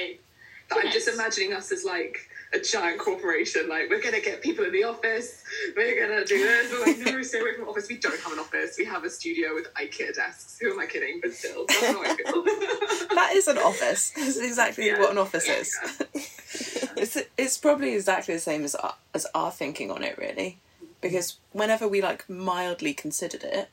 But 0.68 0.85
I'm 0.85 0.93
just 0.93 1.09
imagining 1.09 1.53
us 1.55 1.72
as 1.72 1.85
like 1.85 2.29
a 2.53 2.61
giant 2.61 2.99
corporation. 3.01 3.68
Like 3.68 3.91
we're 3.91 4.01
gonna 4.01 4.20
get 4.20 4.41
people 4.43 4.64
in 4.64 4.72
the 4.72 4.85
office. 4.85 5.43
We're 5.76 5.99
gonna 6.07 6.24
do 6.24 6.39
this. 6.39 6.70
We're 6.72 6.87
like, 6.87 6.99
no, 6.99 7.22
stay 7.31 7.41
away 7.41 7.55
from 7.57 7.68
office. 7.68 7.89
We 7.89 7.97
don't 7.97 8.18
have 8.20 8.33
an 8.33 8.39
office. 8.39 8.76
We 8.79 8.85
have 8.85 9.03
a 9.05 9.11
studio 9.11 9.55
with 9.55 9.72
IKEA 9.74 10.14
desks. 10.14 10.59
Who 10.61 10.72
am 10.72 10.79
I 10.81 10.87
kidding? 10.87 11.18
But 11.20 11.33
still, 11.35 11.64
that's 11.66 11.85
how 11.87 12.03
I 12.03 12.14
feel. 12.14 12.45
That 13.18 13.33
is 13.35 13.49
an 13.49 13.59
office. 13.59 14.11
That's 14.11 14.37
exactly 14.39 14.87
Yeah. 14.87 15.01
what 15.01 15.11
an 15.11 15.18
office 15.18 15.49
Yeah. 15.49 15.55
is. 15.57 15.76
it's 16.97 17.16
it's 17.37 17.59
probably 17.59 17.95
exactly 17.95 18.35
the 18.35 18.41
same 18.41 18.64
as 18.64 18.74
our, 18.76 18.95
as 19.14 19.26
our 19.35 19.51
thinking 19.51 19.91
on 19.91 20.03
it, 20.05 20.16
really, 20.18 20.59
because 21.01 21.39
whenever 21.53 21.87
we 21.87 22.03
like 22.03 22.29
mildly 22.29 22.95
considered 22.95 23.45
it, 23.45 23.69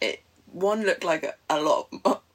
it 0.00 0.22
one 0.52 0.84
looked 0.84 1.04
like 1.04 1.22
a, 1.24 1.34
a 1.50 1.60
lot 1.60 1.88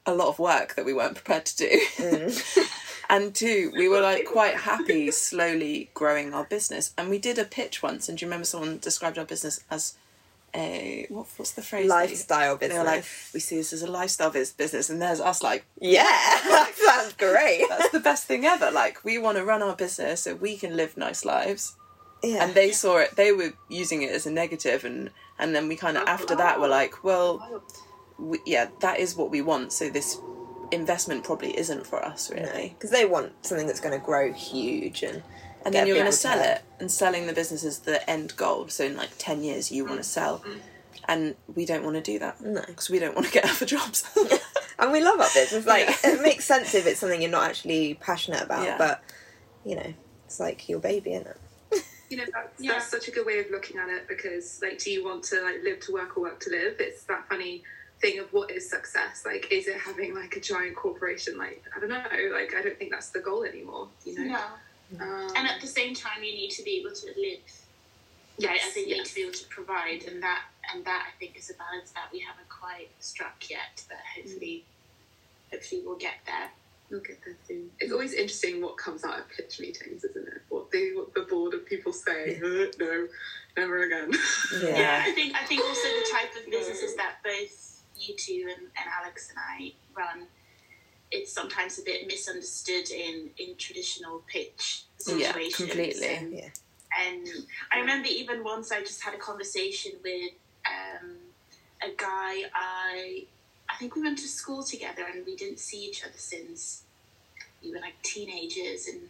a 0.06 0.14
lot 0.14 0.28
of 0.28 0.38
work 0.38 0.74
that 0.74 0.84
we 0.84 0.92
weren't 0.92 1.14
prepared 1.14 1.46
to 1.46 1.56
do, 1.56 1.80
mm. 1.96 2.70
and 3.10 3.34
two 3.34 3.72
we 3.76 3.88
were 3.88 4.00
like 4.00 4.26
quite 4.26 4.54
happy 4.54 5.10
slowly 5.10 5.90
growing 5.94 6.34
our 6.34 6.44
business, 6.44 6.94
and 6.96 7.08
we 7.10 7.18
did 7.18 7.38
a 7.38 7.44
pitch 7.44 7.82
once, 7.82 8.08
and 8.08 8.18
do 8.18 8.24
you 8.24 8.28
remember 8.28 8.44
someone 8.44 8.78
described 8.78 9.18
our 9.18 9.24
business 9.24 9.64
as 9.70 9.94
a 10.54 11.06
what, 11.08 11.26
what's 11.36 11.52
the 11.52 11.62
phrase? 11.62 11.88
Lifestyle 11.88 12.56
They 12.56 12.68
business. 12.68 12.78
were 12.78 12.84
like, 12.84 13.04
we 13.32 13.40
see 13.40 13.56
this 13.56 13.72
as 13.72 13.82
a 13.82 13.90
lifestyle 13.90 14.30
business, 14.30 14.90
and 14.90 15.02
there's 15.02 15.20
us 15.20 15.42
like, 15.42 15.64
yeah, 15.80 16.04
that's 16.86 17.12
great. 17.14 17.66
that's 17.68 17.90
the 17.90 18.00
best 18.00 18.26
thing 18.26 18.44
ever. 18.44 18.70
Like, 18.70 19.04
we 19.04 19.18
want 19.18 19.36
to 19.38 19.44
run 19.44 19.62
our 19.62 19.76
business 19.76 20.22
so 20.22 20.34
we 20.34 20.56
can 20.56 20.76
live 20.76 20.96
nice 20.96 21.24
lives. 21.24 21.76
Yeah. 22.24 22.44
And 22.44 22.54
they 22.54 22.70
saw 22.72 22.98
it, 22.98 23.16
they 23.16 23.32
were 23.32 23.52
using 23.68 24.02
it 24.02 24.10
as 24.10 24.26
a 24.26 24.30
negative, 24.30 24.84
and, 24.84 25.10
and 25.38 25.54
then 25.54 25.68
we 25.68 25.76
kind 25.76 25.96
of, 25.96 26.06
after 26.08 26.34
that, 26.36 26.60
were 26.60 26.68
like, 26.68 27.04
well, 27.04 27.62
we, 28.18 28.38
yeah, 28.46 28.68
that 28.80 28.98
is 29.00 29.14
what 29.16 29.30
we 29.30 29.42
want, 29.42 29.72
so 29.72 29.90
this 29.90 30.18
investment 30.72 31.24
probably 31.24 31.56
isn't 31.58 31.86
for 31.86 32.04
us, 32.04 32.30
really. 32.30 32.74
because 32.76 32.90
they 32.90 33.04
want 33.04 33.32
something 33.46 33.66
that's 33.66 33.80
going 33.80 33.98
to 33.98 34.04
grow 34.04 34.32
huge 34.32 35.02
and 35.02 35.22
And 35.64 35.74
then 35.74 35.86
you're 35.86 35.96
going 35.96 36.06
to 36.10 36.12
sell 36.12 36.40
it, 36.40 36.62
and 36.80 36.90
selling 36.90 37.26
the 37.26 37.32
business 37.32 37.64
is 37.64 37.80
the 37.80 37.98
end 38.10 38.36
goal. 38.36 38.68
So, 38.68 38.84
in 38.84 38.96
like 38.96 39.10
10 39.18 39.42
years, 39.42 39.70
you 39.72 39.84
want 39.84 39.98
to 39.98 40.04
sell. 40.04 40.42
And 41.08 41.34
we 41.54 41.64
don't 41.66 41.84
want 41.84 41.96
to 41.96 42.02
do 42.02 42.18
that. 42.18 42.40
No. 42.40 42.62
Because 42.66 42.88
we 42.90 42.98
don't 42.98 43.14
want 43.14 43.26
to 43.26 43.32
get 43.32 43.44
other 43.50 43.66
jobs. 43.66 44.04
And 44.78 44.90
we 44.92 45.00
love 45.02 45.20
our 45.20 45.28
business. 45.32 45.64
Like 45.74 45.86
Yeah. 45.86 46.14
it 46.14 46.20
makes 46.22 46.44
sense 46.44 46.74
if 46.74 46.84
it's 46.86 46.98
something 47.00 47.22
you're 47.22 47.30
not 47.30 47.44
actually 47.48 47.94
passionate 47.94 48.42
about, 48.42 48.64
Yeah. 48.64 48.76
but 48.76 49.02
you 49.64 49.76
know, 49.76 49.94
it's 50.26 50.40
like 50.40 50.68
your 50.68 50.80
baby, 50.80 51.12
isn't 51.14 51.28
it? 51.28 51.38
You 52.14 52.20
know 52.24 52.30
that's, 52.32 52.60
Yeah. 52.60 52.72
that's 52.72 52.88
such 52.90 53.08
a 53.08 53.10
good 53.10 53.26
way 53.26 53.38
of 53.40 53.50
looking 53.50 53.78
at 53.78 53.88
it 53.88 54.06
because 54.08 54.60
like 54.62 54.78
do 54.78 54.90
you 54.90 55.04
want 55.04 55.22
to 55.24 55.42
like 55.42 55.62
live 55.62 55.80
to 55.80 55.92
work 55.92 56.16
or 56.16 56.20
work 56.22 56.40
to 56.40 56.50
live 56.50 56.76
it's 56.78 57.04
that 57.04 57.28
funny 57.28 57.62
thing 58.00 58.18
of 58.18 58.32
what 58.32 58.50
is 58.50 58.68
success 58.68 59.22
like 59.24 59.50
is 59.50 59.66
it 59.66 59.78
having 59.78 60.14
like 60.14 60.36
a 60.36 60.40
giant 60.40 60.76
corporation 60.76 61.36
like 61.38 61.62
i 61.76 61.80
don't 61.80 61.88
know 61.88 62.02
like 62.32 62.54
i 62.54 62.62
don't 62.62 62.78
think 62.78 62.90
that's 62.90 63.10
the 63.10 63.20
goal 63.20 63.44
anymore 63.44 63.88
you 64.04 64.14
know 64.18 64.24
no. 64.96 65.04
um, 65.04 65.28
And 65.36 65.48
at 65.48 65.60
the 65.60 65.66
same 65.66 65.94
time, 65.94 66.22
you 66.22 66.32
need 66.32 66.50
to 66.50 66.62
be 66.62 66.72
able 66.80 66.94
to 66.94 67.06
live. 67.06 67.40
yes, 68.38 68.50
right? 68.50 68.60
As 68.68 68.76
in, 68.76 68.88
you 68.88 68.96
need 68.96 69.06
to 69.06 69.14
be 69.14 69.22
able 69.22 69.32
to 69.32 69.46
provide, 69.48 70.02
and 70.06 70.22
that 70.22 70.42
and 70.72 70.84
that 70.84 71.02
I 71.08 71.12
think 71.18 71.36
is 71.38 71.50
a 71.50 71.54
balance 71.54 71.90
that 71.92 72.08
we 72.12 72.20
haven't 72.20 72.48
quite 72.48 72.90
struck 73.00 73.38
yet. 73.48 73.82
But 73.88 73.98
hopefully, 74.14 74.64
hopefully 75.50 75.80
we'll 75.84 75.96
get 76.08 76.18
there. 76.26 76.50
We'll 76.94 77.02
get 77.02 77.18
there 77.24 77.34
soon. 77.48 77.70
It's 77.80 77.92
always 77.92 78.12
interesting 78.12 78.62
what 78.62 78.76
comes 78.78 79.02
out 79.04 79.18
of 79.18 79.28
pitch 79.28 79.58
meetings, 79.58 80.04
isn't 80.04 80.28
it? 80.28 80.42
What 80.48 80.70
the 80.70 80.92
what 80.94 81.12
the 81.12 81.22
board 81.22 81.52
of 81.52 81.66
people 81.66 81.92
say. 81.92 82.36
"Uh, 82.36 82.70
no, 82.78 83.08
never 83.56 83.82
again. 83.82 84.12
Yeah, 84.62 85.02
I 85.04 85.10
think 85.10 85.34
I 85.34 85.44
think 85.44 85.60
also 85.64 85.88
the 85.88 86.08
type 86.12 86.30
of 86.40 86.46
No. 86.48 86.56
businesses 86.56 86.94
that 86.94 87.16
both 87.24 87.82
you 87.98 88.14
two 88.16 88.46
and, 88.48 88.62
and 88.78 88.86
Alex 89.02 89.28
and 89.30 89.38
I 89.40 89.72
run, 90.00 90.28
it's 91.10 91.32
sometimes 91.32 91.80
a 91.80 91.82
bit 91.82 92.06
misunderstood 92.06 92.88
in 92.92 93.30
in 93.38 93.56
traditional 93.56 94.22
pitch 94.28 94.84
situations. 94.98 95.20
Yeah, 95.20 95.32
situations. 95.32 95.56
completely. 95.72 96.06
And, 96.14 96.32
Yeah. 96.32 96.48
and 97.08 97.26
I 97.72 97.80
remember 97.80 98.06
even 98.06 98.44
once 98.44 98.70
I 98.70 98.82
just 98.82 99.02
had 99.02 99.14
a 99.14 99.18
conversation 99.18 99.94
with 100.04 100.30
um, 100.64 101.16
a 101.82 101.88
guy 101.96 102.42
I 102.54 103.26
I 103.68 103.76
think 103.80 103.96
we 103.96 104.02
went 104.02 104.18
to 104.18 104.28
school 104.28 104.62
together 104.62 105.04
and 105.12 105.26
we 105.26 105.34
didn't 105.34 105.58
see 105.58 105.84
each 105.84 106.04
other 106.04 106.16
since 106.18 106.83
we 107.64 107.72
were 107.72 107.80
like 107.80 108.00
teenagers 108.02 108.86
and 108.86 109.00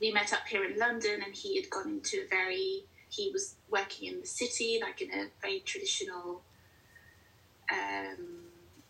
we 0.00 0.10
met 0.12 0.32
up 0.32 0.46
here 0.48 0.64
in 0.64 0.78
London 0.78 1.22
and 1.24 1.34
he 1.34 1.60
had 1.60 1.70
gone 1.70 1.88
into 1.88 2.22
a 2.24 2.28
very 2.28 2.84
he 3.08 3.30
was 3.30 3.54
working 3.70 4.08
in 4.08 4.20
the 4.20 4.26
city 4.26 4.80
like 4.80 5.00
in 5.02 5.10
a 5.12 5.26
very 5.40 5.60
traditional 5.60 6.42
um 7.70 8.16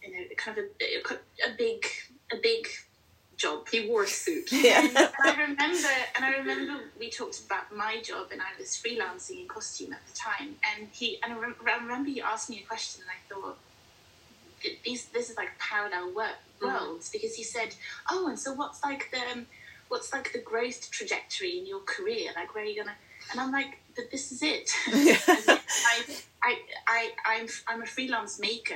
you 0.02 0.12
know 0.12 0.24
kind 0.36 0.58
of 0.58 0.64
a, 0.80 1.50
a 1.50 1.56
big 1.56 1.84
a 2.32 2.36
big 2.42 2.66
job 3.42 3.68
He 3.68 3.88
wore 3.88 4.04
a 4.04 4.06
suit. 4.06 4.52
and 4.52 4.96
I 4.96 5.34
remember, 5.48 5.88
and 6.14 6.24
I 6.24 6.36
remember 6.38 6.84
we 6.98 7.10
talked 7.10 7.40
about 7.44 7.74
my 7.74 8.00
job, 8.00 8.28
and 8.30 8.40
I 8.40 8.58
was 8.58 8.68
freelancing 8.70 9.40
in 9.42 9.48
costume 9.48 9.92
at 9.92 10.06
the 10.06 10.14
time. 10.14 10.56
And 10.70 10.88
he, 10.92 11.18
and 11.22 11.32
I, 11.32 11.36
rem- 11.38 11.56
I 11.66 11.76
remember 11.76 12.08
he 12.10 12.20
asked 12.20 12.50
me 12.50 12.62
a 12.62 12.66
question, 12.66 13.02
and 13.02 13.10
I 13.10 13.18
thought, 13.28 13.58
th- 14.62 14.78
these, 14.84 15.06
this 15.06 15.30
is 15.30 15.36
like 15.36 15.58
parallel 15.58 16.14
work, 16.14 16.36
worlds, 16.62 17.10
because 17.10 17.34
he 17.34 17.42
said, 17.44 17.74
"Oh, 18.10 18.28
and 18.28 18.38
so 18.38 18.52
what's 18.54 18.82
like 18.82 19.10
the, 19.10 19.20
um, 19.32 19.46
what's 19.88 20.12
like 20.12 20.32
the 20.32 20.40
growth 20.40 20.90
trajectory 20.90 21.58
in 21.58 21.66
your 21.66 21.80
career? 21.80 22.30
Like, 22.34 22.54
where 22.54 22.64
are 22.64 22.66
you 22.66 22.76
gonna?" 22.82 22.96
And 23.30 23.40
I'm 23.40 23.52
like, 23.52 23.78
"But 23.96 24.10
this 24.10 24.32
is 24.32 24.42
it. 24.42 24.70
I, 24.88 26.04
I, 26.42 26.58
I, 26.86 27.10
I'm, 27.26 27.46
I'm 27.68 27.82
a 27.82 27.86
freelance 27.86 28.38
maker. 28.40 28.74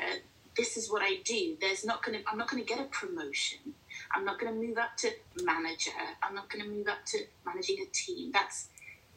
This 0.57 0.76
is 0.76 0.91
what 0.91 1.03
I 1.03 1.18
do. 1.24 1.57
There's 1.61 1.84
not 1.84 2.03
gonna, 2.03 2.18
I'm 2.26 2.39
not 2.39 2.49
gonna 2.49 2.62
get 2.64 2.80
a 2.80 2.84
promotion. 2.84 3.74
I'm 4.14 4.24
not 4.24 4.39
gonna 4.39 4.55
move 4.55 4.78
up 4.78 4.97
to 4.99 5.11
manager. 5.43 5.91
I'm 6.22 6.34
not 6.34 6.49
gonna 6.51 6.64
move 6.68 6.89
up 6.89 7.05
to 7.07 7.18
managing 7.45 7.78
a 7.82 7.87
team. 7.93 8.30
That's, 8.32 8.68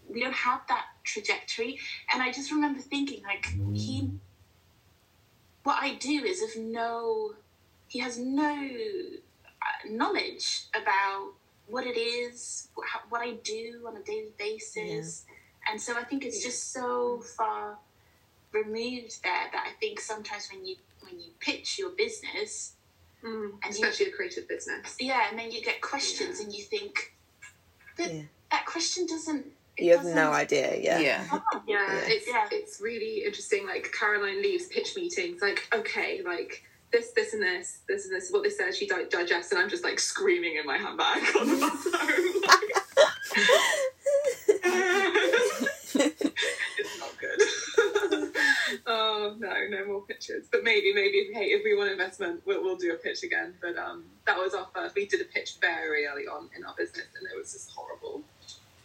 we 0.09 0.21
don't 0.21 0.33
have 0.33 0.61
that 0.67 0.85
trajectory. 1.03 1.79
And 2.13 2.21
I 2.21 2.31
just 2.31 2.51
remember 2.51 2.79
thinking, 2.79 3.23
like, 3.23 3.53
he, 3.73 4.09
what 5.63 5.77
I 5.81 5.95
do 5.95 6.23
is 6.25 6.41
of 6.41 6.61
no, 6.61 7.35
he 7.89 7.99
has 7.99 8.17
no 8.17 8.53
uh, 8.53 9.89
knowledge 9.89 10.63
about 10.73 11.33
what 11.67 11.85
it 11.85 11.97
is, 11.99 12.69
what, 13.09 13.21
I 13.21 13.33
do 13.43 13.83
on 13.87 13.97
a 13.97 14.01
daily 14.03 14.31
basis. 14.37 15.25
And 15.69 15.79
so 15.81 15.97
I 15.97 16.03
think 16.03 16.23
it's 16.25 16.41
just 16.43 16.71
so 16.71 17.21
far 17.37 17.77
removed 18.51 19.21
there 19.23 19.47
that 19.51 19.65
I 19.67 19.71
think 19.79 19.99
sometimes 19.99 20.49
when 20.51 20.65
you 20.65 20.75
when 21.01 21.19
you 21.19 21.27
pitch 21.39 21.77
your 21.77 21.91
business, 21.91 22.73
Mm, 23.23 23.51
And 23.63 23.77
you- 23.77 23.85
especially 23.85 24.05
a 24.05 24.11
creative 24.15 24.47
business. 24.47 24.95
yeah, 24.97 25.27
and 25.29 25.37
then 25.37 25.51
you 25.51 25.61
get 25.61 25.81
questions 25.81 26.39
Yeah. 26.39 26.45
and 26.45 26.55
you 26.55 26.63
think, 26.63 27.13
but 27.97 28.13
Yeah. 28.13 28.21
that 28.51 28.65
question 28.65 29.05
doesn't. 29.05 29.45
You 29.77 29.91
have 29.91 30.01
doesn't- 30.03 30.15
no 30.15 30.31
idea. 30.31 30.77
Yeah. 30.79 30.99
yeah. 30.99 31.27
Oh, 31.31 31.41
Yeah, 31.67 31.85
Yeah. 31.93 32.13
it's 32.15 32.27
Yeah. 32.27 32.47
it's 32.51 32.79
really 32.79 33.25
interesting. 33.25 33.65
Like 33.67 33.91
Caroline 33.91 34.41
leaves 34.41 34.67
pitch 34.67 34.95
meetings, 34.95 35.41
like 35.41 35.67
okay, 35.73 36.21
like 36.21 36.63
this, 36.91 37.11
this, 37.11 37.33
and 37.33 37.41
this, 37.41 37.79
this, 37.87 38.05
and 38.05 38.15
this 38.15 38.25
is 38.25 38.33
what 38.33 38.43
they 38.43 38.49
said. 38.49 38.75
She 38.75 38.87
di- 38.87 39.05
digests, 39.09 39.51
and 39.51 39.61
I'm 39.61 39.69
just 39.69 39.83
like 39.83 39.99
screaming 39.99 40.57
in 40.57 40.65
my 40.65 40.77
handbag 40.77 41.23
on 41.39 41.47
the 41.47 41.57
bus 41.57 41.87
home. 41.93 42.39
It's 46.77 46.99
not 46.99 47.17
good. 47.19 47.39
oh 48.87 49.35
no, 49.39 49.53
no 49.69 49.85
more 49.85 50.01
pictures. 50.01 50.45
But 50.51 50.63
maybe, 50.63 50.93
maybe, 50.93 51.29
hey, 51.33 51.45
if 51.45 51.63
we 51.63 51.75
want 51.75 51.91
investment, 51.91 52.41
we'll, 52.45 52.63
we'll 52.63 52.77
do 52.77 52.93
a 52.93 52.97
pitch 52.97 53.23
again. 53.23 53.53
But 53.61 53.77
um, 53.77 54.05
that 54.25 54.37
was 54.37 54.53
our 54.53 54.67
first. 54.73 54.95
We 54.95 55.05
did 55.05 55.21
a 55.21 55.25
pitch 55.25 55.57
very 55.61 56.05
early 56.07 56.27
on 56.27 56.49
in 56.57 56.63
our 56.63 56.73
business, 56.75 57.07
and 57.17 57.27
it 57.31 57.37
was 57.37 57.53
just 57.53 57.71
horrible. 57.71 58.23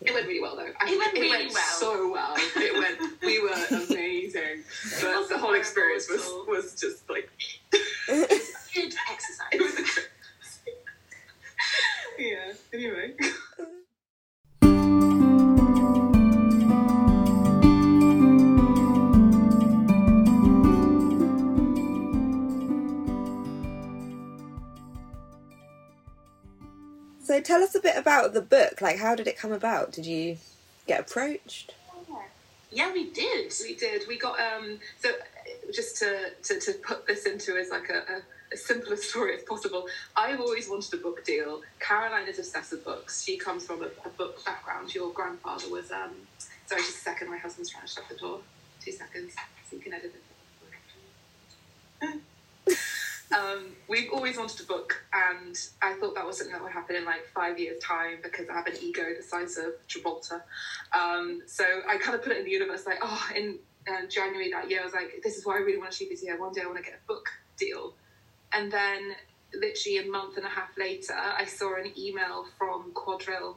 It 0.01 0.13
went 0.13 0.27
really 0.27 0.41
well 0.41 0.57
though. 0.57 0.63
I 0.81 0.91
It 0.93 0.99
went 0.99 1.13
think 1.13 1.25
really 1.33 1.47
well. 1.47 1.79
So 1.79 2.11
well. 2.13 2.35
It 2.37 2.75
went. 2.75 3.23
We 3.23 3.41
were 3.41 3.55
amazing. 3.71 4.65
But 5.01 5.29
the 5.29 5.39
whole 5.39 5.55
experience 5.55 6.09
was 6.11 6.25
was 6.47 6.75
just 6.79 7.09
like 7.09 7.31
Good 7.73 8.95
exercise. 9.11 9.49
it 9.53 9.61
was. 9.63 9.75
A, 9.79 10.01
yeah. 12.23 12.53
Anyway. 12.73 13.15
So 27.35 27.41
tell 27.41 27.65
us 27.65 27.75
a 27.75 27.81
bit 27.81 27.97
about 27.97 28.33
the 28.33 28.41
book. 28.41 28.81
Like, 28.81 28.99
how 28.99 29.17
did 29.17 29.27
it 29.27 29.37
come 29.37 29.51
about? 29.51 29.91
Did 29.91 30.07
you 30.07 30.37
get 30.87 31.01
approached? 31.01 31.75
Yeah, 32.71 32.93
we 32.93 33.11
did. 33.11 33.53
We 33.61 33.75
did. 33.75 34.07
We 34.07 34.17
got 34.17 34.39
um. 34.39 34.79
So 35.01 35.09
just 35.75 35.97
to 35.97 36.31
to, 36.45 36.61
to 36.61 36.75
put 36.75 37.09
this 37.09 37.27
into 37.27 37.57
as 37.57 37.71
like 37.71 37.91
a, 37.91 38.23
a, 38.53 38.57
story 38.97 39.35
as 39.35 39.43
possible. 39.43 39.89
I've 40.15 40.39
always 40.39 40.69
wanted 40.69 40.95
a 40.95 40.99
book 40.99 41.25
deal. 41.25 41.63
Caroline 41.81 42.29
is 42.29 42.39
obsessed 42.39 42.71
with 42.71 42.85
books. 42.85 43.25
She 43.25 43.37
comes 43.37 43.67
from 43.67 43.83
a, 43.83 43.87
a 44.05 44.11
book 44.11 44.45
background. 44.45 44.95
Your 44.95 45.13
grandfather 45.13 45.69
was 45.69 45.91
um. 45.91 46.13
Sorry, 46.67 46.83
just 46.83 46.99
a 46.99 47.01
second. 47.01 47.31
My 47.31 47.39
husband's 47.39 47.69
trying 47.71 47.85
to 47.85 47.93
shut 47.93 48.05
the 48.09 48.15
door. 48.15 48.39
Two 48.81 48.93
seconds. 48.93 49.35
So 49.69 49.75
you 49.75 49.83
can 49.83 49.93
edit 49.93 50.15
it. 50.15 50.34
Um, 53.37 53.73
we've 53.89 54.13
always 54.13 54.37
wanted 54.37 54.61
a 54.61 54.65
book, 54.65 55.05
and 55.13 55.59
I 55.83 55.95
thought 55.95 56.15
that 56.15 56.27
was 56.27 56.39
something 56.39 56.53
that 56.53 56.63
would 56.63 56.73
happen 56.73 56.97
in 56.97 57.05
like 57.05 57.27
five 57.35 57.59
years' 57.59 57.83
time 57.83 58.19
because 58.23 58.49
I 58.49 58.55
have 58.55 58.67
an 58.67 58.77
ego 58.81 59.03
the 59.17 59.23
size 59.23 59.59
of 59.59 59.73
Gibraltar. 59.89 60.45
Um, 60.97 61.43
so 61.47 61.65
I 61.89 61.99
kind 61.99 62.15
of 62.15 62.23
put 62.23 62.33
it 62.33 62.39
in 62.39 62.45
the 62.45 62.51
universe, 62.51 62.87
like, 62.87 62.99
oh, 63.03 63.29
in 63.35 63.59
uh, 63.89 64.07
January 64.09 64.51
that 64.53 64.71
year, 64.71 64.83
I 64.83 64.85
was 64.85 64.95
like, 64.95 65.21
this 65.23 65.37
is 65.37 65.45
what 65.45 65.57
I 65.57 65.61
really 65.61 65.79
want 65.79 65.91
to 65.91 65.97
achieve 65.97 66.11
this 66.11 66.23
year. 66.23 66.39
One 66.39 66.53
day 66.53 66.63
I 66.63 66.67
want 66.67 66.79
to 66.79 66.85
get 66.85 67.01
a 67.05 67.07
book 67.07 67.29
deal. 67.59 67.95
And 68.53 68.71
then, 68.71 69.17
literally 69.53 69.99
a 69.99 70.11
month 70.11 70.37
and 70.37 70.47
a 70.47 70.49
half 70.49 70.71
later, 70.79 71.15
I 71.15 71.45
saw 71.45 71.77
an 71.77 71.93
email 71.99 72.47
from 72.57 72.93
Quadrille 72.93 73.57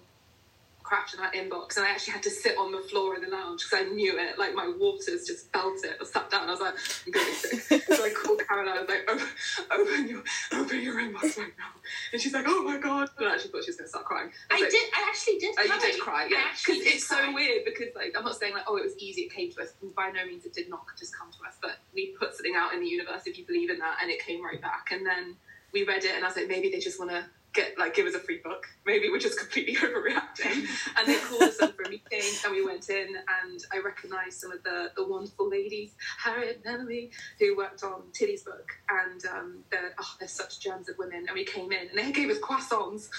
cracked 0.88 1.13
in 1.13 1.19
our 1.19 1.31
inbox, 1.31 1.75
and 1.75 1.85
I 1.85 1.89
actually 1.89 2.13
had 2.13 2.23
to 2.23 2.29
sit 2.29 2.57
on 2.57 2.71
the 2.71 2.79
floor 2.79 3.15
in 3.15 3.21
the 3.21 3.27
lounge 3.27 3.63
because 3.63 3.85
I 3.85 3.89
knew 3.89 4.17
it. 4.17 4.39
Like 4.39 4.55
my 4.55 4.71
waters 4.79 5.27
just 5.27 5.51
felt 5.51 5.83
it. 5.83 5.97
I 5.99 6.05
sat 6.05 6.31
down. 6.31 6.47
I 6.47 6.51
was 6.51 6.61
like, 6.61 6.75
I'm 7.05 7.11
going 7.11 7.33
sick. 7.33 7.83
so 7.83 8.05
I 8.05 8.09
called 8.09 8.41
Caroline. 8.47 8.77
I 8.77 8.81
was 8.81 8.89
like, 8.89 9.03
open, 9.11 9.27
open 9.69 10.07
your 10.07 10.23
open 10.53 10.81
your 10.81 10.95
inbox 10.95 11.38
right 11.38 11.51
now. 11.59 11.75
And 12.13 12.21
she's 12.21 12.33
like, 12.33 12.45
Oh 12.47 12.63
my 12.63 12.77
god! 12.77 13.09
And 13.17 13.27
I 13.27 13.33
actually 13.35 13.51
thought 13.51 13.65
she 13.65 13.71
was 13.71 13.77
going 13.77 13.85
to 13.85 13.89
start 13.89 14.05
crying. 14.05 14.31
I 14.49 14.53
was 14.55 14.61
like, 14.61 14.71
did. 14.71 14.89
I 14.95 15.05
actually 15.09 15.38
did. 15.39 15.55
Oh, 15.59 15.67
cry. 15.67 15.75
you 15.75 15.81
did 15.81 16.01
cry, 16.01 16.27
yeah. 16.31 16.47
Because 16.55 16.81
it's 16.81 17.07
cry. 17.07 17.25
so 17.25 17.33
weird. 17.33 17.65
Because 17.65 17.91
like 17.93 18.15
I'm 18.17 18.23
not 18.23 18.38
saying 18.38 18.53
like 18.53 18.63
oh 18.67 18.77
it 18.77 18.83
was 18.83 18.97
easy, 18.97 19.23
it 19.23 19.33
came 19.33 19.51
to 19.51 19.61
us. 19.61 19.73
And 19.81 19.93
By 19.93 20.09
no 20.15 20.25
means 20.25 20.45
it 20.45 20.53
did 20.53 20.69
not 20.69 20.85
just 20.97 21.13
come 21.15 21.31
to 21.31 21.39
us, 21.47 21.55
but 21.61 21.77
we 21.93 22.15
put 22.17 22.33
something 22.33 22.55
out 22.55 22.73
in 22.73 22.79
the 22.79 22.88
universe 22.88 23.23
if 23.25 23.38
you 23.38 23.45
believe 23.45 23.69
in 23.69 23.79
that, 23.79 23.97
and 24.01 24.09
it 24.09 24.23
came 24.23 24.43
right 24.43 24.61
back. 24.61 24.88
And 24.91 25.05
then 25.05 25.35
we 25.73 25.83
read 25.83 26.05
it, 26.05 26.15
and 26.15 26.23
I 26.23 26.27
was 26.29 26.38
like 26.38 26.47
maybe 26.47 26.71
they 26.71 26.79
just 26.79 26.97
want 26.97 27.11
to 27.11 27.25
get 27.58 27.78
like 27.78 27.95
give 27.95 28.05
us 28.05 28.14
a 28.14 28.20
free 28.20 28.39
book. 28.43 28.68
Maybe 28.86 29.10
we're 29.10 29.20
just 29.20 29.39
completely 29.39 29.76
overreacting. 29.86 30.68
and 30.97 31.08
they 31.08 31.16
called 31.16 31.41
us 31.41 31.60
up 31.60 31.76
for 31.76 31.84
a 31.84 31.89
meeting, 31.89 32.22
and 32.45 32.53
we 32.53 32.64
went 32.64 32.89
in, 32.89 33.08
and 33.43 33.60
I 33.74 33.80
recognised 33.80 34.39
some 34.39 34.51
of 34.51 34.64
the 34.64 34.91
the 34.95 35.05
wonderful 35.05 35.49
ladies, 35.49 35.91
Harriet 36.24 36.62
and 36.64 36.76
Emily, 36.76 37.12
who 37.39 37.58
worked 37.58 37.84
on 37.84 38.03
Tilly's 38.14 38.43
book, 38.43 38.70
and 38.89 39.26
um, 39.26 39.58
they're 39.72 39.93
oh 39.99 40.16
they're 40.20 40.30
such 40.30 40.60
gems 40.60 40.88
of 40.88 40.97
women. 40.97 41.26
And 41.28 41.34
we 41.34 41.43
came 41.43 41.72
in, 41.72 41.89
and 41.89 41.97
they 41.97 42.12
gave 42.12 42.30
us 42.30 42.38
croissants, 42.39 43.10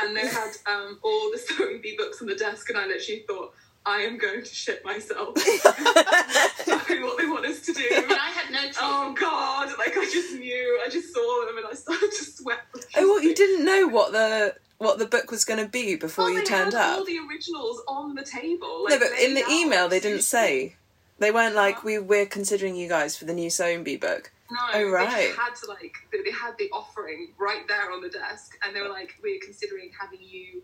and 0.00 0.16
they 0.16 0.26
had 0.26 0.52
um, 0.66 0.98
all 1.02 1.30
the 1.32 1.38
sewing 1.38 1.80
bee 1.82 1.96
books 1.98 2.22
on 2.22 2.28
the 2.28 2.36
desk, 2.36 2.70
and 2.70 2.78
I 2.78 2.86
literally 2.86 3.24
thought. 3.26 3.52
I 3.88 4.00
am 4.02 4.18
going 4.18 4.42
to 4.44 4.54
shit 4.54 4.84
myself. 4.84 5.36
exactly 5.36 7.02
what 7.02 7.18
they 7.18 7.26
want 7.26 7.46
us 7.46 7.60
to 7.62 7.72
do. 7.72 7.84
And 7.94 8.12
I 8.12 8.30
had 8.30 8.52
no 8.52 8.60
choice. 8.66 8.76
Oh 8.80 9.14
God! 9.18 9.68
Like 9.78 9.96
I 9.96 10.04
just 10.04 10.34
knew. 10.34 10.80
I 10.84 10.88
just 10.90 11.12
saw 11.14 11.46
them 11.46 11.56
and 11.58 11.66
I 11.66 11.74
started 11.74 12.10
to 12.12 12.24
sweat. 12.24 12.60
Oh, 12.96 13.08
well, 13.08 13.22
you 13.22 13.34
didn't 13.34 13.64
know 13.64 13.86
what 13.88 14.12
the 14.12 14.54
what 14.78 14.98
the 14.98 15.06
book 15.06 15.30
was 15.30 15.44
going 15.44 15.62
to 15.64 15.68
be 15.68 15.96
before 15.96 16.26
Well, 16.26 16.34
you 16.34 16.40
they 16.40 16.44
turned 16.44 16.72
had 16.74 16.92
up. 16.92 16.98
all 16.98 17.04
the 17.04 17.18
originals 17.28 17.82
on 17.88 18.14
the 18.14 18.22
table. 18.24 18.84
no, 18.88 18.98
but 18.98 19.08
in 19.20 19.34
the 19.34 19.44
email 19.50 19.88
they 19.88 20.00
didn't 20.00 20.22
say. 20.36 20.74
They 21.20 21.32
weren't 21.32 21.56
like 21.56 21.82
we 21.82 21.98
we're 21.98 22.26
considering 22.26 22.76
you 22.76 22.88
guys 22.88 23.16
for 23.16 23.24
the 23.24 23.34
new 23.34 23.50
bee 23.82 23.96
book. 23.96 24.30
No, 24.52 24.58
Oh, 24.72 24.78
they 24.78 24.84
right. 24.84 25.26
just 25.28 25.38
had 25.38 25.54
to 25.56 25.66
like 25.68 25.94
they, 26.12 26.18
they 26.22 26.30
had 26.30 26.56
the 26.58 26.70
offering 26.72 27.32
right 27.38 27.66
there 27.66 27.90
on 27.90 28.00
the 28.02 28.08
desk, 28.08 28.56
and 28.62 28.74
they 28.74 28.80
were 28.80 28.88
like, 28.88 29.16
"We're 29.22 29.40
considering 29.44 29.90
having 30.00 30.20
you 30.22 30.62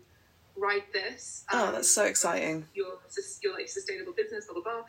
write 0.57 0.91
this." 0.93 1.45
Oh, 1.51 1.67
um, 1.67 1.73
that's 1.73 1.89
so 1.89 2.05
exciting. 2.05 2.65
Your 2.73 2.99
your 3.41 3.53
like 3.53 3.67
sustainable 3.67 4.13
business, 4.13 4.45
blah 4.45 4.55
blah 4.55 4.63
blah. 4.63 4.83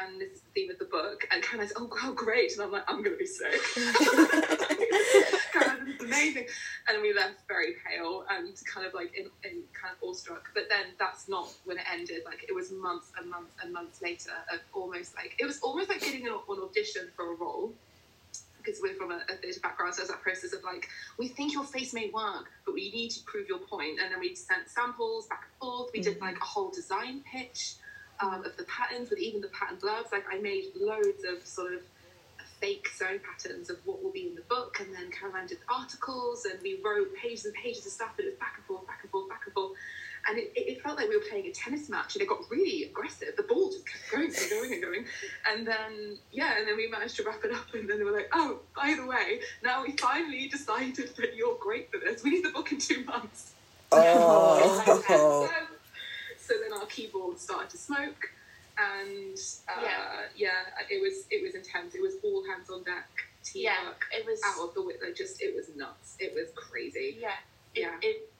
And 0.00 0.20
this 0.20 0.32
is 0.32 0.40
the 0.40 0.50
theme 0.54 0.70
of 0.70 0.78
the 0.78 0.86
book. 0.86 1.26
And 1.30 1.42
Caroline's, 1.42 1.72
oh, 1.76 1.84
wow, 1.84 2.12
great. 2.12 2.52
And 2.52 2.62
I'm 2.62 2.72
like, 2.72 2.84
I'm 2.88 3.02
going 3.02 3.14
to 3.14 3.18
be 3.18 3.26
sick. 3.26 3.60
Caroline, 5.52 5.94
amazing. 6.00 6.46
And 6.88 7.02
we 7.02 7.12
left 7.12 7.46
very 7.46 7.74
pale 7.86 8.24
and 8.30 8.56
kind 8.64 8.86
of 8.86 8.94
like 8.94 9.12
in, 9.16 9.26
in 9.44 9.62
kind 9.74 9.94
of 9.94 10.02
awestruck. 10.08 10.48
But 10.54 10.68
then 10.70 10.86
that's 10.98 11.28
not 11.28 11.52
when 11.64 11.76
it 11.78 11.84
ended. 11.92 12.22
Like 12.24 12.44
it 12.48 12.54
was 12.54 12.72
months 12.72 13.12
and 13.18 13.30
months 13.30 13.52
and 13.62 13.72
months 13.72 14.00
later 14.00 14.32
of 14.52 14.60
almost 14.72 15.14
like, 15.14 15.36
it 15.38 15.44
was 15.44 15.60
almost 15.60 15.90
like 15.90 16.00
getting 16.00 16.26
an, 16.26 16.32
an 16.32 16.58
audition 16.62 17.08
for 17.14 17.32
a 17.32 17.36
role 17.36 17.74
because 18.62 18.80
we're 18.82 18.94
from 18.94 19.10
a, 19.10 19.20
a 19.28 19.34
theatre 19.36 19.60
background, 19.60 19.94
so 19.94 20.02
it's 20.02 20.10
that 20.10 20.22
process 20.22 20.52
of 20.52 20.62
like, 20.64 20.88
we 21.18 21.28
think 21.28 21.52
your 21.52 21.64
face 21.64 21.92
may 21.92 22.10
work, 22.10 22.50
but 22.64 22.74
we 22.74 22.90
need 22.90 23.10
to 23.10 23.22
prove 23.24 23.48
your 23.48 23.58
point. 23.58 24.00
And 24.00 24.12
then 24.12 24.20
we 24.20 24.34
sent 24.34 24.68
samples 24.68 25.26
back 25.26 25.44
and 25.44 25.60
forth. 25.60 25.90
We 25.92 26.00
did 26.00 26.20
like 26.20 26.36
a 26.36 26.44
whole 26.44 26.70
design 26.70 27.22
pitch 27.30 27.74
um, 28.20 28.44
of 28.44 28.56
the 28.56 28.64
patterns 28.64 29.10
with 29.10 29.18
even 29.18 29.40
the 29.40 29.48
pattern 29.48 29.78
gloves. 29.80 30.10
Like 30.12 30.24
I 30.30 30.38
made 30.38 30.64
loads 30.78 31.24
of 31.28 31.46
sort 31.46 31.74
of 31.74 31.80
fake 32.60 32.88
sewing 32.94 33.18
patterns 33.18 33.70
of 33.70 33.78
what 33.84 34.02
will 34.02 34.12
be 34.12 34.28
in 34.28 34.34
the 34.36 34.42
book, 34.42 34.78
and 34.80 34.94
then 34.94 35.10
Caroline 35.10 35.48
did 35.48 35.58
articles, 35.68 36.44
and 36.44 36.60
we 36.62 36.80
wrote 36.84 37.14
pages 37.16 37.44
and 37.44 37.54
pages 37.54 37.84
of 37.86 37.92
stuff. 37.92 38.10
But 38.16 38.26
it 38.26 38.28
was 38.28 38.38
back 38.38 38.54
and 38.56 38.64
forth, 38.66 38.86
back 38.86 39.00
and 39.02 39.10
forth, 39.10 39.28
back 39.28 39.42
and 39.44 39.54
forth. 39.54 39.72
And 40.28 40.38
it, 40.38 40.52
it 40.54 40.68
it 40.76 40.82
felt 40.82 40.96
like 40.98 41.08
we 41.08 41.16
were 41.16 41.24
playing 41.28 41.46
a 41.46 41.52
tennis 41.52 41.88
match, 41.88 42.14
and 42.14 42.22
it 42.22 42.28
got 42.28 42.38
really 42.50 42.84
aggressive. 42.84 43.34
The 43.36 43.42
ball 43.42 43.70
just 43.70 43.84
kept 43.86 44.10
going 44.10 44.26
and 44.26 44.50
going 44.50 44.72
and 44.72 44.82
going. 44.82 45.04
And 45.50 45.66
then, 45.66 46.18
yeah, 46.30 46.58
and 46.58 46.66
then 46.68 46.76
we 46.76 46.88
managed 46.88 47.16
to 47.16 47.24
wrap 47.24 47.44
it 47.44 47.52
up, 47.52 47.74
and 47.74 47.88
then 47.90 47.98
they 47.98 48.04
were 48.04 48.12
like, 48.12 48.30
oh, 48.32 48.60
by 48.76 48.94
the 48.98 49.04
way, 49.06 49.40
now 49.64 49.82
we 49.82 49.92
finally 49.96 50.46
decided 50.48 51.10
that 51.16 51.34
you're 51.34 51.56
great 51.60 51.90
for 51.90 51.98
this. 51.98 52.22
We 52.22 52.30
need 52.30 52.44
the 52.44 52.50
book 52.50 52.70
in 52.70 52.78
two 52.78 53.04
months. 53.04 53.52
Oh. 53.90 55.50
So 56.38 56.54
then 56.60 56.72
our 56.78 56.86
keyboard 56.86 57.38
started 57.38 57.70
to 57.70 57.78
smoke, 57.78 58.30
and 58.76 59.38
uh, 59.68 59.80
yeah. 59.82 60.26
Yeah. 60.36 60.50
it 60.90 61.00
was 61.00 61.24
it 61.30 61.42
was 61.42 61.54
intense. 61.54 61.94
It 61.94 62.02
was 62.02 62.14
all 62.24 62.44
hands 62.44 62.68
on 62.68 62.82
deck, 62.82 63.08
Yeah, 63.54 63.74
it 64.10 64.26
was. 64.26 64.40
out 64.44 64.68
of 64.68 64.74
the 64.74 64.82
way. 64.82 64.94
Like 65.02 65.14
just 65.14 65.40
it 65.40 65.54
was 65.54 65.68
nuts. 65.76 66.16
It 66.18 66.34
was 66.34 66.48
crazy. 66.56 67.16
Yeah, 67.20 67.28
it, 67.74 67.80
Yeah. 67.80 67.96
It, 68.02 68.31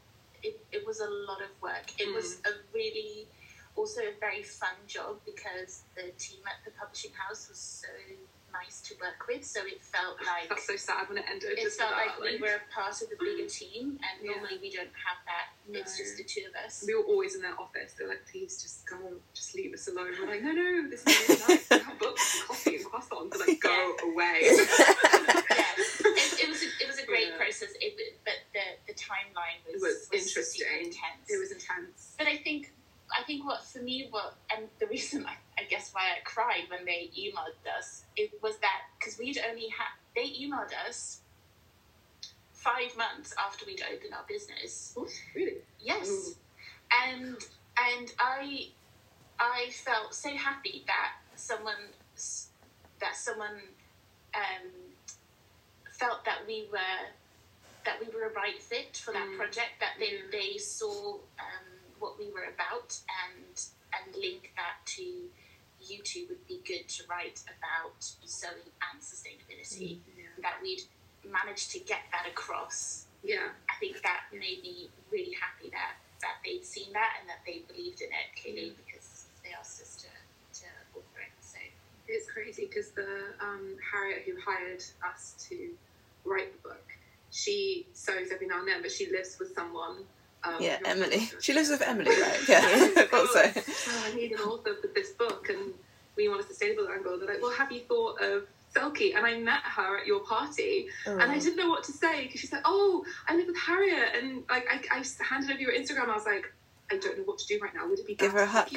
it 0.43 0.64
it 0.72 0.86
was 0.86 1.01
a 1.01 1.09
lot 1.09 1.40
of 1.43 1.51
work. 1.61 1.86
It 1.99 2.12
was 2.14 2.36
Mm. 2.36 2.51
a 2.51 2.53
really 2.74 3.28
also 3.74 4.03
a 4.03 4.12
very 4.20 4.43
fun 4.43 4.76
job 4.86 5.16
because 5.24 5.82
the 5.97 6.11
team 6.18 6.40
at 6.47 6.62
the 6.64 6.70
publishing 6.78 7.12
house 7.12 7.49
was 7.49 7.59
so 7.59 7.88
nice 8.53 8.82
to 8.82 8.93
work 9.01 9.26
with. 9.26 9.43
So 9.47 9.61
it 9.64 9.80
felt 9.80 10.18
like 10.26 10.47
that's 10.51 10.66
so 10.66 10.76
sad 10.76 11.09
when 11.09 11.16
it 11.16 11.24
ended. 11.30 11.57
it 11.57 11.62
just 11.62 11.78
felt 11.80 11.93
about, 11.93 12.20
like 12.20 12.32
we 12.32 12.36
were 12.38 12.61
a 12.61 12.64
part 12.74 12.93
of 13.01 13.09
a 13.09 13.16
bigger 13.18 13.49
team, 13.49 13.99
and 14.05 14.14
Yeah. 14.20 14.32
normally 14.36 14.59
we 14.61 14.68
don't 14.70 14.93
have 14.93 15.18
that. 15.24 15.57
It's 15.72 15.97
just 15.97 16.18
the 16.18 16.24
two 16.24 16.45
of 16.51 16.55
us. 16.66 16.84
We 16.86 16.95
were 16.95 17.05
always 17.05 17.34
in 17.34 17.40
their 17.40 17.59
office. 17.59 17.95
They're 17.97 18.09
like, 18.09 18.26
please 18.30 18.61
just 18.62 18.84
go, 18.84 18.99
just 19.32 19.55
leave 19.55 19.72
us 19.72 19.88
alone. 19.88 20.12
We're 20.20 20.26
like, 20.28 20.43
no, 20.43 20.53
no, 20.53 20.90
this 20.90 21.01
is 21.07 21.28
really 21.28 21.40
nice. 21.57 21.70
We 21.70 21.78
have 21.78 21.99
books 21.99 22.34
and 22.36 22.49
coffee 22.49 22.76
and 22.76 22.84
croissants. 22.84 23.30
They're 23.38 23.47
like, 23.47 23.61
go 23.72 23.97
away. 24.05 24.38
yeah, 24.43 25.72
it, 25.80 26.40
it 26.45 26.49
was 26.53 26.61
a, 26.62 26.68
it 26.82 26.86
was 26.88 26.99
a 26.99 27.07
great 27.07 27.28
Yeah. 27.28 27.36
process. 27.38 27.70
It, 27.80 28.20
but 28.24 28.34
the 28.93 29.01
timeline 29.01 29.61
was 29.64 29.82
It 29.82 29.86
was 29.86 30.05
super 30.05 30.16
interesting. 30.16 30.66
intense. 30.78 31.24
It 31.28 31.38
was 31.40 31.51
intense. 31.53 32.14
But 32.18 32.26
I 32.28 32.36
think, 32.36 32.72
I 33.18 33.22
think 33.24 33.45
what 33.45 33.64
for 33.64 33.78
me, 33.80 34.09
what 34.11 34.36
and 34.55 34.68
the 34.80 34.86
reason 34.86 35.24
I, 35.26 35.36
I 35.59 35.64
guess 35.68 35.90
why 35.93 36.03
I 36.03 36.20
cried 36.24 36.68
when 36.68 36.84
they 36.84 37.11
emailed 37.18 37.57
us, 37.78 38.05
it 38.16 38.30
was 38.43 38.59
that 38.59 38.80
because 38.99 39.18
we'd 39.18 39.38
only 39.49 39.68
had 39.68 39.93
they 40.14 40.28
emailed 40.28 40.72
us 40.86 41.20
five 42.53 42.97
months 42.97 43.34
after 43.38 43.64
we'd 43.66 43.82
opened 43.82 44.14
our 44.14 44.24
business. 44.28 44.95
Oh, 44.97 45.07
really? 45.34 45.59
Yes, 45.80 46.09
Mm. 46.09 46.34
and 47.07 47.36
and 47.78 48.12
I 48.18 48.68
I 49.40 49.70
felt 49.70 50.14
so 50.14 50.30
happy 50.30 50.84
that 50.86 51.12
someone 51.34 51.90
that 53.01 53.16
someone 53.16 53.61
um, 54.34 54.70
felt 55.99 56.24
that 56.24 56.47
we 56.47 56.68
were 56.70 57.09
that 57.85 58.01
we 58.01 58.09
were 58.12 58.26
a 58.26 58.33
right 58.33 58.61
fit 58.61 58.97
for 58.97 59.12
that 59.12 59.26
Mm. 59.28 59.37
project. 59.37 59.80
That 59.80 59.99
they 59.99 60.16
Yeah. 60.18 60.30
they 60.30 60.59
saw 60.59 61.20
um, 61.39 61.68
what 61.99 62.18
we 62.18 62.30
were 62.30 62.45
about 62.45 62.99
and 63.26 63.61
and 63.93 64.16
link 64.16 64.53
that 64.57 64.85
to 64.87 65.30
you 65.80 66.03
two 66.03 66.26
would 66.28 66.47
be 66.47 66.59
good 66.64 66.89
to 66.89 67.07
write 67.07 67.43
about 67.59 68.03
sewing 68.24 68.70
and 68.93 69.01
sustainability. 69.03 70.01
Yeah. 70.16 70.28
That 70.39 70.62
we'd 70.62 70.83
managed 71.24 71.70
to 71.72 71.80
get 71.80 72.03
that 72.12 72.26
across 72.26 73.07
Yeah. 73.22 73.53
I 73.68 73.74
think 73.78 74.03
that 74.03 74.24
made 74.33 74.62
me 74.62 74.91
really 75.11 75.33
happy 75.33 75.70
that 75.70 75.97
that 76.20 76.39
they'd 76.45 76.64
seen 76.64 76.93
that 76.93 77.16
and 77.20 77.28
that 77.28 77.45
they 77.45 77.61
believed 77.61 78.01
in 78.01 78.11
it 78.12 78.41
clearly 78.41 78.70
because 78.70 79.26
they 79.43 79.53
asked 79.53 79.80
us 79.83 79.97
to 79.97 80.09
to 80.61 80.66
author 80.95 81.20
it. 81.20 81.33
So 81.41 81.59
It's 82.09 82.30
crazy 82.30 82.66
because 82.66 82.91
the 82.93 83.35
um, 83.41 83.76
Harriet 83.91 84.22
who 84.24 84.39
hired 84.41 84.85
us 85.05 85.35
to 85.49 85.76
write 86.24 86.53
the 86.53 86.68
book, 86.68 86.91
she 87.33 87.87
sews 87.95 88.30
every 88.33 88.47
now 88.47 88.61
and 88.61 88.68
then, 88.68 88.83
but 88.83 88.93
she 88.93 89.11
lives 89.11 89.37
with 89.41 89.53
someone. 89.55 90.05
Um, 90.45 90.55
Yeah, 90.61 90.78
Emily. 90.85 91.30
She 91.41 91.53
lives 91.53 91.70
with 91.70 91.83
Emily, 91.83 92.11
right? 92.11 92.41
Yeah, 92.49 92.61
I 92.62 93.07
thought 93.11 93.28
so. 93.30 93.43
oh, 93.91 94.05
I 94.07 94.14
need 94.14 94.33
an 94.33 94.41
author 94.41 94.74
for 94.80 94.89
this 94.95 95.11
book, 95.12 95.49
and 95.49 95.72
we 96.16 96.28
want 96.28 96.41
a 96.43 96.47
sustainable 96.47 96.89
angle. 96.89 97.18
They're 97.18 97.28
like, 97.28 97.43
well, 97.43 97.53
have 97.53 97.72
you 97.72 97.80
thought 97.80 98.20
of 98.22 98.45
Selkie, 98.74 99.14
and 99.16 99.24
I 99.26 99.39
met 99.39 99.62
her 99.64 99.99
at 99.99 100.07
your 100.07 100.20
party, 100.20 100.87
and 101.07 101.22
I 101.22 101.37
Oh. 101.37 101.41
didn't 101.41 101.57
know 101.57 101.68
what 101.68 101.85
to 101.85 101.93
say 101.93 102.22
because 102.26 102.41
she 102.41 102.47
said, 102.47 102.62
"Oh, 102.64 103.05
I 103.28 103.37
live 103.37 103.47
with 103.47 103.59
Harriet," 103.59 104.14
and 104.16 104.45
like 104.49 104.66
I, 104.70 104.99
I 104.99 105.05
handed 105.24 105.51
over 105.51 105.61
your 105.61 105.72
Instagram. 105.72 106.09
I 106.09 106.14
was 106.14 106.24
like, 106.24 106.53
I 106.91 106.97
don't 106.97 107.18
know 107.18 107.24
what 107.24 107.39
to 107.39 107.47
do 107.47 107.59
right 107.62 107.74
now. 107.74 107.87
Would 107.89 107.99
it 107.99 108.07
be 108.07 108.14
Give 108.14 108.33
her 108.33 108.41
a 108.43 108.47
to 108.47 108.51
hug. 108.51 108.68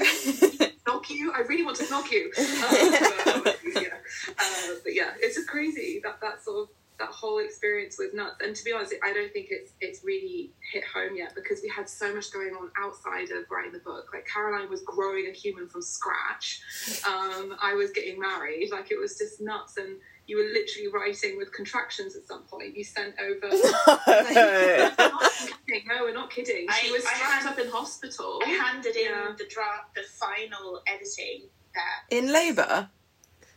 Knock 0.88 1.10
you? 1.10 1.32
I 1.34 1.40
really 1.40 1.64
want 1.64 1.78
to 1.78 1.90
knock 1.90 2.12
you. 2.12 2.32
Um, 2.38 3.42
but, 3.44 3.58
yeah. 3.64 3.98
Uh, 4.38 4.74
but 4.84 4.94
yeah, 4.94 5.12
it's 5.20 5.36
just 5.36 5.48
crazy 5.48 6.00
that 6.04 6.20
that 6.22 6.44
sort 6.44 6.64
of 6.64 6.70
that 7.00 7.10
whole 7.10 7.40
experience 7.40 7.98
was 8.00 8.14
nuts. 8.14 8.36
And 8.42 8.56
to 8.56 8.64
be 8.64 8.72
honest, 8.72 8.94
I 9.04 9.14
don't 9.14 9.32
think 9.34 9.48
it's 9.50 9.72
it's 9.82 10.04
really 10.04 10.52
hit 10.72 10.84
home 10.94 11.16
yet 11.16 11.34
because 11.36 11.62
we 11.62 11.70
had 11.70 11.90
so 11.90 12.14
much 12.14 12.32
going 12.32 12.54
on 12.56 12.70
outside 12.82 13.32
of 13.32 13.50
writing 13.52 13.74
the 13.74 13.80
book. 13.80 14.10
Like 14.14 14.26
Caroline 14.32 14.70
was 14.70 14.82
growing 14.84 15.28
a 15.28 15.32
human 15.32 15.68
from 15.68 15.82
scratch. 15.82 16.62
Um, 17.08 17.56
I 17.62 17.74
was 17.74 17.92
getting 17.92 18.20
married. 18.20 18.70
Like 18.72 18.92
it 18.92 19.00
was 19.00 19.18
just 19.18 19.42
nuts. 19.42 19.78
And 19.78 19.98
you 20.28 20.38
were 20.38 20.50
literally 20.54 20.88
writing 20.92 21.38
with 21.38 21.52
contractions 21.54 22.16
at 22.16 22.26
some 22.26 22.42
point. 22.44 22.76
You 22.76 22.84
sent 22.84 23.16
over. 23.20 23.50
No. 24.08 24.92
I'm 24.98 25.12
not 25.12 25.32
kidding. 25.68 25.88
No, 25.88 26.04
we're 26.04 26.14
not 26.14 26.30
kidding. 26.32 26.68
She 26.82 26.90
I- 26.90 26.92
was 26.92 27.06
I 27.06 27.14
strapped 27.14 27.44
had- 27.44 27.52
up 27.54 27.60
in 27.60 27.70
hospital. 27.70 28.42
I 28.46 28.50
handed 28.50 28.96
in 28.96 29.06
Yeah. 29.06 29.32
the 29.38 29.46
draft, 29.50 29.94
the 29.96 30.04
final 30.04 30.82
editing 30.88 31.44
that 31.74 32.04
In 32.16 32.32
labour? 32.32 32.90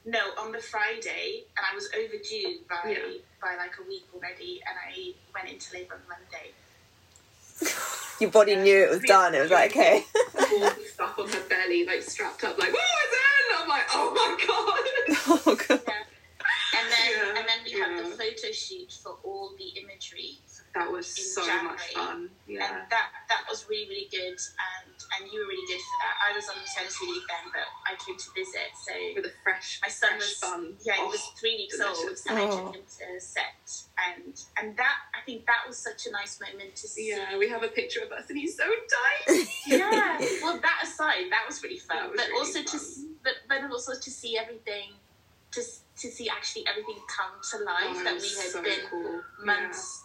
no 0.05 0.19
on 0.39 0.53
the 0.53 0.59
Friday, 0.59 1.45
and 1.57 1.67
I 1.71 1.75
was 1.75 1.89
overdue 1.95 2.61
by 2.69 2.91
Yeah. 2.93 3.19
By 3.41 3.57
like 3.57 3.73
a 3.79 3.89
week 3.89 4.05
already, 4.15 4.61
and 4.67 4.77
I 4.79 5.13
went 5.35 5.53
into 5.53 5.75
labour 5.75 5.95
on 5.95 6.01
Monday. 6.09 6.53
Your 8.21 8.31
body 8.31 8.57
knew 8.57 8.83
it 8.85 8.91
was 8.91 9.01
done. 9.03 9.35
It 9.35 9.41
was 9.43 9.51
like, 9.51 9.71
okay. 9.71 10.05
all 10.15 10.41
the 10.61 10.77
stuff 10.93 11.19
on 11.19 11.29
her 11.29 11.41
belly, 11.49 11.87
like 11.87 12.03
strapped 12.03 12.43
up, 12.45 12.59
like, 12.59 12.73
oh, 12.75 12.97
it's 13.05 13.15
in! 13.15 13.63
I'm 13.63 13.69
like, 13.69 13.83
oh 13.93 14.13
my 14.15 14.37
god! 14.47 15.45
Oh, 15.47 15.55
God. 15.69 15.81
Yeah. 15.87 15.95
And 16.79 16.93
then 16.93 17.11
Yeah, 17.11 17.39
and 17.39 17.49
then 17.49 17.59
we 17.65 17.73
had 17.81 18.05
the 18.05 18.11
photo 18.17 18.53
shoot 18.53 18.93
for 18.93 19.17
all 19.25 19.53
the 19.57 19.81
imagery. 19.81 20.39
That 20.75 20.91
was 20.93 21.07
so 21.35 21.45
January. 21.47 21.67
much 21.75 21.81
fun. 21.95 22.31
Yeah. 22.47 22.65
And 22.67 22.91
that 22.91 23.09
that 23.29 23.43
was 23.49 23.67
really, 23.69 23.89
really 23.89 24.09
good 24.11 24.37
and 24.37 24.93
and 25.17 25.21
you 25.33 25.41
were 25.41 25.49
really 25.49 25.67
good 25.67 25.81
for 25.81 25.97
that. 26.05 26.15
I 26.23 26.37
was 26.37 26.47
on 26.49 26.57
maternity 26.61 27.05
leave 27.09 27.27
then 27.29 27.45
but 27.53 27.69
I 27.89 27.93
came 27.99 28.17
to 28.17 28.29
visit 28.37 28.71
so 28.77 28.93
With 29.17 29.27
a 29.27 29.35
fresh, 29.43 29.81
my 29.83 29.89
son 29.89 30.11
fresh 30.17 30.29
was 30.29 30.41
bun. 30.41 30.63
yeah, 30.85 30.95
he 30.97 31.03
Oh, 31.03 31.09
was 31.09 31.25
three 31.41 31.57
weeks 31.57 31.81
old 31.81 31.97
delicious. 31.97 32.27
and 32.27 32.39
I 32.39 32.43
Oh. 32.45 32.51
took 32.57 32.75
him 32.77 32.85
to 32.85 33.07
set 33.21 33.65
and 33.97 34.33
and 34.61 34.77
that 34.77 34.97
I 35.17 35.21
think 35.25 35.47
that 35.47 35.65
was 35.67 35.79
such 35.79 36.07
a 36.07 36.11
nice 36.13 36.39
moment 36.41 36.77
to 36.77 36.87
see. 36.89 37.09
Yeah, 37.11 37.37
we 37.37 37.49
have 37.49 37.63
a 37.63 37.69
picture 37.69 38.01
of 38.05 38.13
us, 38.13 38.29
and 38.29 38.39
he's 38.39 38.57
so 38.57 38.65
tiny. 38.69 39.49
Yeah. 39.67 40.17
Well 40.43 40.59
that 40.61 40.79
aside, 40.85 41.29
that 41.31 41.45
was 41.49 41.63
really 41.63 41.79
fun. 41.79 42.11
Was 42.11 42.17
but 42.17 42.29
really 42.29 42.39
also 42.41 42.61
to 42.63 42.79
fun. 42.79 42.81
s- 42.81 43.05
but 43.25 43.35
but 43.49 43.61
also 43.71 43.93
to 43.95 44.11
see 44.11 44.39
everything 44.39 44.95
to 45.53 45.61
s- 45.61 45.83
to 45.99 46.09
see 46.11 46.29
actually 46.29 46.65
everything 46.69 47.01
come 47.09 47.33
to 47.51 47.65
life 47.65 47.97
Oh, 48.01 48.05
that 48.05 48.15
we 48.21 48.29
had 48.41 48.51
so 48.53 48.63
been 48.63 48.81
cool. 48.89 49.23
months 49.45 50.05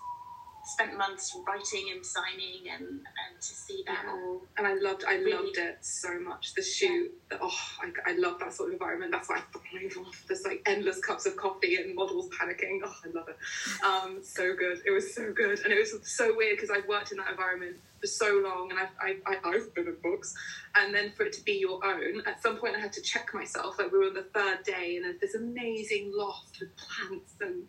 spent 0.66 0.98
months 0.98 1.36
writing 1.46 1.92
and 1.94 2.06
signing 2.06 2.70
and 2.74 2.84
and 2.88 3.42
to 3.42 3.48
see 3.48 3.84
that 3.86 4.02
Yeah. 4.06 4.12
all 4.14 4.48
And 4.58 4.66
I 4.66 4.76
loved, 4.76 5.04
I 5.06 5.16
Really- 5.16 5.34
loved 5.34 5.58
it 5.58 5.78
so 5.82 6.18
much. 6.20 6.54
The 6.54 6.62
shoot, 6.62 7.12
the, 7.30 7.38
oh, 7.42 7.54
I, 7.82 7.92
I 8.12 8.14
love 8.14 8.40
that 8.40 8.54
sort 8.54 8.70
of 8.70 8.74
environment. 8.74 9.12
That's 9.12 9.28
why 9.28 9.38
I 9.40 9.42
thrive 9.52 9.98
off. 10.06 10.24
There's 10.28 10.44
like 10.46 10.62
endless 10.66 11.00
cups 11.02 11.26
of 11.26 11.36
coffee 11.36 11.76
and 11.76 11.94
models 11.96 12.30
panicking. 12.30 12.80
Oh, 12.84 12.96
I 13.06 13.10
love 13.10 13.28
it. 13.28 13.38
Um, 13.84 14.24
so 14.24 14.56
good. 14.56 14.82
It 14.86 14.92
was 14.92 15.14
so 15.14 15.34
good, 15.34 15.60
and 15.60 15.74
it 15.74 15.80
was 15.80 15.94
so 16.10 16.36
weird 16.36 16.56
because 16.58 16.70
I've 16.70 16.88
worked 16.88 17.12
in 17.12 17.18
that 17.18 17.30
environment 17.32 17.78
for 18.00 18.08
so 18.08 18.42
long, 18.44 18.70
and 18.72 18.80
I've, 18.80 18.90
I, 19.02 19.18
I, 19.26 19.50
I've 19.50 19.74
been 19.74 19.88
in 19.88 19.96
books, 20.02 20.34
and 20.76 20.94
then 20.94 21.12
for 21.12 21.24
it 21.26 21.34
to 21.34 21.44
be 21.44 21.54
your 21.54 21.84
own. 21.86 22.22
At 22.26 22.42
some 22.42 22.58
point, 22.58 22.76
I 22.76 22.80
had 22.80 22.94
to 22.94 23.02
check 23.02 23.34
myself. 23.34 23.80
Like 23.80 23.92
we 23.92 23.98
were 23.98 24.06
on 24.06 24.14
the 24.14 24.24
third 24.34 24.64
day, 24.64 24.96
and 24.98 25.06
there's 25.06 25.20
this 25.20 25.36
amazing 25.36 26.12
loft 26.16 26.60
with 26.60 26.70
plants 26.78 27.34
and 27.42 27.64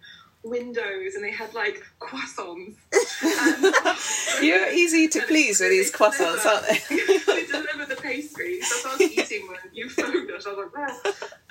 windows, 0.44 1.14
and 1.14 1.24
they 1.24 1.30
had 1.32 1.52
like 1.54 1.82
croissants. 2.00 2.76
And- 4.36 4.44
You're 4.44 4.68
easy 4.70 5.08
to 5.08 5.22
please 5.22 5.60
with 5.60 5.70
these 5.70 5.90
croissants, 5.92 6.44
aren't 6.44 6.66
they? 6.66 6.78
they 7.26 7.46
deliver 7.46 7.86
the 7.86 7.98
pastries. 8.00 8.60
That's 8.60 8.84
what 8.84 9.00
I 9.00 9.04
was 9.04 9.18
eating 9.18 9.48
when 9.48 9.58
you 9.72 9.88
phoned 9.88 10.30
us. 10.30 10.46
I 10.46 10.52
was 10.52 10.70
like, 10.74 10.94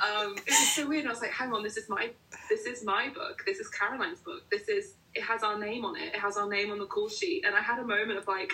oh. 0.01 0.25
um, 0.25 0.35
it 0.37 0.49
was 0.49 0.75
so 0.75 0.87
weird. 0.87 1.05
I 1.05 1.09
was 1.09 1.21
like, 1.21 1.31
hang 1.31 1.53
on, 1.53 1.63
this 1.63 1.77
is 1.77 1.89
my 1.89 2.11
this 2.49 2.65
is 2.65 2.83
my 2.83 3.09
book. 3.09 3.43
This 3.45 3.59
is 3.59 3.69
Caroline's 3.69 4.19
book. 4.19 4.49
This 4.51 4.67
is 4.69 4.95
it 5.15 5.23
has 5.23 5.43
our 5.43 5.59
name 5.59 5.85
on 5.85 5.95
it. 5.95 6.13
It 6.13 6.19
has 6.19 6.37
our 6.37 6.47
name 6.47 6.71
on 6.71 6.79
the 6.79 6.85
call 6.85 7.09
sheet. 7.09 7.45
And 7.45 7.55
I 7.55 7.61
had 7.61 7.79
a 7.79 7.85
moment 7.85 8.17
of 8.17 8.27
like, 8.27 8.53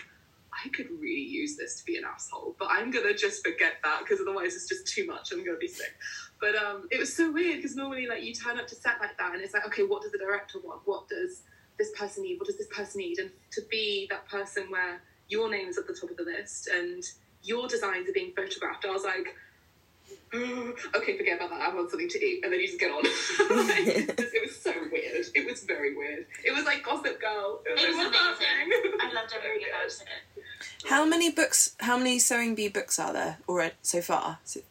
I 0.66 0.70
could 0.70 0.90
really 1.00 1.22
use 1.22 1.56
this 1.58 1.80
to 1.80 1.86
be 1.86 1.98
an 1.98 2.04
asshole, 2.06 2.56
but 2.60 2.70
I'm 2.72 2.92
gonna 2.92 3.14
just 3.14 3.46
forget 3.46 3.76
that 3.84 4.02
because 4.02 4.20
otherwise 4.20 4.56
it's 4.56 4.68
just 4.68 4.88
too 4.88 5.06
much. 5.06 5.32
I'm 5.32 5.46
gonna 5.46 5.58
be 5.58 5.68
sick. 5.68 5.94
But 6.40 6.56
um, 6.56 6.88
it 6.90 7.00
was 7.00 7.14
so 7.14 7.32
weird 7.32 7.58
because 7.58 7.76
normally 7.76 8.08
like 8.08 8.24
you 8.24 8.34
turn 8.34 8.58
up 8.60 8.68
to 8.68 8.76
set 8.76 9.00
like 9.00 9.18
that 9.18 9.34
and 9.34 9.42
it's 9.42 9.54
like, 9.54 9.66
okay, 9.68 9.84
what 9.84 10.02
does 10.02 10.12
the 10.12 10.18
director 10.18 10.60
want? 10.64 10.82
What 10.86 11.10
does 11.10 11.42
this 11.78 11.92
person 11.98 12.24
need? 12.24 12.40
What 12.40 12.48
does 12.48 12.58
this 12.58 12.68
person 12.68 13.00
need? 13.02 13.20
And 13.20 13.30
to 13.52 13.62
be 13.70 14.08
that 14.10 14.28
person 14.30 14.68
where 14.70 15.02
your 15.28 15.50
name 15.50 15.68
is 15.68 15.78
at 15.78 15.86
the 15.88 15.94
top 15.94 16.10
of 16.12 16.18
the 16.18 16.24
list 16.24 16.68
and 16.68 17.04
your 17.44 17.68
designs 17.68 18.10
are 18.10 18.14
being 18.14 18.32
photographed, 18.36 18.86
I 18.86 18.92
was 18.92 19.04
like, 19.04 19.36
okay, 20.34 21.18
forget 21.18 21.38
about 21.38 21.50
that. 21.50 21.62
I 21.62 21.74
want 21.74 21.90
something 21.90 22.10
to 22.10 22.24
eat, 22.26 22.44
and 22.44 22.52
then 22.54 22.60
you 22.60 22.68
just 22.68 22.80
get 22.80 22.92
on. 22.92 23.02
it 23.04 24.48
was 24.48 24.58
so 24.58 24.74
weird. 24.92 25.26
It 25.34 25.50
was 25.50 25.64
very 25.64 25.96
weird. 25.96 26.26
It 26.46 26.52
was 26.54 26.66
like 26.66 26.84
Gossip 26.84 27.20
Girl. 27.20 27.62
It 27.66 27.74
was, 27.74 27.84
It 27.84 27.88
was 27.90 27.98
like, 27.98 28.08
amazing. 28.08 29.00
I 29.02 29.14
loved 29.14 29.34
everything 29.36 29.68
So 29.88 30.04
about 30.04 30.08
it. 30.36 30.90
How 30.90 31.06
many 31.06 31.32
books, 31.32 31.76
how 31.80 31.98
many 31.98 32.20
Sewing 32.20 32.56
Bee 32.56 32.68
books 32.70 33.00
are 33.00 33.14
there 33.14 33.38
already 33.48 33.76
so 33.82 34.02
far? 34.02 34.40
Is 34.46 34.58
it- 34.58 34.66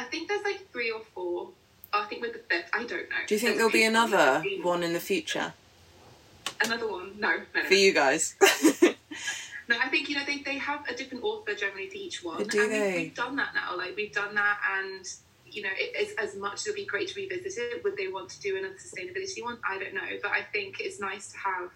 I 0.00 0.04
think 0.04 0.28
there's 0.28 0.42
like 0.44 0.70
three 0.72 0.90
or 0.90 1.02
four. 1.14 1.50
Oh, 1.92 2.02
I 2.02 2.06
think 2.06 2.22
with 2.22 2.32
the 2.32 2.38
fifth, 2.38 2.70
I 2.72 2.78
don't 2.84 2.90
know. 2.90 3.16
Do 3.26 3.34
you 3.34 3.38
think 3.40 3.56
There's 3.56 3.56
there'll 3.58 3.70
be 3.72 3.84
another 3.84 4.42
one 4.62 4.82
in 4.82 4.92
the 4.92 5.00
future 5.00 5.52
Another 6.64 6.90
one? 6.90 7.12
No, 7.18 7.30
no, 7.30 7.42
no. 7.54 7.62
for 7.64 7.74
you 7.74 7.92
guys? 7.92 8.34
No, 9.68 9.76
I 9.80 9.88
think 9.88 10.08
you 10.08 10.16
know 10.16 10.24
they, 10.26 10.38
they 10.38 10.58
have 10.58 10.80
a 10.88 10.94
different 10.96 11.22
author 11.22 11.54
generally 11.54 11.88
for 11.88 11.94
each 11.94 12.24
one. 12.24 12.42
Do 12.42 12.60
and 12.60 12.72
they? 12.72 12.86
We've, 12.88 12.94
we've 12.96 13.14
done 13.14 13.36
that 13.36 13.54
now. 13.54 13.76
Like 13.76 13.94
we've 13.94 14.12
done 14.12 14.34
that, 14.34 14.58
and 14.80 15.06
you 15.46 15.62
know, 15.62 15.68
it, 15.78 15.92
it's, 15.94 16.12
as 16.20 16.36
much 16.36 16.54
as 16.54 16.66
it'd 16.66 16.74
be 16.74 16.84
great 16.84 17.06
to 17.10 17.14
revisit 17.14 17.62
it, 17.74 17.84
would 17.84 17.96
they 17.96 18.08
want 18.08 18.30
to 18.30 18.40
do 18.40 18.56
another 18.56 18.74
sustainability 18.74 19.44
one? 19.44 19.58
I 19.64 19.78
don't 19.78 19.94
know, 19.94 20.18
but 20.20 20.32
I 20.32 20.42
think 20.52 20.80
it's 20.80 20.98
nice 20.98 21.30
to 21.30 21.38
have 21.38 21.70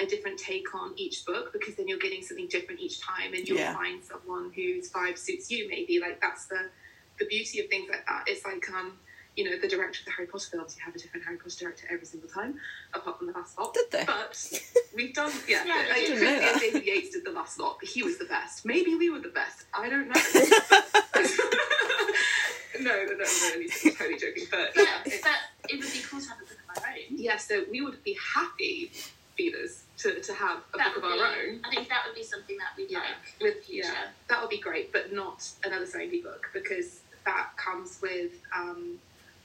a 0.00 0.06
different 0.06 0.38
take 0.38 0.74
on 0.74 0.94
each 0.96 1.26
book 1.26 1.52
because 1.52 1.74
then 1.74 1.88
you're 1.88 1.98
getting 1.98 2.22
something 2.22 2.46
different 2.48 2.80
each 2.80 3.02
time, 3.02 3.34
and 3.34 3.46
you'll 3.46 3.58
Yeah. 3.58 3.74
find 3.74 4.02
someone 4.02 4.50
whose 4.56 4.90
vibe 4.90 5.18
suits 5.18 5.50
you. 5.50 5.68
Maybe 5.68 6.00
like 6.00 6.22
that's 6.22 6.46
the 6.46 6.70
the 7.18 7.26
beauty 7.26 7.60
of 7.60 7.68
things 7.68 7.88
like 7.90 8.04
that. 8.06 8.24
It's 8.26 8.44
like 8.44 8.68
um. 8.70 8.98
You 9.38 9.44
know, 9.44 9.58
the 9.60 9.68
director 9.68 10.00
of 10.00 10.06
the 10.06 10.12
Harry 10.12 10.26
Potter 10.26 10.46
films, 10.50 10.74
you 10.78 10.82
have 10.86 10.94
a 10.94 10.98
different 10.98 11.26
Harry 11.26 11.36
Potter 11.36 11.56
director 11.60 11.86
every 11.90 12.06
single 12.06 12.26
time, 12.30 12.58
apart 12.94 13.18
from 13.18 13.26
the 13.26 13.34
last 13.34 13.58
lot. 13.58 13.74
Did 13.74 13.90
they? 13.92 14.04
But 14.06 14.32
we've 14.94 15.12
done, 15.20 15.30
yeah. 15.46 15.62
Yeah, 15.66 15.74
I 15.90 15.92
they 15.92 16.06
did. 16.06 16.16
Chris 16.16 16.20
Didn't 16.20 16.22
know 16.22 16.40
that. 16.40 16.52
and 16.52 16.60
David 16.62 16.86
Yates 16.86 17.10
did 17.10 17.24
the 17.26 17.32
last 17.32 17.60
lot, 17.60 17.76
he 17.84 18.02
was 18.02 18.16
the 18.16 18.24
best. 18.24 18.64
Maybe 18.64 18.94
we 18.94 19.10
were 19.10 19.18
the 19.18 19.28
best. 19.28 19.66
I 19.74 19.90
don't 19.90 20.08
know. 20.08 20.14
no, 22.80 22.90
no, 22.90 23.04
no, 23.04 23.12
no, 23.12 23.24
I'm 23.24 23.68
totally 23.94 24.18
joking. 24.18 24.44
But 24.50 24.70
But, 24.74 24.84
yeah, 24.84 25.02
it- 25.04 25.22
but 25.22 25.70
it 25.70 25.80
would 25.80 25.92
be 25.92 26.00
cool 26.08 26.20
to 26.20 26.28
have 26.28 26.38
a 26.38 26.40
book 26.40 26.58
of 26.76 26.82
our 26.82 26.88
own. 26.90 26.96
yeah, 27.10 27.36
so 27.36 27.64
we 27.70 27.80
would 27.82 28.02
be 28.04 28.16
happy, 28.34 28.90
feeders, 29.36 29.82
to, 29.98 30.20
to 30.20 30.32
have 30.32 30.60
a 30.74 30.78
That 30.78 30.94
book 30.94 31.04
of 31.04 31.10
our 31.10 31.16
be- 31.16 31.50
own. 31.50 31.60
I 31.64 31.74
think 31.74 31.88
that 31.90 32.04
would 32.06 32.14
be 32.14 32.22
something 32.22 32.56
that 32.58 32.68
we'd 32.76 32.90
Yeah, 32.90 33.00
like 33.00 33.34
with 33.40 33.64
future. 33.64 33.88
yeah, 33.88 34.06
that 34.28 34.40
would 34.40 34.50
be 34.50 34.58
great, 34.60 34.92
but 34.92 35.12
not 35.12 35.46
another 35.64 35.84
Sandy 35.86 36.22
book 36.22 36.46
because 36.54 37.00
that 37.26 37.50
comes 37.56 37.98
with 38.00 38.32
um, 38.56 38.98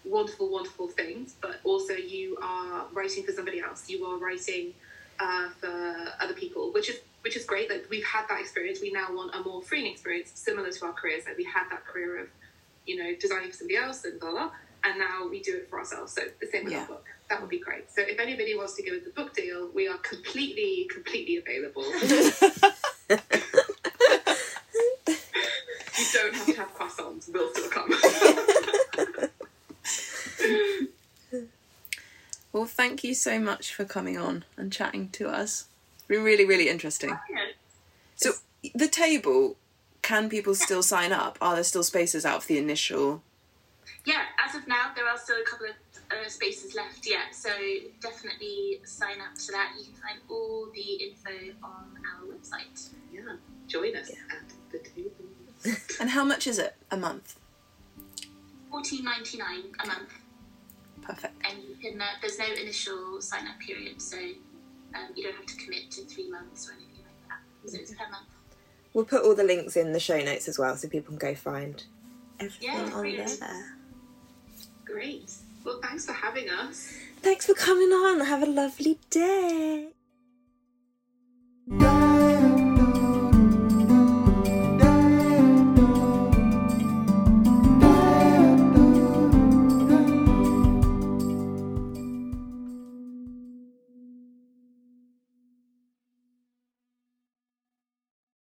wonderful, 0.05 0.49
wonderful 0.49 0.87
things. 0.87 1.35
But 1.41 1.59
also, 1.63 1.93
you 1.93 2.37
are 2.41 2.85
writing 2.93 3.23
for 3.25 3.33
somebody 3.33 3.59
else. 3.59 3.89
You 3.89 4.05
are 4.05 4.17
writing 4.17 4.73
uh, 5.19 5.49
for 5.59 6.07
other 6.21 6.33
people, 6.33 6.71
which 6.71 6.89
is 6.89 6.97
which 7.23 7.35
is 7.35 7.45
great. 7.45 7.69
Like 7.69 7.85
we've 7.89 8.05
had 8.05 8.25
that 8.29 8.39
experience. 8.39 8.79
We 8.81 8.91
now 8.91 9.07
want 9.13 9.35
a 9.35 9.41
more 9.43 9.61
freeing 9.61 9.91
experience, 9.91 10.31
similar 10.35 10.71
to 10.71 10.85
our 10.85 10.93
careers. 10.93 11.25
Like 11.27 11.37
we 11.37 11.43
had 11.43 11.65
that 11.69 11.85
career 11.85 12.19
of, 12.21 12.27
you 12.87 12.97
know, 12.97 13.13
designing 13.19 13.49
for 13.51 13.57
somebody 13.57 13.77
else 13.77 14.05
and 14.05 14.19
blah 14.19 14.31
blah, 14.31 14.51
and 14.83 14.97
now 14.97 15.27
we 15.29 15.41
do 15.41 15.55
it 15.57 15.69
for 15.69 15.79
ourselves. 15.79 16.13
So 16.13 16.21
the 16.39 16.47
same 16.47 16.63
with 16.63 16.73
Yeah. 16.73 16.79
our 16.81 16.87
book. 16.87 17.05
That 17.29 17.39
would 17.39 17.49
be 17.49 17.59
great. 17.59 17.89
So 17.91 18.01
if 18.01 18.19
anybody 18.19 18.57
wants 18.57 18.75
to 18.75 18.83
give 18.83 18.93
us 18.93 19.07
a 19.07 19.11
book 19.11 19.33
deal, 19.33 19.69
we 19.73 19.87
are 19.87 19.97
completely, 19.99 20.87
completely 20.91 21.37
available. 21.37 21.85
You 25.99 26.05
don't 26.13 26.33
have 26.33 26.45
to 26.47 26.53
have 26.53 26.73
croissants. 26.75 27.31
We'll 27.31 27.49
still 27.53 27.69
come. 27.69 27.91
Well, 32.53 32.65
thank 32.81 33.03
you 33.03 33.13
so 33.13 33.39
much 33.39 33.75
for 33.75 33.85
coming 33.85 34.17
on 34.17 34.43
and 34.57 34.73
chatting 34.73 35.07
to 35.09 35.29
us. 35.29 35.67
It's 35.93 36.03
been 36.07 36.23
really, 36.23 36.45
really 36.45 36.67
interesting. 36.67 37.09
Yeah. 37.29 37.37
So, 38.15 38.31
the 38.73 38.87
table, 38.87 39.55
can 40.01 40.29
people 40.29 40.55
still 40.55 40.81
sign 40.81 41.11
up? 41.11 41.37
Are 41.41 41.53
there 41.53 41.63
still 41.63 41.83
spaces 41.83 42.25
out 42.25 42.41
for 42.41 42.47
the 42.47 42.57
initial? 42.57 43.21
Yeah, 44.03 44.23
as 44.43 44.55
of 44.55 44.67
now, 44.67 44.93
there 44.95 45.07
are 45.07 45.19
still 45.19 45.35
a 45.39 45.45
couple 45.47 45.67
of 45.67 45.75
uh, 46.11 46.27
spaces 46.27 46.73
left 46.73 47.05
yet, 47.05 47.35
so 47.35 47.51
definitely 48.01 48.81
sign 48.83 49.21
up 49.21 49.35
to 49.35 49.51
that. 49.51 49.73
You 49.77 49.85
can 49.85 49.93
find 50.01 50.19
all 50.27 50.67
the 50.73 51.05
info 51.05 51.53
on 51.63 51.85
our 52.09 52.33
website. 52.33 52.89
yeah, 53.13 53.35
join 53.67 53.95
us 53.95 54.09
at 54.09 54.71
the 54.71 54.79
table. 54.79 55.11
And 55.99 56.09
how 56.09 56.23
much 56.23 56.47
is 56.47 56.57
it 56.57 56.75
a 56.89 56.97
month? 56.97 57.35
Fourteen 58.71 59.03
ninety 59.03 59.37
nine 59.37 59.65
a 59.83 59.85
month. 59.85 60.09
Perfect. 61.01 61.33
And 61.49 61.63
you 61.63 61.75
can, 61.81 62.01
uh, 62.01 62.05
there's 62.21 62.37
no 62.37 62.45
initial 62.45 63.21
sign 63.21 63.47
up 63.47 63.59
period, 63.59 64.01
so 64.01 64.17
um, 64.17 65.09
you 65.15 65.23
don't 65.23 65.35
have 65.35 65.45
to 65.45 65.55
commit 65.55 65.91
to 65.91 66.05
three 66.05 66.29
months 66.29 66.69
or 66.69 66.73
anything 66.73 67.03
like 67.03 67.29
that. 67.29 67.71
So 67.71 67.77
it's 67.79 67.91
per 67.91 68.09
month. 68.09 68.27
We'll 68.93 69.05
put 69.05 69.23
all 69.23 69.35
the 69.35 69.43
links 69.43 69.77
in 69.77 69.93
the 69.93 69.99
show 69.99 70.19
notes 70.19 70.47
as 70.47 70.59
well 70.59 70.75
so 70.75 70.87
people 70.87 71.17
can 71.17 71.17
go 71.17 71.35
find 71.35 71.83
everything 72.39 72.69
yeah, 72.69 72.93
on 72.93 73.01
great. 73.01 73.39
there. 73.39 73.77
Great. 74.85 75.33
Well, 75.63 75.79
thanks 75.81 76.05
for 76.05 76.13
having 76.13 76.49
us. 76.49 76.93
Thanks 77.21 77.45
for 77.45 77.53
coming 77.53 77.89
on. 77.89 78.19
Have 78.21 78.43
a 78.43 78.47
lovely 78.47 78.99
day. 79.09 79.89